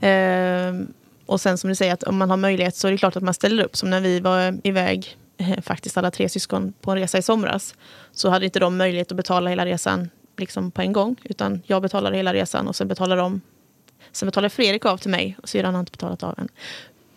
Ehm, 0.00 0.86
och 1.26 1.40
sen 1.40 1.58
som 1.58 1.68
du 1.68 1.74
säger, 1.74 1.92
att 1.92 2.02
om 2.02 2.16
man 2.16 2.30
har 2.30 2.36
möjlighet 2.36 2.76
så 2.76 2.88
är 2.88 2.92
det 2.92 2.98
klart 2.98 3.16
att 3.16 3.22
man 3.22 3.34
ställer 3.34 3.64
upp. 3.64 3.76
Som 3.76 3.90
när 3.90 4.00
vi 4.00 4.20
var 4.20 4.60
iväg, 4.64 5.16
eh, 5.38 5.60
faktiskt 5.60 5.96
alla 5.98 6.10
tre 6.10 6.28
syskon, 6.28 6.72
på 6.80 6.90
en 6.90 6.98
resa 6.98 7.18
i 7.18 7.22
somras. 7.22 7.74
Så 8.12 8.30
hade 8.30 8.44
inte 8.44 8.60
de 8.60 8.76
möjlighet 8.76 9.10
att 9.12 9.16
betala 9.16 9.50
hela 9.50 9.66
resan 9.66 10.08
liksom 10.36 10.70
på 10.70 10.82
en 10.82 10.92
gång. 10.92 11.16
Utan 11.24 11.62
jag 11.66 11.82
betalade 11.82 12.16
hela 12.16 12.34
resan 12.34 12.68
och 12.68 12.76
sen 12.76 12.88
betalade 12.88 13.20
de 13.20 13.40
Sen 14.12 14.26
betalar 14.26 14.48
Fredrik 14.48 14.84
av 14.84 14.96
till 14.96 15.10
mig 15.10 15.36
och 15.42 15.48
syrran 15.48 15.74
har 15.74 15.80
inte 15.80 15.92
betalat 15.92 16.22
av 16.22 16.34
än. 16.38 16.48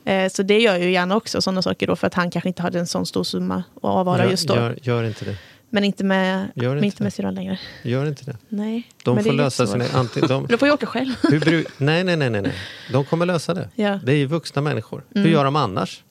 Eh, 0.06 0.30
Så 0.30 0.44
det 0.44 0.60
gör 0.60 0.72
jag 0.74 0.84
ju 0.84 0.92
gärna 0.92 1.16
också, 1.16 1.42
sådana 1.42 1.62
saker 1.62 1.88
då, 1.88 1.96
för 1.96 2.08
att 2.08 2.14
han 2.14 2.32
kanske 2.32 2.48
inte 2.50 2.62
hade 2.62 2.80
en 2.80 2.88
sån 2.88 3.06
stor 3.06 3.24
summa 3.24 3.56
att 3.76 3.84
avvara 3.84 4.30
just 4.30 4.48
då. 4.48 4.56
Gör, 4.56 4.78
gör 4.82 5.04
inte 5.04 5.26
det. 5.26 5.36
Men 5.74 5.84
inte 5.84 6.04
med, 6.04 6.48
Gör 6.56 6.76
men 6.76 6.84
inte 6.84 7.04
med 7.04 7.14
syrran 7.14 7.36
längre. 7.36 7.60
Gör 7.84 8.06
inte 8.06 8.26
det. 8.26 8.38
Nej. 8.50 8.88
De 9.04 9.16
men 9.16 9.24
får 9.24 9.34
lösa 9.34 9.68
sina... 9.68 9.86
Anti, 9.94 10.20
de, 10.22 10.46
Då 10.50 10.58
får 10.58 10.68
jag 10.68 10.76
åka 10.76 10.86
själv. 10.86 11.14
hur 11.24 11.66
nej, 11.78 12.04
nej, 12.04 12.18
nej, 12.18 12.30
nej. 12.30 12.54
De 12.92 13.06
kommer 13.06 13.26
lösa 13.26 13.54
det. 13.54 13.70
Ja. 13.76 14.00
Det 14.04 14.12
är 14.12 14.16
ju 14.18 14.26
vuxna 14.26 14.62
människor. 14.62 15.04
Hur 15.10 15.22
Mm. 15.22 15.32
gör 15.34 15.46
de 15.46 15.56
annars? 15.56 16.04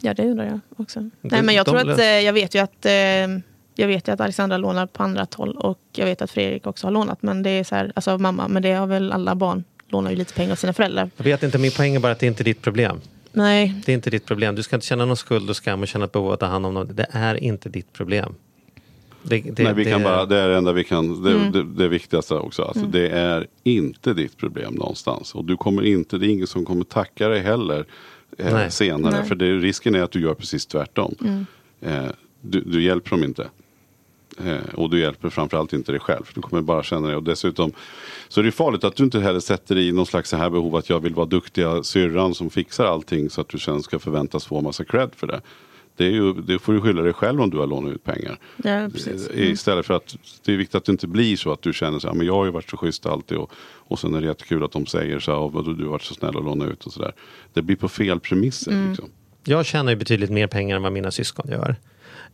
Ja, 0.00 0.14
det 0.14 0.22
undrar 0.22 0.44
jag 0.44 0.60
också. 0.76 1.00
De- 1.00 1.10
Nej, 1.22 1.42
men 1.42 1.54
jag 1.54 1.66
tror 1.66 1.90
att, 1.92 1.98
eh, 1.98 2.04
jag 2.04 2.32
vet 2.32 2.54
ju 2.54 2.58
att 2.58 2.86
eh, 2.86 2.92
jag 3.74 3.86
vet 3.88 4.08
ju 4.08 4.12
att 4.12 4.20
Alexandra 4.20 4.56
lånar 4.58 4.86
på 4.86 5.02
andra 5.02 5.26
håll 5.36 5.56
och 5.56 5.78
jag 5.92 6.06
vet 6.06 6.22
att 6.22 6.30
Fredrik 6.30 6.66
också 6.66 6.86
har 6.86 6.92
lånat. 6.92 7.22
Men 7.22 7.42
det 7.42 7.50
är 7.50 7.64
så 7.64 7.74
här, 7.74 7.92
alltså 7.96 8.18
mamma, 8.18 8.48
men 8.48 8.62
det 8.62 8.72
har 8.72 8.86
väl 8.86 9.12
alla 9.12 9.34
barn. 9.34 9.64
Lånar 9.88 10.10
ju 10.10 10.16
lite 10.16 10.34
pengar 10.34 10.52
av 10.52 10.56
sina 10.56 10.72
föräldrar. 10.72 11.10
Jag 11.16 11.24
vet 11.24 11.42
inte, 11.42 11.58
min 11.58 11.70
poäng 11.70 11.94
är 11.94 12.00
bara 12.00 12.12
att 12.12 12.18
det 12.18 12.26
inte 12.26 12.42
är 12.42 12.44
ditt 12.44 12.62
problem. 12.62 13.00
Nej, 13.32 13.74
Det 13.86 13.92
är 13.92 13.94
inte 13.94 14.10
ditt 14.10 14.26
problem. 14.26 14.54
Du 14.54 14.62
ska 14.62 14.76
inte 14.76 14.86
känna 14.86 15.04
någon 15.04 15.16
skuld 15.16 15.50
och 15.50 15.56
skam 15.56 15.82
och 15.82 15.88
känna 15.88 16.04
ett 16.04 16.12
behov 16.12 16.26
av 16.26 16.32
att 16.32 16.40
ta 16.40 16.46
hand 16.46 16.66
om 16.66 16.74
någon. 16.74 16.94
Det 16.94 17.06
är 17.10 17.34
inte 17.34 17.68
ditt 17.68 17.92
problem. 17.92 18.34
Det, 19.22 19.40
det, 19.40 19.62
Nej, 19.62 19.74
vi 19.74 19.84
det, 19.84 19.90
kan 19.90 20.02
bara, 20.02 20.26
det 20.26 20.36
är 20.36 20.48
det 20.48 20.56
enda 20.56 20.72
vi 20.72 20.84
kan, 20.84 21.22
det, 21.22 21.30
Mm. 21.30 21.52
det, 21.52 21.64
det 21.64 21.88
viktigaste 21.88 22.34
också. 22.34 22.62
Alltså, 22.62 22.86
Det 22.86 23.08
är 23.08 23.46
inte 23.64 24.14
ditt 24.14 24.36
problem 24.36 24.74
någonstans. 24.74 25.34
Och 25.34 25.44
du 25.44 25.56
kommer 25.56 25.82
inte, 25.82 26.18
det 26.18 26.26
är 26.26 26.28
ingen 26.30 26.46
som 26.46 26.64
kommer 26.64 26.84
tacka 26.84 27.28
dig 27.28 27.40
heller 27.40 27.84
eh, 28.38 28.52
Nej. 28.54 28.70
senare. 28.70 29.16
Nej. 29.18 29.28
För 29.28 29.34
det, 29.34 29.52
risken 29.52 29.94
är 29.94 30.02
att 30.02 30.10
du 30.10 30.20
gör 30.20 30.34
precis 30.34 30.66
tvärtom. 30.66 31.14
Mm. 31.20 31.46
Eh, 31.80 32.10
du, 32.40 32.60
du 32.60 32.82
hjälper 32.82 33.10
dem 33.10 33.24
inte. 33.24 33.46
Eh, 34.44 34.74
och 34.74 34.90
du 34.90 35.00
hjälper 35.00 35.28
framförallt 35.28 35.72
inte 35.72 35.92
dig 35.92 36.00
själv. 36.00 36.22
Du 36.34 36.40
kommer 36.42 36.62
bara 36.62 36.82
känna 36.82 37.06
dig. 37.06 37.16
Och 37.16 37.22
dessutom 37.22 37.72
så 38.28 38.40
är 38.40 38.44
det 38.44 38.52
farligt 38.52 38.84
att 38.84 38.96
du 38.96 39.04
inte 39.04 39.20
heller 39.20 39.40
sätter 39.40 39.78
i 39.78 39.92
någon 39.92 40.06
slags 40.06 40.30
så 40.30 40.36
här 40.36 40.50
behov 40.50 40.76
att 40.76 40.90
jag 40.90 41.00
vill 41.00 41.14
vara 41.14 41.26
duktiga 41.26 41.82
syrran 41.82 42.34
som 42.34 42.50
fixar 42.50 42.84
allting 42.84 43.30
så 43.30 43.40
att 43.40 43.48
du 43.48 43.58
sen 43.58 43.82
ska 43.82 43.98
förväntas 43.98 44.46
få 44.46 44.60
massa 44.60 44.84
cred 44.84 45.10
för 45.16 45.26
det. 45.26 45.40
Det, 45.96 46.04
är 46.06 46.10
ju, 46.10 46.32
det 46.32 46.58
får 46.58 46.72
du 46.72 46.80
skylla 46.80 47.02
dig 47.02 47.12
själv 47.12 47.40
om 47.40 47.50
du 47.50 47.58
har 47.58 47.66
lånat 47.66 47.92
ut 47.94 48.04
pengar. 48.04 48.38
Ja, 48.56 48.88
precis. 48.92 49.28
Eh, 49.28 49.50
Istället 49.50 49.86
för 49.86 49.94
att 49.94 50.16
det 50.44 50.52
är 50.52 50.56
viktigt 50.56 50.74
att 50.74 50.84
det 50.84 50.92
inte 50.92 51.06
blir 51.06 51.36
så 51.36 51.52
att 51.52 51.62
du 51.62 51.72
känner 51.72 51.98
så 51.98 52.08
här, 52.08 52.14
men 52.14 52.26
jag 52.26 52.34
har 52.34 52.44
ju 52.44 52.50
varit 52.50 52.70
så 52.70 52.76
schysst 52.76 53.06
alltid 53.06 53.38
och, 53.38 53.52
och 53.74 53.98
sen 53.98 54.14
är 54.14 54.20
det 54.20 54.26
jättekul 54.26 54.64
att 54.64 54.72
de 54.72 54.86
säger 54.86 55.18
så 55.18 55.30
här, 55.32 55.38
"Ja, 55.38 55.48
vadå, 55.48 55.72
du 55.72 55.84
har 55.84 55.90
varit 55.90 56.02
så 56.02 56.14
snäll 56.14 56.36
att 56.36 56.44
låna 56.44 56.64
ut 56.66 56.84
och 56.86 56.92
sådär. 56.92 57.12
Det 57.52 57.62
blir 57.62 57.76
på 57.76 57.88
fel 57.88 58.20
premisser. 58.20 58.72
Mm. 58.72 58.88
Liksom. 58.88 59.08
Jag 59.44 59.66
tjänar 59.66 59.90
ju 59.92 59.96
betydligt 59.96 60.30
mer 60.30 60.46
pengar 60.46 60.76
än 60.76 60.82
vad 60.82 60.92
mina 60.92 61.10
syskon 61.10 61.50
gör. 61.50 61.76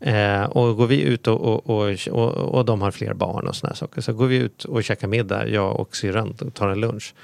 Eh, 0.01 0.45
och 0.45 0.77
går 0.77 0.87
vi 0.87 1.01
ut 1.01 1.29
och, 1.29 1.40
och, 1.40 1.71
och, 1.71 2.09
och, 2.11 2.35
och 2.35 2.64
de 2.64 2.83
har 2.83 2.90
fler 2.90 3.14
barn 3.14 3.47
och 3.47 3.57
såna 3.57 3.75
saker. 3.75 4.01
Så 4.01 4.12
går 4.12 4.27
vi 4.27 4.37
ut 4.37 4.64
och 4.64 4.85
käkar 4.85 5.09
middag, 5.09 5.49
jag 5.49 5.81
och 5.81 5.97
syrran 5.97 6.35
och 6.40 6.55
tar 6.55 6.68
en 6.68 6.81
lunch. 6.81 7.14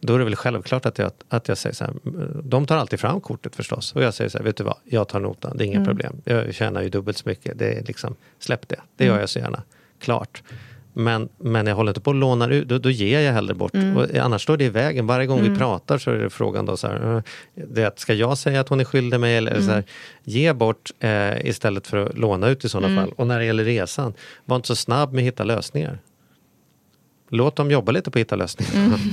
Då 0.00 0.14
är 0.14 0.18
det 0.18 0.24
väl 0.24 0.36
självklart 0.36 0.86
att 0.86 0.98
jag, 0.98 1.12
att 1.28 1.48
jag 1.48 1.58
säger 1.58 1.74
så 1.74 1.84
här. 1.84 1.94
De 2.42 2.66
tar 2.66 2.76
alltid 2.76 3.00
fram 3.00 3.20
kortet 3.20 3.56
förstås. 3.56 3.92
Och 3.92 4.02
jag 4.02 4.14
säger 4.14 4.30
så 4.30 4.38
här, 4.38 4.44
vet 4.44 4.56
du 4.56 4.64
vad, 4.64 4.76
jag 4.84 5.08
tar 5.08 5.20
notan, 5.20 5.56
det 5.56 5.64
är 5.64 5.66
inga 5.66 5.84
problem. 5.84 6.16
Jag 6.24 6.54
tjänar 6.54 6.82
ju 6.82 6.88
dubbelt 6.88 7.18
så 7.18 7.28
mycket. 7.28 7.58
Det 7.58 7.78
är 7.78 7.84
liksom, 7.84 8.14
släpp 8.38 8.68
det, 8.68 8.80
det 8.96 9.04
gör 9.04 9.20
jag 9.20 9.28
så 9.28 9.38
gärna. 9.38 9.62
Klart. 10.00 10.42
Men, 10.94 11.28
men 11.38 11.66
jag 11.66 11.74
håller 11.74 11.90
inte 11.90 12.00
på 12.00 12.10
och 12.10 12.14
lånar 12.14 12.50
ut, 12.50 12.68
då, 12.68 12.78
då 12.78 12.90
ger 12.90 13.20
jag 13.20 13.32
hellre 13.32 13.54
bort. 13.54 13.72
Och 13.96 14.14
annars 14.16 14.42
står 14.42 14.56
det 14.56 14.64
i 14.64 14.68
vägen. 14.68 15.06
Varje 15.06 15.26
gång 15.26 15.42
vi 15.42 15.58
pratar 15.58 15.98
så 15.98 16.10
är 16.10 16.14
det 16.18 16.30
frågan 16.30 16.66
då 16.66 16.76
så 16.76 16.86
här, 16.86 17.16
eh, 17.16 17.22
det 17.54 17.84
att, 17.84 17.98
ska 17.98 18.14
jag 18.14 18.38
säga 18.38 18.60
att 18.60 18.68
hon 18.68 18.80
är 18.80 18.84
skyldig 18.84 19.20
mig? 19.20 19.36
Eller 19.36 19.60
så 19.60 19.70
här, 19.70 19.84
ge 20.24 20.52
bort 20.52 20.90
eh, 21.00 21.46
istället 21.46 21.86
för 21.86 21.96
att 22.06 22.18
låna 22.18 22.48
ut 22.48 22.64
i 22.64 22.68
sådana 22.68 22.88
fall. 23.00 23.12
Och 23.16 23.26
när 23.26 23.38
det 23.38 23.44
gäller 23.44 23.64
resan, 23.64 24.14
var 24.44 24.56
inte 24.56 24.68
så 24.68 24.76
snabb 24.76 25.12
med 25.12 25.22
att 25.22 25.26
hitta 25.26 25.44
lösningar. 25.44 25.98
Låt 27.30 27.56
dem 27.56 27.70
jobba 27.70 27.92
lite 27.92 28.10
på 28.10 28.18
att 28.18 28.20
hitta 28.20 28.36
lösningar. 28.36 28.98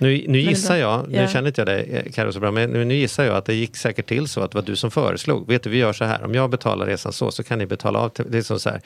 Nu, 0.00 0.24
nu 0.28 0.38
gissar 0.40 0.76
jag, 0.76 1.08
nu 1.08 1.28
känner 1.28 1.48
inte 1.48 1.60
jag 1.60 1.68
dig 1.68 2.02
eh, 2.06 2.12
Karo 2.12 2.32
så 2.32 2.40
bra, 2.40 2.50
men 2.50 2.70
nu, 2.70 2.84
nu 2.84 2.94
gissar 2.94 3.24
jag 3.24 3.36
att 3.36 3.44
det 3.44 3.54
gick 3.54 3.76
säkert 3.76 4.06
till 4.06 4.28
så 4.28 4.40
att 4.40 4.50
det 4.50 4.58
var 4.58 4.62
du 4.62 4.76
som 4.76 4.90
föreslog. 4.90 5.48
Vet 5.48 5.62
du, 5.62 5.70
vi 5.70 5.78
gör 5.78 5.92
så 5.92 6.04
här, 6.04 6.24
om 6.24 6.34
jag 6.34 6.50
betalar 6.50 6.86
resan 6.86 7.12
så, 7.12 7.30
så 7.30 7.42
kan 7.42 7.58
ni 7.58 7.66
betala 7.66 7.98
av. 7.98 8.08
till- 8.08 8.24
Det 8.28 8.38
är 8.38 8.42
som 8.42 8.60
så 8.60 8.70
här, 8.70 8.80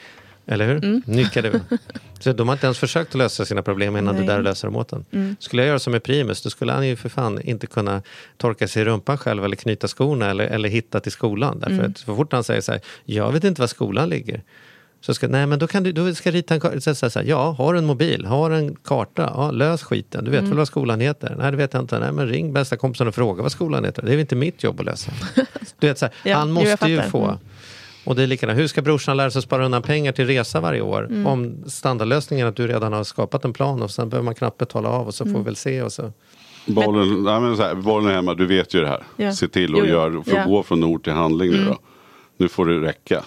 eller 0.47 0.67
hur? 0.67 0.75
Mm. 0.83 1.01
Nickade 1.05 1.49
vi. 1.49 1.59
Så 2.19 2.33
de 2.33 2.47
har 2.47 2.55
inte 2.55 2.65
ens 2.67 2.77
försökt 2.77 3.09
att 3.09 3.15
lösa 3.17 3.45
sina 3.45 3.61
problem 3.61 3.97
innan 3.97 4.15
Nej. 4.15 4.25
det 4.25 4.33
där 4.33 4.41
löser 4.41 4.67
de 4.67 4.75
åt 4.75 4.89
den. 4.89 5.05
Mm. 5.11 5.35
Skulle 5.39 5.61
jag 5.61 5.67
göra 5.67 5.79
som 5.79 5.91
med 5.91 6.03
Primus, 6.03 6.41
då 6.41 6.49
skulle 6.49 6.71
han 6.71 6.87
ju 6.87 6.95
för 6.95 7.09
fan 7.09 7.41
inte 7.41 7.67
kunna 7.67 8.01
torka 8.37 8.67
sig 8.67 8.81
i 8.81 8.85
rumpan 8.85 9.17
själv 9.17 9.45
eller 9.45 9.55
knyta 9.55 9.87
skorna 9.87 10.29
eller, 10.29 10.45
eller 10.45 10.69
hitta 10.69 10.99
till 10.99 11.11
skolan. 11.11 11.59
Därför 11.59 11.73
Mm. 11.73 11.91
att 11.91 11.97
så 11.97 12.15
fort 12.15 12.33
han 12.33 12.43
säger 12.43 12.61
så 12.61 12.71
här, 12.71 12.81
jag 13.05 13.31
vet 13.31 13.43
inte 13.43 13.61
var 13.61 13.67
skolan 13.67 14.09
ligger. 14.09 14.41
Så 15.01 15.13
ska, 15.13 15.27
nej 15.27 15.45
men 15.47 15.59
då 15.59 15.67
kan 15.67 15.83
du, 15.83 15.91
du 15.91 16.15
ska 16.15 16.31
rita 16.31 16.53
en 16.53 16.59
karta. 16.59 16.81
Så, 16.81 16.95
så, 16.95 17.09
så, 17.09 17.21
ja, 17.25 17.51
har 17.51 17.73
en 17.75 17.85
mobil, 17.85 18.25
har 18.25 18.51
en 18.51 18.75
karta, 18.75 19.31
ja, 19.35 19.51
lös 19.51 19.83
skiten. 19.83 20.25
Du 20.25 20.31
vet 20.31 20.39
Mm. 20.39 20.49
väl 20.49 20.57
vad 20.57 20.67
skolan 20.67 20.99
heter? 20.99 21.35
Nej 21.39 21.51
det 21.51 21.57
vet 21.57 21.73
jag 21.73 21.83
inte. 21.83 21.99
Nej 21.99 22.11
men 22.11 22.27
ring 22.27 22.53
bästa 22.53 22.75
kompisen 22.77 23.07
och 23.07 23.15
fråga 23.15 23.41
vad 23.43 23.51
skolan 23.51 23.85
heter. 23.85 24.01
Det 24.01 24.07
är 24.07 24.11
väl 24.11 24.19
inte 24.19 24.35
mitt 24.35 24.63
jobb 24.63 24.79
att 24.79 24.85
lösa. 24.85 25.11
Du 25.79 25.87
vet, 25.87 25.97
så 25.99 26.05
här, 26.05 26.13
Ja, 26.23 26.37
han 26.37 26.51
måste 26.51 26.89
ju 26.89 27.01
få. 27.01 27.23
Mm. 27.23 27.37
Och 28.05 28.15
det 28.15 28.23
är 28.23 28.27
likadant, 28.27 28.59
hur 28.59 28.67
ska 28.67 28.81
brorsan 28.81 29.17
lära 29.17 29.31
sig 29.31 29.39
att 29.39 29.43
spara 29.45 29.65
undan 29.65 29.81
pengar 29.81 30.11
till 30.11 30.25
resa 30.27 30.59
varje 30.61 30.81
år? 30.81 31.05
Mm. 31.05 31.27
Om 31.27 31.55
standardlösningen 31.67 32.45
är 32.45 32.49
att 32.49 32.55
du 32.55 32.67
redan 32.67 32.93
har 32.93 33.03
skapat 33.03 33.45
en 33.45 33.53
plan 33.53 33.81
och 33.81 33.91
sen 33.91 34.09
behöver 34.09 34.25
man 34.25 34.35
knappt 34.35 34.57
betala 34.57 34.89
av 34.89 35.07
och 35.07 35.13
så 35.13 35.23
Mm. 35.23 35.33
får 35.33 35.39
vi 35.39 35.45
väl 35.45 35.55
se. 35.55 35.81
Och 35.81 35.91
så. 35.91 36.11
Bollen, 36.65 37.23
nej, 37.23 37.39
men 37.41 37.57
så 37.57 37.63
här, 37.63 37.75
bollen 37.75 38.09
är 38.11 38.13
hemma, 38.15 38.33
du 38.33 38.45
vet 38.45 38.73
ju 38.73 38.81
det 38.81 38.87
här. 38.87 39.03
Ja. 39.17 39.33
Se 39.33 39.47
till 39.47 39.73
och 39.75 39.79
jo. 39.79 39.85
gör, 39.85 40.21
för 40.23 40.35
Ja. 40.35 40.41
att 40.41 40.47
gå 40.47 40.63
från 40.63 40.83
ord 40.83 41.03
till 41.03 41.13
handling 41.13 41.51
nu 41.51 41.65
då. 41.65 41.77
Nu 42.37 42.47
får 42.47 42.65
det 42.65 42.79
räcka. 42.87 43.23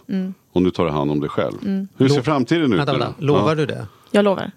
Och 0.52 0.62
nu 0.62 0.70
tar 0.70 0.84
du 0.84 0.90
hand 0.90 1.10
om 1.10 1.20
dig 1.20 1.28
själv. 1.30 1.86
Hur 1.96 2.08
ser 2.08 2.16
Lo- 2.16 2.22
framtiden 2.22 2.72
ut 2.72 2.78
Vänta, 2.78 2.92
nu 2.92 2.98
vänta. 2.98 3.14
då? 3.18 3.26
Lovar 3.26 3.48
Ja. 3.48 3.54
du 3.54 3.66
det? 3.66 3.86
Jag 4.10 4.24
lovar. 4.24 4.50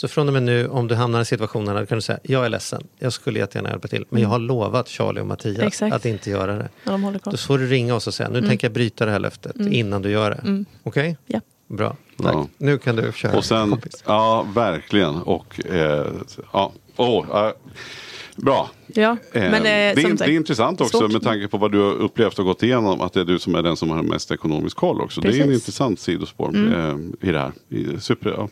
Så 0.00 0.08
från 0.08 0.26
och 0.26 0.32
med 0.32 0.42
nu, 0.42 0.68
om 0.68 0.88
du 0.88 0.94
hamnar 0.94 1.20
i 1.20 1.24
situationen, 1.24 1.86
kan 1.86 1.98
du 1.98 2.02
säga 2.02 2.18
jag 2.22 2.44
är 2.44 2.48
ledsen, 2.48 2.86
jag 2.98 3.12
skulle 3.12 3.38
jättegärna 3.38 3.70
hjälpa 3.70 3.88
till, 3.88 4.04
men 4.10 4.22
jag 4.22 4.28
har 4.28 4.38
lovat 4.38 4.88
Charlie 4.88 5.20
och 5.20 5.26
Mattias 5.26 5.56
Mm. 5.56 5.66
Exakt. 5.66 5.94
att 5.94 6.04
inte 6.04 6.30
göra 6.30 6.56
det. 6.56 6.68
Ja, 6.84 6.90
de. 6.92 7.18
Då 7.24 7.36
får 7.36 7.58
du 7.58 7.66
ringa 7.66 7.94
oss 7.94 8.06
och 8.06 8.14
säga, 8.14 8.28
nu 8.28 8.42
tänker 8.42 8.66
jag 8.66 8.72
bryta 8.72 9.06
det 9.06 9.12
här 9.12 9.18
löftet 9.18 9.56
innan 9.70 10.02
du 10.02 10.10
gör 10.10 10.30
det. 10.30 10.64
Okej? 10.82 11.16
Ja. 11.26 11.40
Bra, 11.68 11.96
tack. 12.22 12.34
Ja. 12.34 12.48
Nu 12.58 12.78
kan 12.78 12.96
du 12.96 13.12
köra. 13.14 13.36
Och 13.36 13.44
sen, 13.44 13.70
kompis. 13.70 14.02
ja 14.06 14.46
verkligen. 14.54 15.14
Och 15.16 15.66
eh, 15.66 16.06
ja, 16.52 16.72
åh, 16.96 17.26
ja, 17.30 17.54
bra. 18.36 18.70
Ja, 18.86 19.16
Eh, 19.32 19.40
men, 19.42 19.54
eh, 19.54 19.62
det, 19.62 19.70
är, 19.70 19.94
som 19.94 20.10
det 20.10 20.18
sagt, 20.18 20.28
är 20.30 20.34
intressant 20.34 20.80
också 20.80 20.98
svårt. 20.98 21.12
med 21.12 21.22
tanke 21.22 21.48
på 21.48 21.58
vad 21.58 21.72
du 21.72 21.78
har 21.78 21.92
upplevt 21.92 22.38
och 22.38 22.44
gått 22.44 22.62
igenom. 22.62 23.00
Att 23.00 23.12
det 23.12 23.20
är 23.20 23.24
du 23.24 23.38
som 23.38 23.54
är 23.54 23.62
den 23.62 23.76
som 23.76 23.90
har 23.90 24.02
mest 24.02 24.30
ekonomisk 24.30 24.76
koll 24.76 25.00
också. 25.00 25.20
Det 25.20 25.26
är 25.26 25.28
en 25.28 25.32
Precis. 25.32 25.44
Mm. 25.44 25.54
intressant 25.54 26.00
sidospår 26.00 26.56
eh, 26.56 27.28
i 27.28 27.32
det 27.32 27.38
här. 27.38 27.52
I, 27.68 28.00
super, 28.00 28.30
ja. 28.30 28.48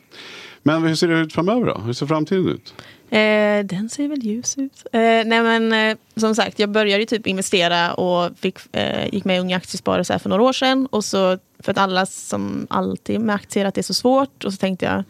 Men 0.63 0.83
hur 0.83 0.95
ser 0.95 1.09
det 1.09 1.19
ut 1.19 1.33
framöver 1.33 1.67
då? 1.67 1.79
Hur 1.79 1.93
ser 1.93 2.07
framtiden 2.07 2.49
ut? 2.49 2.75
Eh, 3.11 3.65
den 3.65 3.89
ser 3.89 4.09
väl 4.09 4.23
ljus 4.23 4.59
ut. 4.59 4.87
Eh, 4.93 5.01
nej 5.01 5.43
men 5.43 5.73
eh, 5.73 5.97
som 6.17 6.35
sagt, 6.35 6.59
jag 6.59 6.71
började 6.71 7.01
ju 7.01 7.07
typ 7.07 7.27
investera 7.27 7.95
och 7.95 8.39
fick, 8.39 8.77
eh, 8.77 9.15
gick 9.15 9.25
med 9.25 9.37
i 9.37 9.41
Unga 9.41 9.57
Aktiesparare 9.57 10.05
så 10.05 10.19
för 10.19 10.29
några 10.29 10.43
år 10.43 10.53
sedan. 10.53 10.87
Och 10.87 11.05
så, 11.05 11.39
för 11.59 11.73
att 11.73 11.79
alla 11.79 12.07
som 12.07 12.67
alltid 12.71 13.21
med 13.21 13.35
aktier 13.35 13.65
att 13.65 13.75
det 13.75 13.81
är 13.81 13.83
så 13.83 13.95
svårt. 13.95 14.45
Och 14.45 14.53
så 14.53 14.57
tänkte 14.57 14.87
jag, 14.87 15.05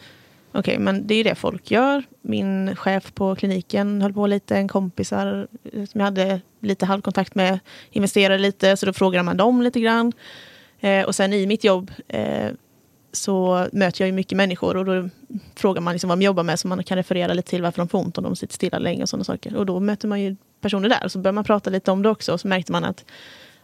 okej 0.53 0.79
men 0.79 1.07
det 1.07 1.15
är 1.15 1.17
ju 1.17 1.23
det 1.23 1.35
folk 1.35 1.71
gör. 1.71 2.03
Min 2.23 2.77
chef 2.77 3.15
på 3.15 3.37
kliniken 3.37 4.03
höll 4.03 4.13
på 4.13 4.27
lite, 4.27 4.57
en 4.57 4.69
kompisar 4.69 5.47
eh, 5.73 5.85
som 5.85 6.01
jag 6.01 6.05
hade 6.05 6.41
lite 6.61 6.87
halvkontakt 6.87 7.35
med 7.35 7.59
investerade 7.91 8.39
lite. 8.39 8.77
Så 8.77 8.87
då 8.87 8.93
frågade 8.93 9.25
man 9.25 9.37
dem 9.37 9.63
lite 9.63 9.81
grann. 9.81 10.13
Eh, 10.81 11.05
och 11.05 11.15
sen 11.15 11.33
i 11.33 11.47
mitt 11.47 11.65
jobb 11.65 11.91
eh, 12.09 12.51
så 13.13 13.67
möter 13.73 14.03
jag 14.03 14.07
ju 14.07 14.13
mycket 14.13 14.37
människor 14.37 14.77
och 14.77 14.85
då 14.85 15.09
frågar 15.55 15.81
man 15.81 15.93
liksom 15.93 16.09
vad 16.09 16.19
de 16.19 16.25
jobbar 16.25 16.43
med 16.43 16.61
så 16.61 16.69
man 16.69 16.85
kan 16.85 16.97
referera 16.97 17.35
lite 17.35 17.51
till 17.51 17.63
varför 17.63 17.79
de 17.79 17.89
får 17.89 17.99
ont 17.99 18.19
om 18.19 18.25
de 18.25 18.37
sitter 18.37 18.55
stilla 18.55 18.79
länge 18.79 19.03
och 19.03 19.09
sådana 19.09 19.25
saker. 19.25 19.57
Och 19.57 19.67
då 19.67 19.81
möter 19.81 20.09
man 20.09 20.21
ju 20.21 20.37
personer 20.61 20.89
där 20.89 21.05
och 21.05 21.13
så 21.13 21.19
börjar 21.19 21.33
man 21.33 21.45
prata 21.45 21.71
lite 21.71 21.91
om 21.91 22.03
det 22.03 22.11
också 22.11 22.33
och 22.33 22.41
så 22.41 22.49
märkte 22.49 22.73
man 22.73 22.85
att 22.85 23.05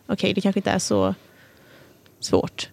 okej, 0.07 0.33
det 0.35 0.41
kanske 0.41 0.59
inte 0.59 0.71
är 0.71 0.79
så 0.79 1.15
svårt. 2.21 2.71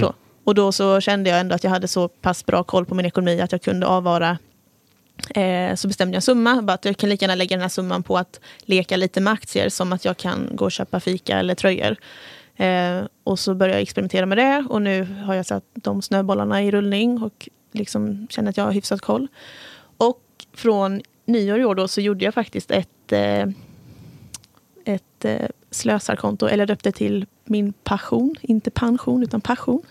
Så. 0.00 0.14
Och 0.44 0.54
då 0.54 0.72
så 0.72 1.00
kände 1.00 1.30
jag 1.30 1.40
ändå 1.40 1.54
att 1.54 1.64
jag 1.64 1.70
hade 1.70 1.88
så 1.88 2.08
pass 2.08 2.46
bra 2.46 2.62
koll 2.62 2.86
på 2.86 2.94
min 2.94 3.06
ekonomi 3.06 3.40
att 3.40 3.52
jag 3.52 3.62
kunde 3.62 3.86
avvara 3.86 4.38
Eh, 5.34 5.74
så 5.74 5.88
bestämde 5.88 6.12
jag 6.14 6.18
en 6.18 6.22
summa. 6.22 6.62
Bara 6.62 6.72
att 6.72 6.84
jag 6.84 6.96
kan 6.96 7.08
lika 7.08 7.24
gärna 7.24 7.34
lägga 7.34 7.56
den 7.56 7.62
här 7.62 7.68
summan 7.68 8.02
på 8.02 8.18
att 8.18 8.40
leka 8.60 8.96
lite 8.96 9.20
med 9.20 9.32
aktier 9.32 9.68
som 9.68 9.92
att 9.92 10.04
jag 10.04 10.16
kan 10.16 10.50
gå 10.52 10.64
och 10.64 10.72
köpa 10.72 11.00
fika 11.00 11.38
eller 11.38 11.54
tröjor. 11.54 11.96
Eh, 12.56 13.04
och 13.24 13.38
så 13.38 13.54
började 13.54 13.76
jag 13.76 13.82
experimentera 13.82 14.26
med 14.26 14.38
det 14.38 14.66
och 14.68 14.82
nu 14.82 15.04
har 15.24 15.34
jag 15.34 15.46
satt 15.46 15.64
de 15.74 16.02
snöbollarna 16.02 16.62
i 16.62 16.70
rullning 16.70 17.22
och 17.22 17.48
liksom 17.72 18.26
känner 18.30 18.50
att 18.50 18.56
jag 18.56 18.64
har 18.64 18.72
hyfsat 18.72 19.00
koll. 19.00 19.28
Och 19.96 20.20
från 20.52 21.02
nyår 21.24 21.58
i 21.60 21.64
år 21.64 21.74
då 21.74 21.88
så 21.88 22.00
gjorde 22.00 22.24
jag 22.24 22.34
faktiskt 22.34 22.70
ett, 22.70 23.12
eh, 23.12 23.46
ett 24.84 25.24
eh, 25.24 25.48
slösarkonto, 25.70 26.46
eller 26.46 26.66
döpte 26.66 26.92
till 26.92 27.26
min 27.44 27.72
passion, 27.72 28.34
inte 28.40 28.70
pension 28.70 29.22
utan 29.22 29.40
passion. 29.40 29.82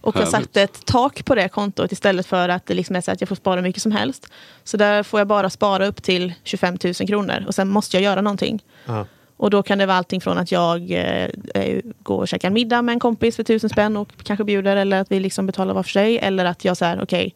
Och 0.00 0.16
jag 0.16 0.28
satte 0.28 0.62
ett 0.62 0.86
tak 0.86 1.24
på 1.24 1.34
det 1.34 1.48
kontot 1.48 1.92
istället 1.92 2.26
för 2.26 2.48
att 2.48 2.66
det 2.66 2.74
liksom 2.74 2.96
är 2.96 3.00
så 3.00 3.10
att 3.10 3.20
jag 3.20 3.28
får 3.28 3.36
spara 3.36 3.56
hur 3.56 3.62
mycket 3.62 3.82
som 3.82 3.92
helst. 3.92 4.26
Så 4.64 4.76
där 4.76 5.02
får 5.02 5.20
jag 5.20 5.26
bara 5.26 5.50
spara 5.50 5.86
upp 5.86 6.02
till 6.02 6.34
25 6.44 6.78
000 6.84 6.94
kronor 6.94 7.44
och 7.46 7.54
sen 7.54 7.68
måste 7.68 7.96
jag 7.96 8.04
göra 8.04 8.20
någonting. 8.20 8.64
Ja. 8.84 9.06
Och 9.38 9.50
då 9.50 9.62
kan 9.62 9.78
det 9.78 9.86
vara 9.86 9.96
allting 9.96 10.20
från 10.20 10.38
att 10.38 10.52
jag 10.52 10.90
eh, 10.90 11.28
eh, 11.54 11.80
går 12.02 12.18
och 12.18 12.28
käkar 12.28 12.50
middag 12.50 12.82
med 12.82 12.92
en 12.92 13.00
kompis 13.00 13.36
för 13.36 13.42
tusen 13.42 13.70
spänn 13.70 13.96
och 13.96 14.08
kanske 14.22 14.44
bjuder 14.44 14.76
eller 14.76 15.00
att 15.00 15.12
vi 15.12 15.20
liksom 15.20 15.46
betalar 15.46 15.74
var 15.74 15.82
för 15.82 15.90
sig. 15.90 16.18
Eller 16.18 16.44
att 16.44 16.64
jag 16.64 16.76
säger 16.76 17.02
okej, 17.02 17.34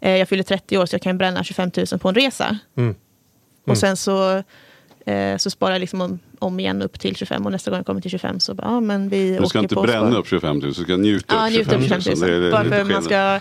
eh, 0.00 0.16
jag 0.16 0.28
fyller 0.28 0.42
30 0.42 0.78
år 0.78 0.86
så 0.86 0.94
jag 0.94 1.02
kan 1.02 1.18
bränna 1.18 1.44
25 1.44 1.70
000 1.76 1.86
på 2.00 2.08
en 2.08 2.14
resa. 2.14 2.58
Mm. 2.76 2.94
Och 3.66 3.78
sen 3.78 3.96
så, 3.96 4.42
så 5.38 5.50
sparar 5.50 5.72
jag 5.72 5.80
liksom 5.80 6.00
om, 6.00 6.18
om 6.38 6.60
igen 6.60 6.82
upp 6.82 7.00
till 7.00 7.16
25 7.16 7.46
och 7.46 7.52
nästa 7.52 7.70
gång 7.70 7.78
jag 7.78 7.86
kommer 7.86 8.00
till 8.00 8.10
25 8.10 8.40
så 8.40 8.54
bara, 8.54 8.66
ja 8.66 8.80
men 8.80 9.08
vi 9.08 9.28
Du 9.30 9.34
ska 9.36 9.44
åker 9.44 9.58
inte 9.58 9.74
på 9.74 9.82
bränna 9.82 10.16
upp 10.16 10.26
25 10.28 10.58
000, 10.58 10.60
du 10.74 10.74
ska 10.84 10.96
njuta 10.96 11.34
Ja, 11.34 11.46
upp 11.46 11.52
njuta 11.52 11.70
25 11.70 11.98
upp 11.98 12.06
000. 12.06 12.16
25 12.16 12.20
000. 12.20 12.30
Det 12.30 12.36
är, 12.36 12.40
det 12.40 12.46
är 12.46 12.50
Bara 12.50 12.64
för 12.64 12.92
man 12.92 13.02
ska, 13.02 13.40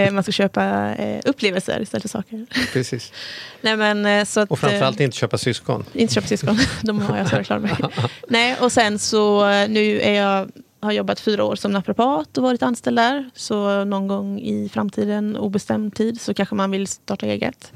eh, 0.00 0.12
man 0.12 0.22
ska 0.22 0.32
köpa 0.32 0.94
eh, 0.94 1.20
upplevelser 1.24 1.80
istället 1.82 2.02
för 2.02 2.08
saker. 2.08 2.46
Precis. 2.72 3.12
Nej, 3.60 3.76
men, 3.76 4.06
eh, 4.06 4.24
så 4.24 4.40
att, 4.40 4.50
Och 4.50 4.58
framförallt 4.58 5.00
eh, 5.00 5.04
inte 5.04 5.16
köpa 5.16 5.38
syskon. 5.38 5.84
inte 5.92 6.14
köpa 6.14 6.26
syskon. 6.26 6.58
De 6.82 7.00
har 7.00 7.18
jag 7.18 7.28
så 7.28 7.44
klar 7.44 7.58
med. 7.58 7.88
Nej, 8.28 8.56
och 8.60 8.72
sen 8.72 8.98
så 8.98 9.48
eh, 9.48 9.68
nu 9.68 10.00
är 10.00 10.12
jag 10.22 10.48
har 10.80 10.92
jobbat 10.92 11.20
fyra 11.20 11.44
år 11.44 11.56
som 11.56 11.72
naprapat 11.72 12.38
och 12.38 12.42
varit 12.44 12.62
anställd 12.62 12.96
där. 12.96 13.30
Så 13.34 13.84
någon 13.84 14.08
gång 14.08 14.40
i 14.40 14.68
framtiden, 14.72 15.36
obestämd 15.36 15.94
tid, 15.94 16.20
så 16.20 16.34
kanske 16.34 16.54
man 16.54 16.70
vill 16.70 16.86
starta 16.86 17.26
eget. 17.26 17.72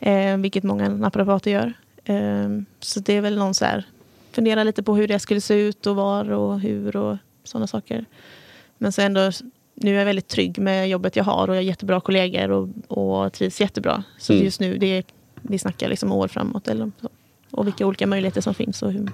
Eh, 0.00 0.36
vilket 0.36 0.64
många 0.64 0.88
naprapater 0.88 1.50
gör. 1.50 1.72
Eh, 2.04 2.48
så 2.80 3.00
det 3.00 3.12
är 3.16 3.20
väl 3.20 3.36
någon 3.38 3.54
så 3.54 3.64
här, 3.64 3.84
fundera 4.32 4.64
lite 4.64 4.82
på 4.82 4.96
hur 4.96 5.08
det 5.08 5.18
skulle 5.18 5.40
se 5.40 5.54
ut 5.54 5.86
och 5.86 5.96
var 5.96 6.30
och 6.30 6.60
hur 6.60 6.96
och 6.96 7.16
sådana 7.44 7.66
saker. 7.66 8.04
Men 8.78 8.92
så 8.92 9.02
ändå, 9.02 9.30
nu 9.74 9.94
är 9.94 9.98
jag 9.98 10.04
väldigt 10.06 10.28
trygg 10.28 10.58
med 10.58 10.88
jobbet 10.88 11.16
jag 11.16 11.24
har 11.24 11.48
och 11.48 11.54
jag 11.54 11.60
har 11.60 11.66
jättebra 11.66 12.00
kollegor 12.00 12.50
och, 12.50 12.68
och 12.88 13.32
trivs 13.32 13.60
jättebra. 13.60 14.04
Så 14.18 14.32
Mm. 14.32 14.44
just 14.44 14.60
nu, 14.60 14.78
det 14.78 15.02
vi 15.42 15.58
snackar 15.58 15.88
liksom 15.88 16.12
år 16.12 16.28
framåt. 16.28 16.68
Eller 16.68 16.90
så. 17.00 17.08
Och 17.50 17.66
vilka 17.66 17.86
olika 17.86 18.06
möjligheter 18.06 18.40
som 18.40 18.54
finns. 18.54 18.82
Och 18.82 18.92
hur, 18.92 19.08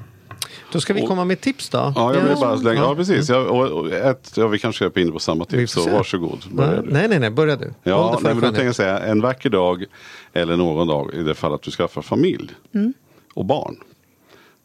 Då 0.72 0.80
ska 0.80 0.94
vi 0.94 1.06
komma 1.06 1.24
med 1.24 1.40
tips 1.40 1.68
då. 1.68 1.92
Ja, 1.96 2.14
jag 2.14 2.20
vill 2.24 2.36
bara 2.36 2.58
slänga, 2.58 2.80
ja 2.80 2.88
Ja. 2.88 2.94
precis. 2.94 3.28
Jag, 3.28 3.46
och, 3.46 3.66
och 3.66 3.92
ett, 3.92 4.32
ja, 4.36 4.48
vi 4.48 4.58
kanske 4.58 4.84
är 4.84 4.98
inne 4.98 5.12
på 5.12 5.18
samma 5.18 5.44
tips, 5.44 5.72
så 5.72 5.90
varsågod. 5.90 6.44
börja 6.50 6.70
Nej, 6.70 6.80
du. 6.84 6.92
nej, 6.92 7.08
nej, 7.08 7.18
nej, 7.18 7.30
börja 7.30 7.56
du. 7.56 7.72
Ja, 7.82 8.20
nej, 8.22 8.34
men 8.34 8.42
då 8.42 8.48
tänker 8.48 8.64
jag 8.64 8.74
säga 8.74 8.98
en 8.98 9.20
vacker 9.20 9.50
dag 9.50 9.84
eller 10.32 10.56
någon 10.56 10.88
dag 10.88 11.14
i 11.14 11.22
det 11.22 11.34
fall 11.34 11.54
att 11.54 11.62
du 11.62 11.70
skaffar 11.70 12.02
familj 12.02 12.50
Mm. 12.74 12.92
och 13.34 13.44
barn. 13.44 13.76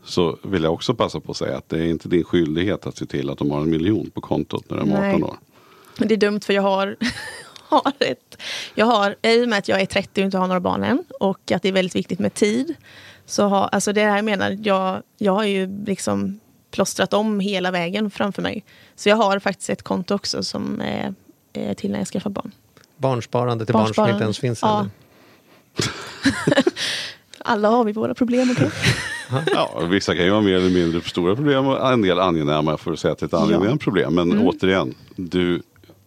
Så 0.05 0.38
vill 0.43 0.63
jag 0.63 0.73
också 0.73 0.93
passa 0.95 1.19
på 1.19 1.31
att 1.31 1.38
säga 1.38 1.57
att 1.57 1.69
det 1.69 1.79
är 1.79 1.86
inte 1.86 2.09
din 2.09 2.23
skyldighet 2.23 2.88
att 2.88 2.97
se 2.97 3.05
till 3.05 3.29
att 3.29 3.38
de 3.38 3.51
har 3.51 3.61
en 3.61 3.69
miljon 3.69 4.09
på 4.09 4.21
kontot 4.21 4.69
när 4.69 4.77
de 4.77 4.91
är 4.91 4.95
18 4.95 5.09
Nej. 5.11 5.23
år. 5.23 5.36
Men 5.97 6.07
det 6.07 6.13
är 6.15 6.17
dumt 6.17 6.39
för 6.41 6.53
jag 6.53 6.61
har, 6.61 6.95
har 7.69 7.91
ett... 7.99 8.38
Jag 8.75 8.86
har, 8.86 9.15
I 9.21 9.45
och 9.45 9.49
med 9.49 9.59
att 9.59 9.67
jag 9.67 9.81
är 9.81 9.86
30 9.86 10.21
och 10.21 10.25
inte 10.25 10.38
har 10.38 10.47
några 10.47 10.59
barn 10.59 10.84
än 10.84 11.03
och 11.19 11.51
att 11.51 11.61
det 11.61 11.67
är 11.69 11.73
väldigt 11.73 11.95
viktigt 11.95 12.19
med 12.19 12.34
tid. 12.34 12.75
Så 13.26 13.43
har, 13.43 13.69
alltså 13.71 13.93
det 13.93 14.01
här 14.01 14.15
jag 14.15 14.26
menar, 14.26 14.57
jag, 14.63 15.01
jag 15.17 15.34
har 15.34 15.43
ju 15.43 15.86
liksom 15.86 16.39
plåstrat 16.71 17.13
om 17.13 17.39
hela 17.39 17.71
vägen 17.71 18.09
framför 18.11 18.41
mig. 18.41 18.63
Så 18.95 19.09
jag 19.09 19.15
har 19.15 19.39
faktiskt 19.39 19.69
ett 19.69 19.84
konto 19.84 20.15
också 20.15 20.43
som 20.43 20.82
är, 20.82 21.13
är 21.53 21.74
till 21.74 21.91
när 21.91 21.97
jag 21.97 22.07
skaffar 22.07 22.30
barn. 22.30 22.51
Barnsparande 22.97 23.65
till 23.65 23.74
barn 23.74 23.93
som 23.93 24.09
inte 24.09 24.24
ens 24.24 24.39
finns 24.39 24.59
Ja. 24.61 24.86
Alla 27.45 27.69
har 27.69 27.84
vi 27.84 27.91
våra 27.91 28.13
problem, 28.13 28.51
okej? 28.51 28.69
Ja, 29.53 29.80
vissa 29.89 30.15
kan 30.15 30.26
ju 30.26 30.32
ha 30.32 30.41
mer 30.41 30.55
eller 30.55 30.69
mindre 30.69 31.01
stora 31.01 31.36
problem 31.36 31.67
och 31.67 31.91
en 31.91 32.01
del 32.01 32.19
angenäma 32.19 32.78
för 32.78 32.91
att 32.91 32.99
säga 32.99 33.11
att 33.11 33.17
det 33.19 33.24
är 33.24 33.28
ett 33.28 33.32
Ja. 33.32 33.39
angenämt 33.55 33.82
problem. 33.82 34.15
Men 34.15 34.32
Mm. 34.32 34.47
återigen, 34.47 34.95
du, 35.15 35.61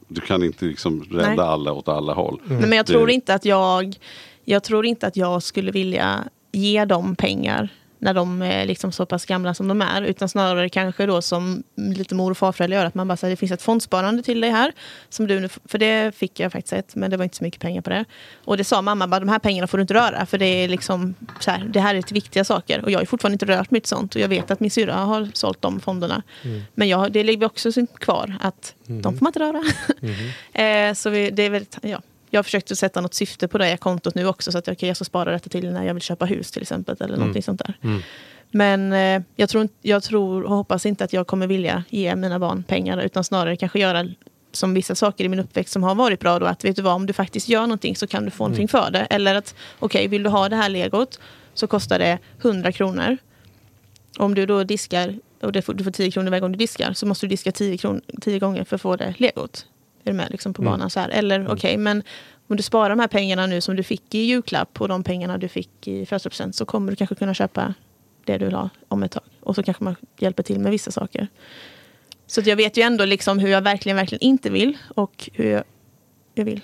du 0.09 0.21
kan 0.21 0.43
inte 0.43 0.64
liksom 0.64 1.03
rädda 1.11 1.27
Nej. 1.29 1.39
alla 1.39 1.73
åt 1.73 1.89
alla 1.89 2.12
håll. 2.12 2.41
Nej, 2.45 2.61
men 2.61 2.73
jag 2.73 2.87
Det- 2.87 2.93
tror 2.93 3.11
inte 3.11 3.35
att 3.35 3.45
jag, 3.45 3.97
jag 4.45 4.62
tror 4.62 4.87
inte 4.87 5.07
att 5.07 5.17
jag 5.17 5.43
skulle 5.43 5.71
vilja 5.73 6.25
ge 6.57 6.85
dem 6.85 7.17
pengar 7.17 7.69
när 7.99 8.15
de 8.15 8.43
är 8.43 8.67
liksom 8.67 8.93
så 8.93 9.07
pass 9.07 9.25
gamla 9.25 9.55
som 9.55 9.69
de 9.69 9.83
är. 9.83 10.03
Utan 10.03 10.29
snarare 10.29 10.69
kanske 10.69 11.07
då 11.07 11.23
som 11.23 11.63
lite 11.77 12.15
mor 12.15 12.31
och 12.31 12.39
farföräldrar 12.39 12.79
gör. 12.79 12.85
Att 12.87 12.95
man 12.95 13.09
bara 13.09 13.17
säger 13.17 13.31
det 13.33 13.37
finns 13.37 13.53
ett 13.53 13.63
fondsparande 13.63 14.23
till 14.23 14.41
dig 14.41 14.51
här. 14.51 14.73
Som 15.09 15.27
du, 15.27 15.41
nu- 15.41 15.49
för 15.65 15.79
det 15.79 16.15
fick 16.17 16.41
jag 16.41 16.53
faktiskt 16.53 16.73
ett, 16.73 16.95
men 16.95 17.11
det 17.11 17.17
var 17.17 17.25
inte 17.25 17.37
så 17.37 17.45
mycket 17.45 17.61
pengar 17.61 17.83
på 17.83 17.91
det. 17.91 18.05
Och 18.45 18.57
det 18.57 18.65
sa 18.65 18.83
mamma, 18.83 19.07
bara, 19.09 19.21
de 19.21 19.29
här 19.29 19.39
pengarna 19.39 19.67
får 19.67 19.79
du 19.79 19.83
inte 19.83 19.95
röra. 19.95 20.27
För 20.27 20.39
det 20.39 20.47
är 20.47 20.69
liksom 20.69 21.15
så 21.41 21.51
här, 21.51 21.65
det 21.69 21.81
här 21.81 21.95
är 21.95 22.03
till 22.03 22.15
viktiga 22.15 22.45
saker. 22.45 22.85
Och 22.85 22.91
jag 22.91 22.99
har 22.99 23.05
fortfarande 23.05 23.35
inte 23.35 23.47
rört 23.47 23.71
mitt 23.71 23.87
sånt. 23.87 24.15
Och 24.15 24.21
jag 24.21 24.29
vet 24.29 24.51
att 24.51 24.61
min 24.61 24.71
syrra 24.71 24.95
har 24.95 25.29
sålt 25.35 25.63
de 25.63 25.81
fonderna. 25.81 26.23
Men 26.75 26.89
jag, 26.89 27.13
det 27.13 27.23
ligger 27.25 27.47
också 27.47 27.71
kvar 27.99 28.37
att 28.41 28.75
de 28.87 29.03
får 29.03 29.25
man 29.25 29.29
inte 29.29 29.41
röra. 29.41 29.63
Eh, 30.63 30.95
så 30.95 31.11
vi, 31.11 31.31
det 31.31 31.43
är 31.43 31.51
väldigt, 31.51 31.79
ja. 31.83 32.01
Jag 32.31 32.39
har 32.39 32.43
försökt 32.43 32.72
att 32.72 32.79
sätta 32.79 33.01
något 33.01 33.14
syfte 33.14 33.49
på 33.49 33.59
det 33.59 33.77
kontot 33.77 34.14
nu 34.14 34.27
också. 34.27 34.53
Så 34.53 34.59
att 34.59 34.68
okay, 34.68 34.87
jag 34.89 34.97
ska 34.97 35.05
spara 35.05 35.33
detta 35.33 35.49
till 35.49 35.72
när 35.72 35.85
jag 35.85 35.95
vill 35.95 36.03
köpa 36.03 36.24
hus 36.24 36.51
till 36.51 36.62
exempel. 36.62 36.97
Eller 37.01 37.16
någonting 37.16 37.43
sånt 37.43 37.62
där. 37.66 37.74
Men 38.51 38.93
eh, 38.93 39.22
jag, 39.37 39.49
tror, 39.49 39.68
jag 39.83 40.03
tror 40.03 40.43
och 40.43 40.57
hoppas 40.57 40.87
inte 40.87 41.05
att 41.05 41.12
jag 41.12 41.27
kommer 41.27 41.47
vilja 41.47 41.85
ge 41.89 42.16
mina 42.16 42.39
barn 42.39 42.62
pengar. 42.62 42.99
Utan 42.99 43.24
snarare 43.24 43.57
kanske 43.57 43.79
göra 43.79 44.09
som 44.53 44.74
vissa 44.74 44.95
saker 44.95 45.24
i 45.24 45.29
min 45.29 45.41
uppväxt 45.41 45.72
som 45.72 45.83
har 45.83 45.95
varit 45.95 46.20
bra. 46.20 46.39
Då, 46.39 46.47
att 46.47 46.64
vet 46.64 46.77
du 46.77 46.83
vad, 46.83 46.95
om 46.95 47.07
du 47.07 47.12
faktiskt 47.12 47.49
gör 47.49 47.62
någonting 47.62 47.97
så 47.97 48.07
kan 48.07 48.24
du 48.24 48.31
få 48.31 48.45
någonting 48.45 48.68
för 48.68 48.91
det. 48.91 49.01
Eller 49.01 49.35
att 49.35 49.55
okej, 49.79 50.09
vill 50.09 50.22
du 50.22 50.31
ha 50.31 50.49
det 50.49 50.57
här 50.57 50.68
legot 50.68 51.20
så 51.55 51.66
kostar 51.66 51.99
det 51.99 52.18
100 52.41 52.72
kronor. 52.72 53.16
Om 54.18 54.35
du 54.35 54.47
då 54.47 54.64
diskar 54.64 55.14
och 55.41 55.53
du 55.53 55.62
får 55.62 55.91
10 55.91 56.11
kronor 56.11 56.31
varje 56.31 56.41
gång 56.41 56.53
du 56.53 56.59
diskar 56.59 56.93
så 56.93 57.07
måste 57.07 57.27
du 57.27 57.31
diska 57.31 57.53
10, 57.53 57.79
kron, 57.79 58.01
10 58.20 58.39
gånger 58.39 58.64
för 58.64 58.77
att 58.77 58.83
få 58.83 58.97
det 58.97 59.14
legot. 59.18 59.66
Är 60.07 60.11
du 60.11 60.17
med 60.17 60.31
liksom 60.31 60.55
på 60.55 60.63
banan? 60.63 60.91
Så 60.91 61.01
här. 61.01 61.09
Eller 61.09 61.53
okej, 61.53 61.77
men 61.77 62.03
om 62.49 62.57
du 62.57 62.63
sparar 62.63 62.91
de 62.91 62.99
här 62.99 63.09
pengarna 63.09 63.47
nu 63.47 63.61
som 63.61 63.77
du 63.77 63.83
fick 63.83 64.15
i 64.15 64.19
julklapp 64.19 64.81
och 64.81 64.89
de 64.89 65.03
pengarna 65.03 65.39
du 65.39 65.49
fick 65.49 65.89
i 65.89 66.07
födelsedagspresent 66.07 66.55
så 66.55 66.65
kommer 66.65 66.93
du 66.93 66.97
kanske 66.97 67.15
kunna 67.15 67.35
köpa 67.35 67.75
det 68.25 68.39
du 68.39 68.45
vill 68.45 68.55
ha 68.55 68.71
om 68.89 69.03
ett 69.03 69.13
tag. 69.13 69.23
Och 69.41 69.55
så 69.55 69.63
kanske 69.63 69.85
man 69.85 69.97
hjälper 70.19 70.43
till 70.43 70.59
med 70.59 70.73
vissa 70.73 70.91
saker. 70.91 71.29
Så 72.27 72.41
jag 72.45 72.57
vet 72.57 72.77
ju 72.77 72.83
ändå 72.83 73.05
liksom 73.05 73.39
hur 73.39 73.49
jag 73.49 73.63
verkligen, 73.63 73.97
verkligen 73.97 74.23
inte 74.23 74.51
vill 74.51 74.79
och 74.89 75.31
hur 75.33 75.51
jag, 75.51 75.65
jag 76.35 76.45
vill. 76.45 76.61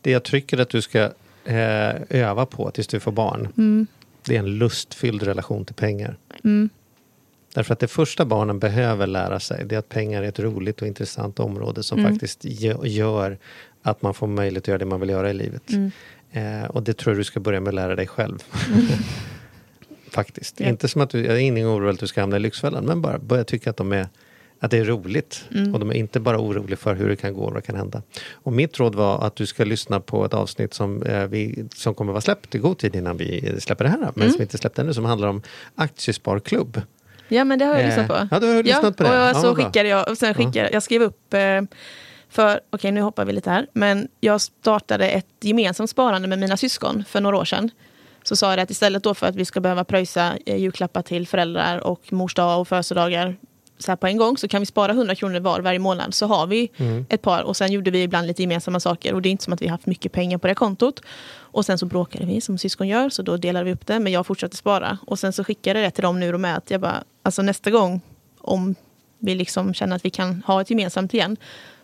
Det 0.00 0.10
jag 0.10 0.22
tycker 0.22 0.58
att 0.58 0.68
du 0.68 0.82
ska 0.82 0.98
eh, 1.44 1.94
öva 2.08 2.46
på 2.46 2.70
tills 2.70 2.86
du 2.86 3.00
får 3.00 3.12
barn. 3.12 3.48
Mm. 3.58 3.86
Det 4.24 4.34
är 4.34 4.38
en 4.38 4.58
lustfylld 4.58 5.22
relation 5.22 5.64
till 5.64 5.74
pengar. 5.74 6.16
Därför 7.54 7.72
att 7.72 7.78
det 7.80 7.88
första 7.88 8.24
barnen 8.24 8.58
behöver 8.58 9.06
lära 9.06 9.40
sig 9.40 9.64
det 9.66 9.74
är 9.74 9.78
att 9.78 9.88
pengar 9.88 10.22
är 10.22 10.28
ett 10.28 10.38
roligt 10.38 10.82
och 10.82 10.88
intressant 10.88 11.40
område 11.40 11.82
som 11.82 11.98
Mm. 11.98 12.12
faktiskt 12.12 12.44
gö- 12.44 12.86
gör 12.86 13.38
att 13.82 14.02
man 14.02 14.14
får 14.14 14.26
möjlighet 14.26 14.64
att 14.64 14.68
göra 14.68 14.78
det 14.78 14.84
man 14.84 15.00
vill 15.00 15.08
göra 15.10 15.30
i 15.30 15.34
livet. 15.34 15.70
Mm. 15.70 15.90
Eh, 16.32 16.64
och 16.70 16.82
det 16.82 16.92
tror 16.98 17.14
jag 17.14 17.20
du 17.20 17.24
ska 17.24 17.40
börja 17.40 17.60
med 17.60 17.68
att 17.68 17.74
lära 17.74 17.96
dig 17.96 18.06
själv. 18.06 18.38
faktiskt. 20.10 20.60
Ja. 20.60 20.68
Inte 20.68 20.88
som 20.88 21.00
att 21.00 21.10
du, 21.10 21.24
jag 21.26 21.34
är 21.36 21.40
ingen 21.40 21.66
orolig 21.68 21.92
att 21.94 21.98
du 22.00 22.06
ska 22.06 22.20
hamna 22.20 22.36
i 22.36 22.40
Lyxfällan 22.40 22.84
men 22.84 23.02
bara 23.02 23.18
börja 23.18 23.44
tycka 23.44 23.70
att, 23.70 23.76
de 23.76 23.92
är, 23.92 24.08
att 24.60 24.70
det 24.70 24.78
är 24.78 24.84
roligt. 24.84 25.44
Mm. 25.54 25.74
Och 25.74 25.80
de 25.80 25.90
är 25.90 25.94
inte 25.94 26.20
bara 26.20 26.38
oroliga 26.40 26.76
för 26.76 26.94
hur 26.94 27.08
det 27.08 27.16
kan 27.16 27.34
gå 27.34 27.40
och 27.42 27.52
vad 27.54 27.64
kan 27.64 27.76
hända. 27.76 28.02
Och 28.32 28.52
mitt 28.52 28.78
råd 28.78 28.94
var 28.94 29.26
att 29.26 29.36
du 29.36 29.46
ska 29.46 29.64
lyssna 29.64 30.00
på 30.00 30.24
ett 30.24 30.34
avsnitt 30.34 30.74
som, 30.74 31.02
eh, 31.02 31.26
vi, 31.26 31.64
som 31.74 31.94
kommer 31.94 32.12
vara 32.12 32.20
släppt 32.20 32.54
i 32.54 32.58
god 32.58 32.78
tid 32.78 32.96
innan 32.96 33.16
vi 33.16 33.54
släpper 33.60 33.84
det 33.84 33.90
här. 33.90 33.98
Men 34.14 34.22
Mm. 34.22 34.32
som 34.32 34.42
inte 34.42 34.58
släppt 34.58 34.78
ännu 34.78 34.94
som 34.94 35.04
handlar 35.04 35.28
om 35.28 35.42
aktiesparklubb. 35.74 36.80
Ja 37.30 37.44
men 37.44 37.58
det 37.58 37.64
har 37.64 37.72
jag 37.74 37.80
Eh, 37.82 37.86
lyssnat 37.86 38.08
på. 38.08 38.28
ja, 38.30 38.40
du 38.40 38.46
har 38.54 38.62
lyssnat 38.62 38.96
på 38.96 39.02
det. 39.02 39.08
Och 39.10 39.14
Ja, 39.16 39.34
så 39.34 39.54
bra. 39.54 39.64
skickade 39.64 39.88
jag, 39.88 40.08
och 40.10 40.18
sen 40.18 40.34
skickade, 40.34 40.70
jag 40.72 40.82
skrev 40.82 41.02
upp 41.02 41.34
eh, 41.34 41.40
för, 42.28 42.60
okej 42.70 42.92
nu 42.92 43.00
hoppar 43.00 43.24
vi 43.24 43.32
lite 43.32 43.50
här, 43.50 43.66
men 43.72 44.08
jag 44.20 44.40
startade 44.40 45.08
ett 45.08 45.26
gemensamt 45.40 45.90
sparande 45.90 46.28
med 46.28 46.38
mina 46.38 46.56
syskon 46.56 47.04
för 47.08 47.20
några 47.20 47.36
år 47.38 47.44
sedan. 47.44 47.70
Så 48.22 48.36
sa 48.36 48.50
jag 48.50 48.60
att 48.60 48.70
istället 48.70 49.02
då 49.02 49.14
för 49.14 49.26
att 49.26 49.36
vi 49.36 49.44
ska 49.44 49.60
behöva 49.60 49.84
pröjsa 49.84 50.32
eh, 50.46 50.56
julklappar 50.56 51.02
till 51.02 51.26
föräldrar 51.28 51.78
och 51.86 52.12
mors 52.12 52.34
dag 52.34 52.60
och 52.60 52.68
födelsedagar 52.68 53.36
så 53.78 53.90
här 53.90 53.96
på 53.96 54.06
en 54.06 54.16
gång 54.16 54.36
så 54.36 54.48
kan 54.48 54.60
vi 54.60 54.66
spara 54.66 54.92
100 54.92 55.14
kronor 55.14 55.40
var 55.40 55.60
varje 55.60 55.78
månad 55.78 56.14
så 56.14 56.26
har 56.26 56.46
vi 56.46 56.68
Mm. 56.76 57.06
ett 57.08 57.22
par 57.22 57.42
och 57.42 57.56
sen 57.56 57.72
gjorde 57.72 57.90
vi 57.90 58.02
ibland 58.02 58.26
lite 58.26 58.42
gemensamma 58.42 58.80
saker 58.80 59.14
och 59.14 59.22
det 59.22 59.28
är 59.28 59.30
inte 59.30 59.44
som 59.44 59.52
att 59.52 59.62
vi 59.62 59.66
haft 59.68 59.86
mycket 59.86 60.12
pengar 60.12 60.38
på 60.38 60.46
det 60.46 60.54
kontot. 60.54 61.00
Och 61.52 61.64
sen 61.66 61.78
så 61.78 61.86
bråkade 61.86 62.26
vi 62.26 62.40
som 62.40 62.58
syskon 62.58 62.88
gör 62.88 63.08
så 63.08 63.22
då 63.22 63.36
delade 63.36 63.64
vi 63.64 63.72
upp 63.72 63.86
det 63.86 64.00
men 64.00 64.12
jag 64.12 64.26
fortsatte 64.26 64.56
spara 64.56 64.98
och 65.06 65.18
sen 65.18 65.32
så 65.32 65.44
skickade 65.44 65.80
jag 65.80 65.86
det 65.86 65.90
till 65.94 66.02
dem 66.02 66.20
nu 66.20 66.34
och 66.34 66.40
med 66.40 66.56
att 66.56 66.70
jag 66.70 66.80
bara 66.80 67.04
alltså 67.22 67.42
nästa 67.42 67.70
gång 67.70 68.00
om 68.40 68.74
vi 69.18 69.34
liksom 69.34 69.74
känner 69.74 69.96
att 69.96 70.04
vi 70.04 70.10
kan 70.10 70.42
ha 70.46 70.60
ett 70.60 70.70
gemensamt 70.70 71.14
igen 71.14 71.36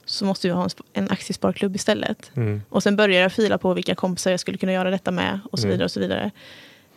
så 0.05 0.25
måste 0.25 0.49
vi 0.49 0.53
ha 0.55 0.65
en, 0.65 0.71
en 0.93 1.11
aktiesparklubb 1.11 1.77
istället. 1.77 2.31
Mm. 2.35 2.63
Och 2.69 2.83
sen 2.83 2.97
började 2.97 3.23
jag 3.23 3.33
fila 3.33 3.59
på 3.59 3.75
vilka 3.75 3.95
kompisar 3.95 4.31
jag 4.31 4.41
skulle 4.41 4.59
kunna 4.59 4.73
göra 4.73 4.91
detta 4.91 5.11
med 5.11 5.41
och 5.53 5.59
så 5.59 5.69
vidare 5.69 5.85
och 5.85 5.91
så 5.91 6.01
vidare. 6.01 6.31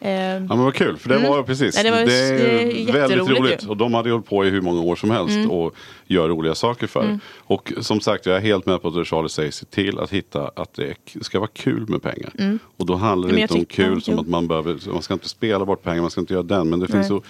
Ehm, 0.02 0.48
Ja 0.50 0.56
men 0.56 0.64
vad 0.66 0.74
kul, 0.76 0.98
för 0.98 1.10
det 1.10 1.16
Mm. 1.16 1.30
var 1.30 1.44
precis. 1.44 1.78
Ja, 1.78 1.84
det 1.84 1.92
var- 1.92 1.98
det 1.98 2.14
är 2.20 2.34
det 2.40 2.62
är 2.62 2.66
jätteroligt 2.66 3.10
väldigt 3.10 3.40
roligt. 3.40 3.64
ju. 3.64 3.68
Och 3.70 3.78
de 3.78 3.94
hade 3.94 4.10
ju 4.10 4.14
hållit 4.14 4.28
på 4.30 4.46
i 4.46 4.50
hur 4.50 4.62
många 4.62 4.82
år 4.82 4.96
som 4.96 5.12
helst 5.12 5.36
Mm. 5.36 5.52
och 5.52 5.76
gör 6.08 6.30
roliga 6.30 6.56
saker 6.56 6.88
för. 6.88 7.20
Och 7.38 7.74
som 7.82 8.02
sagt, 8.02 8.26
jag 8.26 8.36
är 8.36 8.40
helt 8.42 8.66
med 8.66 8.82
på 8.82 8.88
att 8.88 8.96
det 8.96 9.06
Charlie 9.06 9.30
säger, 9.30 9.52
se 9.52 9.66
till 9.66 10.00
att 10.00 10.10
hitta 10.12 10.52
att 10.56 10.74
det 10.74 10.94
ska 11.22 11.40
vara 11.40 11.50
kul 11.54 11.86
med 11.90 12.02
pengar. 12.04 12.60
Och 12.78 12.86
då 12.86 12.96
handlar 12.96 13.30
Mm. 13.30 13.42
Ja, 13.42 13.48
det 13.48 13.60
inte 13.60 13.82
om 13.82 13.86
kul 13.86 14.02
som 14.02 14.20
att 14.20 14.28
man 14.28 14.48
behöver, 14.48 14.92
man 14.94 15.02
ska 15.02 15.14
inte 15.14 15.30
spela 15.30 15.66
bort 15.66 15.84
pengar, 15.84 16.02
man 16.02 16.12
ska 16.12 16.22
inte 16.22 16.34
göra 16.34 16.44
den. 16.44 16.70
Men 16.70 16.80
det 16.80 16.88
finns 16.88 17.10
Nej. 17.10 17.20
så 17.20 17.24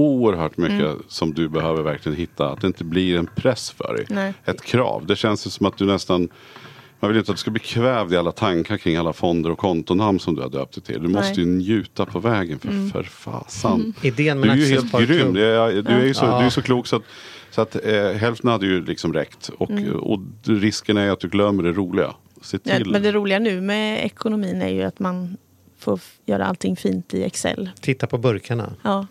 oerhört 0.00 0.56
mycket 0.56 0.80
Mm. 0.80 1.02
som 1.08 1.34
du 1.34 1.48
behöver 1.48 1.82
verkligen 1.82 2.18
hitta. 2.18 2.48
Att 2.50 2.60
det 2.60 2.66
inte 2.66 2.84
blir 2.84 3.18
en 3.18 3.26
press 3.36 3.70
för 3.70 3.94
dig. 3.94 4.06
Nej. 4.10 4.34
Ett 4.44 4.62
krav. 4.62 5.06
Det 5.06 5.16
känns 5.16 5.46
ju 5.46 5.50
som 5.50 5.66
att 5.66 5.76
du 5.78 5.86
nästan 5.86 6.28
man 7.02 7.08
vill 7.10 7.18
inte 7.18 7.30
att 7.32 7.36
du 7.36 7.40
ska 7.40 7.50
bli 7.50 7.60
kvävd 7.60 8.12
i 8.12 8.16
alla 8.16 8.32
tankar 8.32 8.76
kring 8.76 8.96
alla 8.96 9.12
fonder 9.12 9.50
och 9.50 9.58
kontonamn 9.58 10.18
som 10.20 10.34
du 10.36 10.42
har 10.42 10.48
döpt 10.48 10.74
dig 10.74 10.82
till. 10.84 11.02
Du 11.02 11.08
måste 11.08 11.32
Nej. 11.32 11.42
Mm. 11.42 11.60
ju 11.60 11.66
njuta 11.66 12.06
på 12.06 12.18
vägen 12.18 12.58
för, 12.58 12.90
för 12.92 13.02
fasan. 13.02 13.94
Idén 14.02 14.40
med 14.40 14.48
Du 14.48 14.52
är 14.52 14.56
ju 14.66 14.74
helt 14.74 14.92
grym. 15.08 15.34
Du 15.34 15.44
är, 15.44 15.82
du 15.82 15.92
är 15.92 16.06
ju 16.06 16.14
så, 16.14 16.24
Ja. 16.24 16.40
du 16.40 16.46
är 16.46 16.50
så 16.50 16.62
klok 16.62 16.86
så 16.86 16.96
att, 16.96 17.02
så 17.50 17.60
att 17.60 17.76
eh, 17.84 18.12
hälften 18.12 18.50
hade 18.50 18.66
ju 18.66 18.84
liksom 18.84 19.12
räckt. 19.12 19.50
Och, 19.58 19.70
och 19.94 20.20
risken 20.44 20.96
är 20.96 21.10
att 21.10 21.20
du 21.20 21.28
glömmer 21.28 21.62
det 21.62 21.72
roliga. 21.72 22.14
Se 22.42 22.58
Ja, 22.62 22.76
till. 22.76 22.90
men 22.90 23.02
det 23.02 23.12
roliga 23.12 23.38
nu 23.38 23.60
med 23.60 24.04
ekonomin 24.04 24.62
är 24.62 24.68
ju 24.68 24.82
att 24.82 24.98
man 24.98 25.36
får 25.78 26.00
göra 26.26 26.46
allting 26.46 26.76
fint 26.76 27.14
i 27.14 27.22
Excel. 27.24 27.70
Titta 27.80 28.06
på 28.06 28.18
burkarna. 28.18 28.72
Ja. 28.82 29.06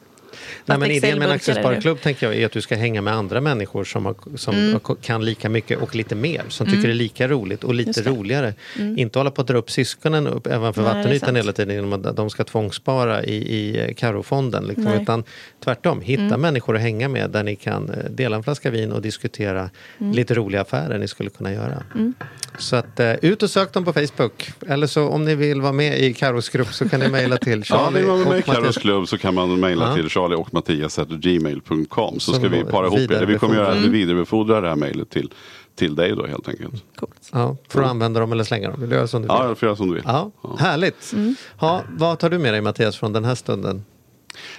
Nej, 0.65 0.77
men 0.77 0.91
idén 0.91 1.19
med 1.19 1.25
en 1.27 1.31
aktiesparklubb 1.35 2.01
tänker 2.01 2.25
jag 2.27 2.35
är 2.35 2.45
att 2.45 2.51
du 2.51 2.61
ska 2.61 2.75
hänga 2.75 3.01
med 3.01 3.13
andra 3.13 3.41
människor 3.41 3.83
som, 3.83 4.05
har, 4.05 4.15
som 4.35 4.55
Mm. 4.55 4.79
kan 5.01 5.25
lika 5.25 5.49
mycket 5.49 5.79
och 5.79 5.95
lite 5.95 6.15
mer. 6.15 6.41
Som 6.49 6.67
tycker 6.67 6.81
det 6.87 6.93
är 6.93 6.93
lika 6.93 7.27
roligt 7.27 7.63
och 7.63 7.73
lite 7.73 8.01
det. 8.01 8.09
Mm. 8.09 8.19
roligare. 8.19 8.53
Inte 8.97 9.19
hålla 9.19 9.31
på 9.31 9.41
att 9.41 9.47
dra 9.47 9.57
upp 9.57 9.71
syskonen 9.71 10.27
upp 10.27 10.47
även 10.47 10.73
för 10.73 10.81
Nej, 10.81 10.93
vattenytan 10.93 11.35
hela 11.35 11.51
tiden 11.51 11.75
genom 11.75 11.93
att 11.93 12.15
de 12.15 12.29
ska 12.29 12.43
tvångsspara 12.43 13.23
i, 13.23 13.35
i 13.35 13.93
Karofonden. 13.97 14.63
Liksom. 14.63 14.83
Nej. 14.83 15.01
Utan 15.01 15.23
tvärtom, 15.63 16.01
hitta 16.01 16.23
Mm. 16.23 16.41
människor 16.41 16.75
att 16.75 16.81
hänga 16.81 17.07
med 17.09 17.29
där 17.29 17.43
ni 17.43 17.55
kan 17.55 17.89
eh, 17.89 17.95
dela 18.09 18.35
en 18.35 18.43
flaska 18.43 18.69
vin 18.69 18.91
och 18.91 19.01
diskutera 19.01 19.69
Mm. 19.99 20.13
lite 20.13 20.33
roliga 20.33 20.61
affärer 20.61 20.97
ni 20.97 21.07
skulle 21.07 21.29
kunna 21.29 21.53
göra. 21.53 21.83
Så 22.57 22.75
att, 22.75 22.99
eh, 22.99 23.13
ut 23.21 23.43
och 23.43 23.49
sök 23.49 23.73
dem 23.73 23.85
på 23.85 23.93
Facebook. 23.93 24.51
Eller 24.67 24.87
så 24.87 25.07
om 25.07 25.25
ni 25.25 25.35
vill 25.35 25.61
vara 25.61 25.71
med 25.73 25.99
i 25.99 26.13
Karos 26.13 26.49
grupp 26.49 26.73
så 26.73 26.89
kan 26.89 26.99
ni 26.99 27.07
mejla 27.07 27.37
till 27.37 27.59
Ja, 27.69 27.77
Charlie 27.77 27.97
vill 27.99 28.07
man 28.07 28.19
vara 28.19 28.29
med 28.29 28.39
i. 28.39 28.41
Carros 28.41 28.77
klubb 28.77 29.07
så 29.07 29.17
kan 29.17 29.33
man 29.33 29.59
mejla 29.59 29.85
Ja. 29.89 29.95
till 29.95 30.09
Charlie 30.09 30.18
och 30.19 30.53
Mattias 30.53 30.99
gmail.com 31.09 32.19
så 32.19 32.33
ska 32.33 32.47
vi 32.47 32.63
para 32.63 32.87
ihop 32.87 33.09
det. 33.09 33.25
Vi 33.25 33.37
kommer 33.39 33.55
göra 33.55 33.67
att 33.67 33.75
vi 33.75 33.79
Mm. 33.79 33.91
vidarebefordrar 33.91 34.61
det 34.61 34.69
här 34.69 34.75
mejlet 34.75 35.09
till, 35.09 35.33
till 35.75 35.95
dig 35.95 36.15
då 36.15 36.25
helt 36.25 36.47
enkelt. 36.49 36.83
Coolt. 36.95 37.29
Ja, 37.33 37.57
får 37.69 37.79
du 37.81 37.85
använda 37.85 38.19
dem 38.19 38.31
eller 38.31 38.43
slänga 38.43 38.69
dem? 38.69 38.79
Vill 38.79 38.89
du 38.89 38.95
göra 38.95 39.07
som 39.07 39.21
du 39.21 39.27
vill? 39.27 39.35
Ja, 39.39 39.47
jag 39.47 39.57
får 39.57 39.67
göra 39.67 39.75
som 39.75 39.87
du 39.87 39.93
vill. 39.93 40.03
Ja, 40.05 40.31
härligt. 40.59 41.13
Ja, 41.59 41.81
vad 41.97 42.19
tar 42.19 42.29
du 42.29 42.37
med 42.39 42.53
dig 42.53 42.61
Mattias 42.61 42.97
från 42.97 43.13
den 43.13 43.25
här 43.25 43.35
stunden? 43.35 43.83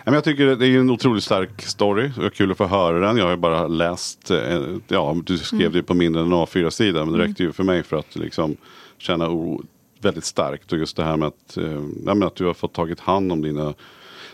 Jag 0.04 0.24
tycker 0.24 0.46
det 0.56 0.66
är 0.66 0.78
en 0.78 0.90
otroligt 0.90 1.24
stark 1.24 1.62
story. 1.62 2.10
Det 2.16 2.22
var 2.22 2.30
kul 2.30 2.50
att 2.50 2.56
få 2.56 2.66
höra 2.66 3.00
den. 3.06 3.16
Jag 3.16 3.24
har 3.24 3.30
ju 3.30 3.36
bara 3.36 3.66
läst, 3.66 4.30
eh, 4.30 4.60
ja 4.88 5.16
du 5.26 5.38
skrev 5.38 5.72
det 5.72 5.82
på 5.82 5.94
mindre 5.94 6.22
än 6.22 6.26
en 6.26 6.32
A4-sida. 6.38 7.04
Men 7.04 7.18
det 7.18 7.24
räckte 7.24 7.42
ju 7.42 7.52
för 7.52 7.64
mig 7.64 7.82
för 7.82 7.96
att 7.96 8.16
liksom 8.16 8.56
känna 8.98 9.28
oro 9.28 9.62
väldigt 10.02 10.24
starkt. 10.24 10.72
Och 10.72 10.78
just 10.78 10.96
det 10.96 11.04
här 11.04 11.16
med 11.16 11.28
att, 11.28 11.56
eh, 11.56 11.82
ja, 12.06 12.26
att 12.26 12.34
du 12.36 12.44
har 12.46 12.54
fått 12.54 12.72
tagit 12.72 13.00
hand 13.00 13.32
om 13.32 13.42
dina 13.42 13.74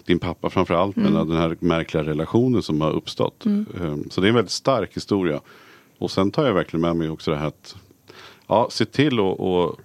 din 0.06 0.18
pappa 0.18 0.50
framförallt, 0.50 0.96
men 0.96 1.12
den 1.14 1.36
här 1.36 1.56
märkliga 1.60 2.04
relationen 2.04 2.62
som 2.62 2.80
har 2.80 2.90
uppstått. 2.90 3.46
Eh, 3.46 3.96
Så 4.10 4.20
det 4.20 4.26
är 4.26 4.28
en 4.28 4.34
väldigt 4.34 4.50
stark 4.52 4.96
historia. 4.96 5.40
Och 5.98 6.10
sen 6.10 6.30
tar 6.30 6.46
jag 6.46 6.54
verkligen 6.54 6.80
med 6.80 6.96
mig 6.96 7.08
också 7.10 7.30
det 7.30 7.36
här 7.36 7.46
att 7.46 7.76
ja, 8.46 8.68
se 8.70 8.84
till 8.84 9.20
och, 9.20 9.40
och, 9.40 9.80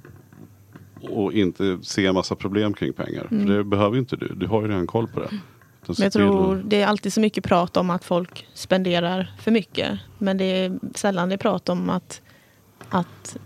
och 1.09 1.33
inte 1.33 1.79
se 1.81 2.05
en 2.05 2.13
massa 2.13 2.35
problem 2.35 2.73
kring 2.73 2.93
pengar. 2.93 3.27
För 3.29 3.35
det 3.35 3.63
behöver 3.63 3.97
inte 3.97 4.15
du. 4.15 4.27
Du 4.35 4.47
har 4.47 4.61
ju 4.61 4.67
redan 4.67 4.87
koll 4.87 5.07
på 5.07 5.19
det. 5.19 5.27
Men 5.31 5.39
jag 5.87 5.95
till 5.97 6.11
tror 6.11 6.47
och- 6.47 6.55
det 6.65 6.81
är 6.81 6.87
alltid 6.87 7.13
så 7.13 7.19
mycket 7.21 7.43
prat 7.43 7.77
om 7.77 7.89
att 7.89 8.03
folk 8.05 8.47
spenderar 8.53 9.31
för 9.41 9.51
mycket. 9.51 9.99
Men 10.17 10.37
det 10.37 10.43
är 10.45 10.79
sällan 10.95 11.29
det 11.29 11.35
är 11.35 11.37
prat 11.37 11.69
om 11.69 11.89
att, 11.89 12.21
att 12.89 13.37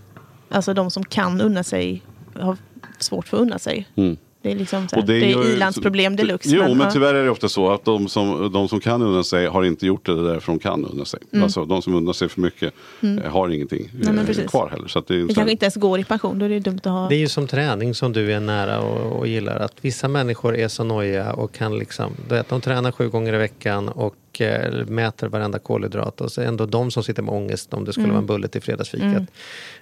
alltså 0.50 0.74
de 0.74 0.92
som 0.92 1.04
kan 1.06 1.42
unna 1.42 1.64
sig 1.64 2.04
har 2.34 2.58
svårt 3.00 3.28
för 3.28 3.38
att 3.38 3.42
unna 3.42 3.60
sig. 3.60 3.88
Mm. 3.96 4.18
Det 4.46 4.52
är 4.52 4.56
liksom 4.56 4.88
så 4.88 4.96
här, 4.96 5.04
Och 5.04 5.08
det, 5.08 5.20
gör 5.20 5.46
är 5.46 5.54
ilandsproblem 5.54 6.16
deluxe. 6.16 6.50
Jo, 6.56 6.64
men, 6.64 6.80
ja. 6.80 6.92
tyvärr 6.92 7.14
är 7.14 7.24
det 7.24 7.30
ofta 7.30 7.50
så 7.50 7.72
att 7.72 7.86
de 7.86 8.08
som, 8.08 8.52
de 8.52 8.68
som 8.68 8.80
kan 8.80 9.02
unna 9.02 9.24
sig 9.24 9.48
har 9.48 9.64
inte 9.64 9.86
gjort 9.86 10.06
det 10.06 10.24
därför 10.28 10.52
de 10.52 10.60
kan 10.60 10.86
unna 10.86 11.06
sig. 11.06 11.20
Alltså 11.42 11.66
de 11.66 11.82
som 11.82 11.96
unnar 11.96 12.14
sig 12.14 12.30
för 12.30 12.42
mycket 12.42 12.74
eh, 13.02 13.32
har 13.32 13.50
ingenting 13.50 13.86
Mm. 13.96 14.06
Nej, 14.06 14.14
men 14.14 14.20
eh, 14.20 14.26
precis. 14.26 14.52
kvar 14.52 14.70
heller. 14.70 14.88
Så 14.88 15.00
att 15.00 15.08
det 15.08 15.16
är 15.16 15.20
Det 15.20 15.34
kanske 15.34 15.52
inte 15.52 15.66
ens 15.66 15.76
går 15.76 16.00
i 16.00 16.04
pension, 16.04 16.40
då 16.40 16.46
är 16.46 16.50
det 16.50 16.60
dumt 16.60 16.80
att 16.84 16.92
ha... 16.92 17.10
Det 17.10 17.16
är 17.16 17.20
ju 17.20 17.28
som 17.28 17.48
träning 17.48 17.96
som 17.96 18.14
du 18.14 18.34
är 18.34 18.40
nära 18.40 18.80
och, 18.80 19.20
och 19.20 19.28
gillar. 19.28 19.60
Att 19.60 19.74
vissa 19.82 20.08
människor 20.08 20.56
är 20.56 20.68
så 20.68 20.84
nojiga 20.84 21.34
och 21.34 21.54
kan 21.54 21.78
liksom, 21.78 22.12
vet, 22.30 22.50
de 22.50 22.62
tränar 22.62 22.92
sju 22.92 23.10
gånger 23.10 23.34
i 23.34 23.38
veckan 23.38 23.90
och 23.90 24.16
eh, 24.42 24.86
mäter 24.86 25.28
varenda 25.28 25.60
kolhydrat. 25.60 26.22
Och 26.22 26.32
så 26.32 26.42
är 26.42 26.46
ändå 26.46 26.66
de 26.66 26.92
som 26.92 27.04
sitter 27.04 27.24
med 27.24 27.34
ångest 27.34 27.74
om 27.74 27.86
det 27.86 27.94
skulle 27.94 28.08
vara 28.08 28.18
en 28.18 28.26
bulle 28.26 28.48
till 28.48 28.62
fredagsfikat. 28.62 29.24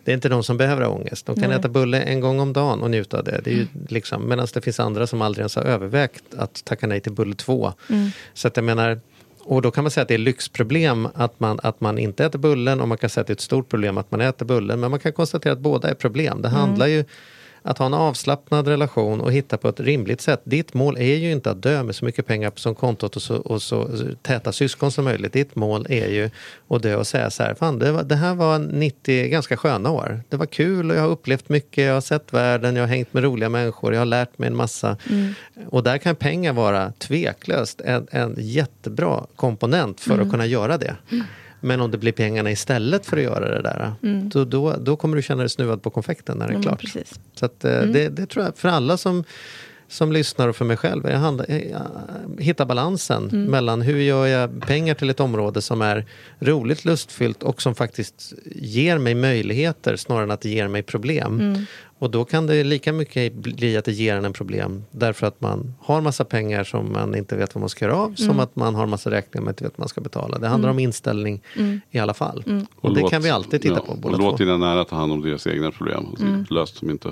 Det 0.04 0.12
är 0.12 0.16
inte 0.16 0.30
de 0.30 0.43
som 0.43 0.58
behöver 0.58 0.82
ha 0.82 0.89
ångest. 0.89 1.26
De 1.26 1.36
kan 1.36 1.49
Nej. 1.49 1.60
äta 1.60 1.70
bulle 1.70 2.01
en 2.01 2.20
gång 2.20 2.39
om 2.39 2.54
dagen 2.54 2.82
och 2.82 2.91
njuta 2.91 3.18
av 3.18 3.24
det. 3.24 3.41
det 3.43 3.51
är 3.51 3.56
ju 3.56 3.68
liksom, 3.89 4.30
Medan 4.30 4.47
det 4.54 4.62
finns 4.62 4.80
andra 4.80 5.08
som 5.08 5.22
aldrig 5.22 5.41
ens 5.41 5.56
har 5.56 5.64
övervägt 5.64 6.24
att 6.38 6.66
tacka 6.66 6.88
nej 6.88 6.99
till 6.99 7.12
bulle 7.12 7.36
två. 7.36 7.74
Så 8.34 8.47
att 8.47 8.58
jag 8.58 8.64
menar, 8.64 8.99
och 9.43 9.62
då 9.62 9.72
kan 9.72 9.84
man 9.84 9.91
säga 9.91 10.01
att 10.01 10.08
det 10.08 10.14
är 10.14 10.18
lyxproblem 10.18 11.08
att 11.14 11.39
man, 11.39 11.60
att 11.64 11.82
man 11.82 11.97
inte 11.97 12.26
äter 12.26 12.39
bullen 12.39 12.82
och 12.82 12.88
man 12.88 12.97
kan 12.97 13.10
säga 13.10 13.22
att 13.22 13.28
det 13.28 13.32
är 13.32 13.36
ett 13.36 13.41
stort 13.41 13.70
problem 13.70 13.97
att 13.97 14.12
man 14.12 14.22
äter 14.22 14.45
bullen. 14.45 14.80
Men 14.80 14.91
man 14.91 14.99
kan 14.99 15.14
konstatera 15.14 15.54
att 15.54 15.60
båda 15.60 15.89
är 15.89 15.93
problem. 15.93 16.41
Det 16.41 16.49
handlar 16.49 16.88
ju 16.88 17.06
att 17.64 17.78
ha 17.78 17.86
en 17.86 17.93
avslappnad 17.93 18.68
relation 18.68 19.22
och 19.22 19.34
hitta 19.34 19.57
på 19.57 19.70
ett 19.70 19.80
rimligt 19.80 20.22
sätt. 20.22 20.41
Ditt 20.43 20.74
mål 20.74 20.97
är 20.97 21.16
ju 21.16 21.32
inte 21.32 21.51
att 21.51 21.61
dö 21.61 21.84
med 21.84 21.95
så 21.95 22.05
mycket 22.05 22.26
pengar 22.28 22.49
på 22.49 22.59
som 22.59 22.76
kontot 22.76 23.16
och 23.16 23.22
så, 23.22 23.36
och 23.36 23.61
så 23.61 23.89
täta 24.22 24.51
syskon 24.51 24.91
som 24.91 25.05
möjligt. 25.05 25.34
Ditt 25.34 25.55
mål 25.55 25.88
är 25.89 26.07
ju 26.07 26.30
att 26.68 26.82
dö 26.82 26.95
och 26.95 27.07
säga 27.07 27.30
så 27.30 27.43
här, 27.43 27.53
fan 27.53 27.80
det, 27.80 27.91
var, 27.91 28.03
det 28.03 28.16
här 28.16 28.36
var 28.36 28.59
90 28.59 29.28
ganska 29.28 29.57
sköna 29.57 29.89
år. 29.89 30.22
Det 30.30 30.38
var 30.38 30.45
kul 30.45 30.91
och 30.91 30.97
jag 30.97 31.01
har 31.01 31.09
upplevt 31.09 31.49
mycket, 31.49 31.86
jag 31.86 31.93
har 31.93 32.01
sett 32.01 32.34
världen, 32.34 32.76
jag 32.76 32.84
har 32.84 32.88
hängt 32.88 33.14
med 33.14 33.24
roliga 33.24 33.49
människor, 33.49 33.93
jag 33.93 34.01
har 34.01 34.05
lärt 34.05 34.38
mig 34.38 34.47
en 34.47 34.55
massa. 34.55 34.97
Och 35.70 35.84
där 35.84 35.97
kan 35.97 36.16
pengar 36.16 36.53
vara 36.53 36.91
tveklöst 36.91 37.82
en, 37.82 38.07
en 38.11 38.36
jättebra 38.38 39.26
komponent 39.36 40.01
för 40.01 40.20
att 40.20 40.32
kunna 40.32 40.45
göra 40.45 40.78
det. 40.78 40.95
Men 41.64 41.82
om 41.82 41.91
det 41.91 41.97
blir 41.97 42.11
pengarna 42.11 42.51
istället 42.51 43.05
för 43.05 43.18
att 43.18 43.24
göra 43.24 43.55
det 43.55 43.61
där, 43.61 43.93
då, 44.30 44.45
då, 44.45 44.76
då 44.80 44.95
kommer 44.95 45.16
du 45.16 45.22
känna 45.22 45.41
dig 45.41 45.49
snuvad 45.49 45.82
på 45.82 45.89
konfekten 45.89 46.38
när 46.38 46.47
det 46.47 46.51
är 46.51 46.53
men 46.53 46.64
klart. 46.64 46.80
precis. 46.80 47.20
Så 47.36 47.45
att, 47.45 47.66
eh, 47.66 47.82
det, 47.82 48.09
det 48.09 48.26
tror 48.26 48.45
jag 48.45 48.57
för 48.57 48.70
alla 48.70 48.97
som, 48.97 49.24
som 49.88 50.11
lyssnar 50.11 50.47
och 50.47 50.55
för 50.55 50.66
mig 50.66 50.78
själv. 50.78 51.09
Jag 51.09 51.18
hand, 51.18 51.45
eh, 51.47 51.82
hitta 52.39 52.66
balansen 52.66 53.45
mellan 53.49 53.82
hur 53.82 53.97
gör 53.97 54.28
jag 54.28 54.61
pengar 54.61 54.93
till 54.93 55.09
ett 55.09 55.20
område 55.20 55.61
som 55.61 55.82
är 55.82 56.05
roligt, 56.39 56.86
lustfyllt 56.86 57.43
och 57.43 57.61
som 57.61 57.76
faktiskt 57.76 58.34
ger 58.55 58.97
mig 58.97 59.16
möjligheter 59.16 59.95
snarare 59.95 60.24
än 60.24 60.32
att 60.32 60.41
det 60.41 60.49
ger 60.49 60.68
mig 60.68 60.84
problem. 60.84 61.66
Och 62.04 62.10
då 62.12 62.26
kan 62.26 62.47
det 62.47 62.64
lika 62.64 62.93
mycket 62.93 63.34
bli 63.34 63.78
att 63.78 63.86
det 63.86 63.91
ger 63.91 64.16
en 64.16 64.26
en 64.26 64.34
problem 64.34 64.84
därför 64.91 65.28
att 65.28 65.41
man 65.41 65.74
har 65.82 66.01
massa 66.01 66.26
pengar 66.26 66.64
som 66.64 66.91
man 66.93 67.16
inte 67.16 67.36
vet 67.36 67.56
vad 67.56 67.60
man 67.60 67.70
ska 67.70 67.86
göra 67.86 67.95
av 67.97 68.16
som 68.16 68.39
att 68.39 68.56
man 68.56 68.76
har 68.76 68.86
massa 68.88 69.12
räkningar 69.12 69.43
man 69.45 69.51
inte 69.51 69.64
vet 69.64 69.74
vad 69.74 69.80
man 69.80 69.88
ska 69.89 70.01
betala. 70.01 70.38
Det 70.38 70.47
handlar 70.47 70.70
om 70.70 70.80
inställning 70.80 71.41
i 71.91 71.99
alla 71.99 72.14
fall. 72.14 72.43
Och, 72.76 72.93
det 72.93 73.01
låt- 73.01 73.12
kan 73.12 73.22
vi 73.22 73.30
alltid 73.30 73.62
titta 73.62 73.74
ja, 73.76 73.80
på 73.86 73.91
och 73.91 73.97
båda 73.97 74.18
låt 74.18 74.38
två. 74.38 74.43
dina 74.45 74.58
nära 74.58 74.84
ta 74.86 74.95
hand 74.95 75.12
om 75.12 75.22
deras 75.22 75.47
egna 75.47 75.72
problem. 75.72 76.04
Och 76.06 76.51
Löst 76.51 76.80
dem 76.82 76.89
inte 76.89 77.08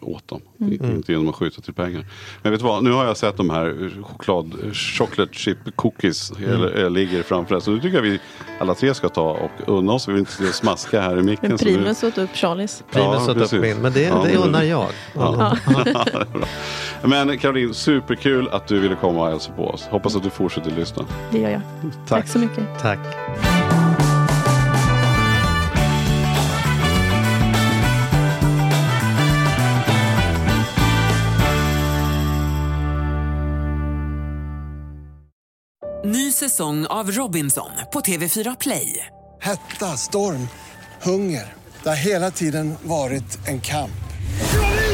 åt 0.00 0.28
dem. 0.28 0.40
I- 0.58 0.74
Inte 0.74 1.12
genom 1.12 1.28
att 1.28 1.34
skjuta 1.34 1.60
till 1.62 1.74
pengar. 1.74 2.06
Men 2.42 2.52
vet 2.52 2.60
du 2.60 2.66
vad, 2.66 2.84
nu 2.84 2.90
har 2.92 3.04
jag 3.04 3.16
sett 3.16 3.36
de 3.36 3.50
här 3.50 3.90
choklad, 4.02 4.54
chocolate 4.74 5.32
chip 5.34 5.58
cookies 5.76 6.30
eller, 6.30 6.84
eh, 6.84 6.90
ligger 6.90 7.22
framför 7.22 7.54
oss. 7.54 7.64
Så 7.64 7.70
nu 7.70 7.80
tycker 7.80 7.96
jag 7.96 8.02
vi 8.02 8.20
alla 8.60 8.74
tre 8.74 8.94
ska 8.94 9.08
ta 9.08 9.30
och 9.30 9.78
unna 9.78 9.92
oss. 9.92 10.08
Vi 10.08 10.12
vill 10.12 10.20
inte 10.20 10.42
och 10.48 10.54
smaska 10.54 11.00
här 11.00 11.18
i 11.18 11.22
micken. 11.22 11.48
Men 11.48 11.58
Primus 11.58 12.02
åt 12.02 12.18
upp 12.18 12.30
Charlies. 12.36 12.84
Primus 12.92 13.16
Ja, 13.26 13.30
åt 13.42 13.52
upp 13.52 13.60
min, 13.60 13.76
men 13.82 13.92
det, 13.92 14.02
Ja, 14.02 14.22
det 14.24 14.29
men- 14.38 14.48
unnar 14.48 14.62
jag. 14.62 14.88
Ja. 15.14 15.56
det. 15.84 16.34
Men 17.08 17.38
Caroline, 17.38 17.74
superkul 17.74 18.48
att 18.48 18.66
du 18.66 18.80
ville 18.80 18.96
komma 18.96 19.20
och 19.22 19.28
hälsa 19.28 19.52
på 19.52 19.66
oss. 19.66 19.86
Hoppas 19.90 20.16
att 20.16 20.22
du 20.22 20.30
fortsätter 20.30 20.70
lyssna. 20.70 21.04
Det 21.32 21.38
gör 21.38 21.50
jag. 21.50 21.60
Tack 22.08 22.28
så 22.28 22.38
mycket. 22.38 22.64
Tack. 22.80 22.98
Ny 36.04 36.32
säsong 36.32 36.86
av 36.86 37.10
Robinson 37.10 37.70
på 37.92 38.00
TV4 38.00 38.56
Play. 38.60 39.06
Hetta, 39.40 39.86
storm, 39.86 40.48
hunger. 41.02 41.52
Det 41.82 41.88
har 41.88 41.96
hela 41.96 42.30
tiden 42.30 42.74
varit 42.82 43.48
en 43.48 43.60
kamp. 43.60 44.09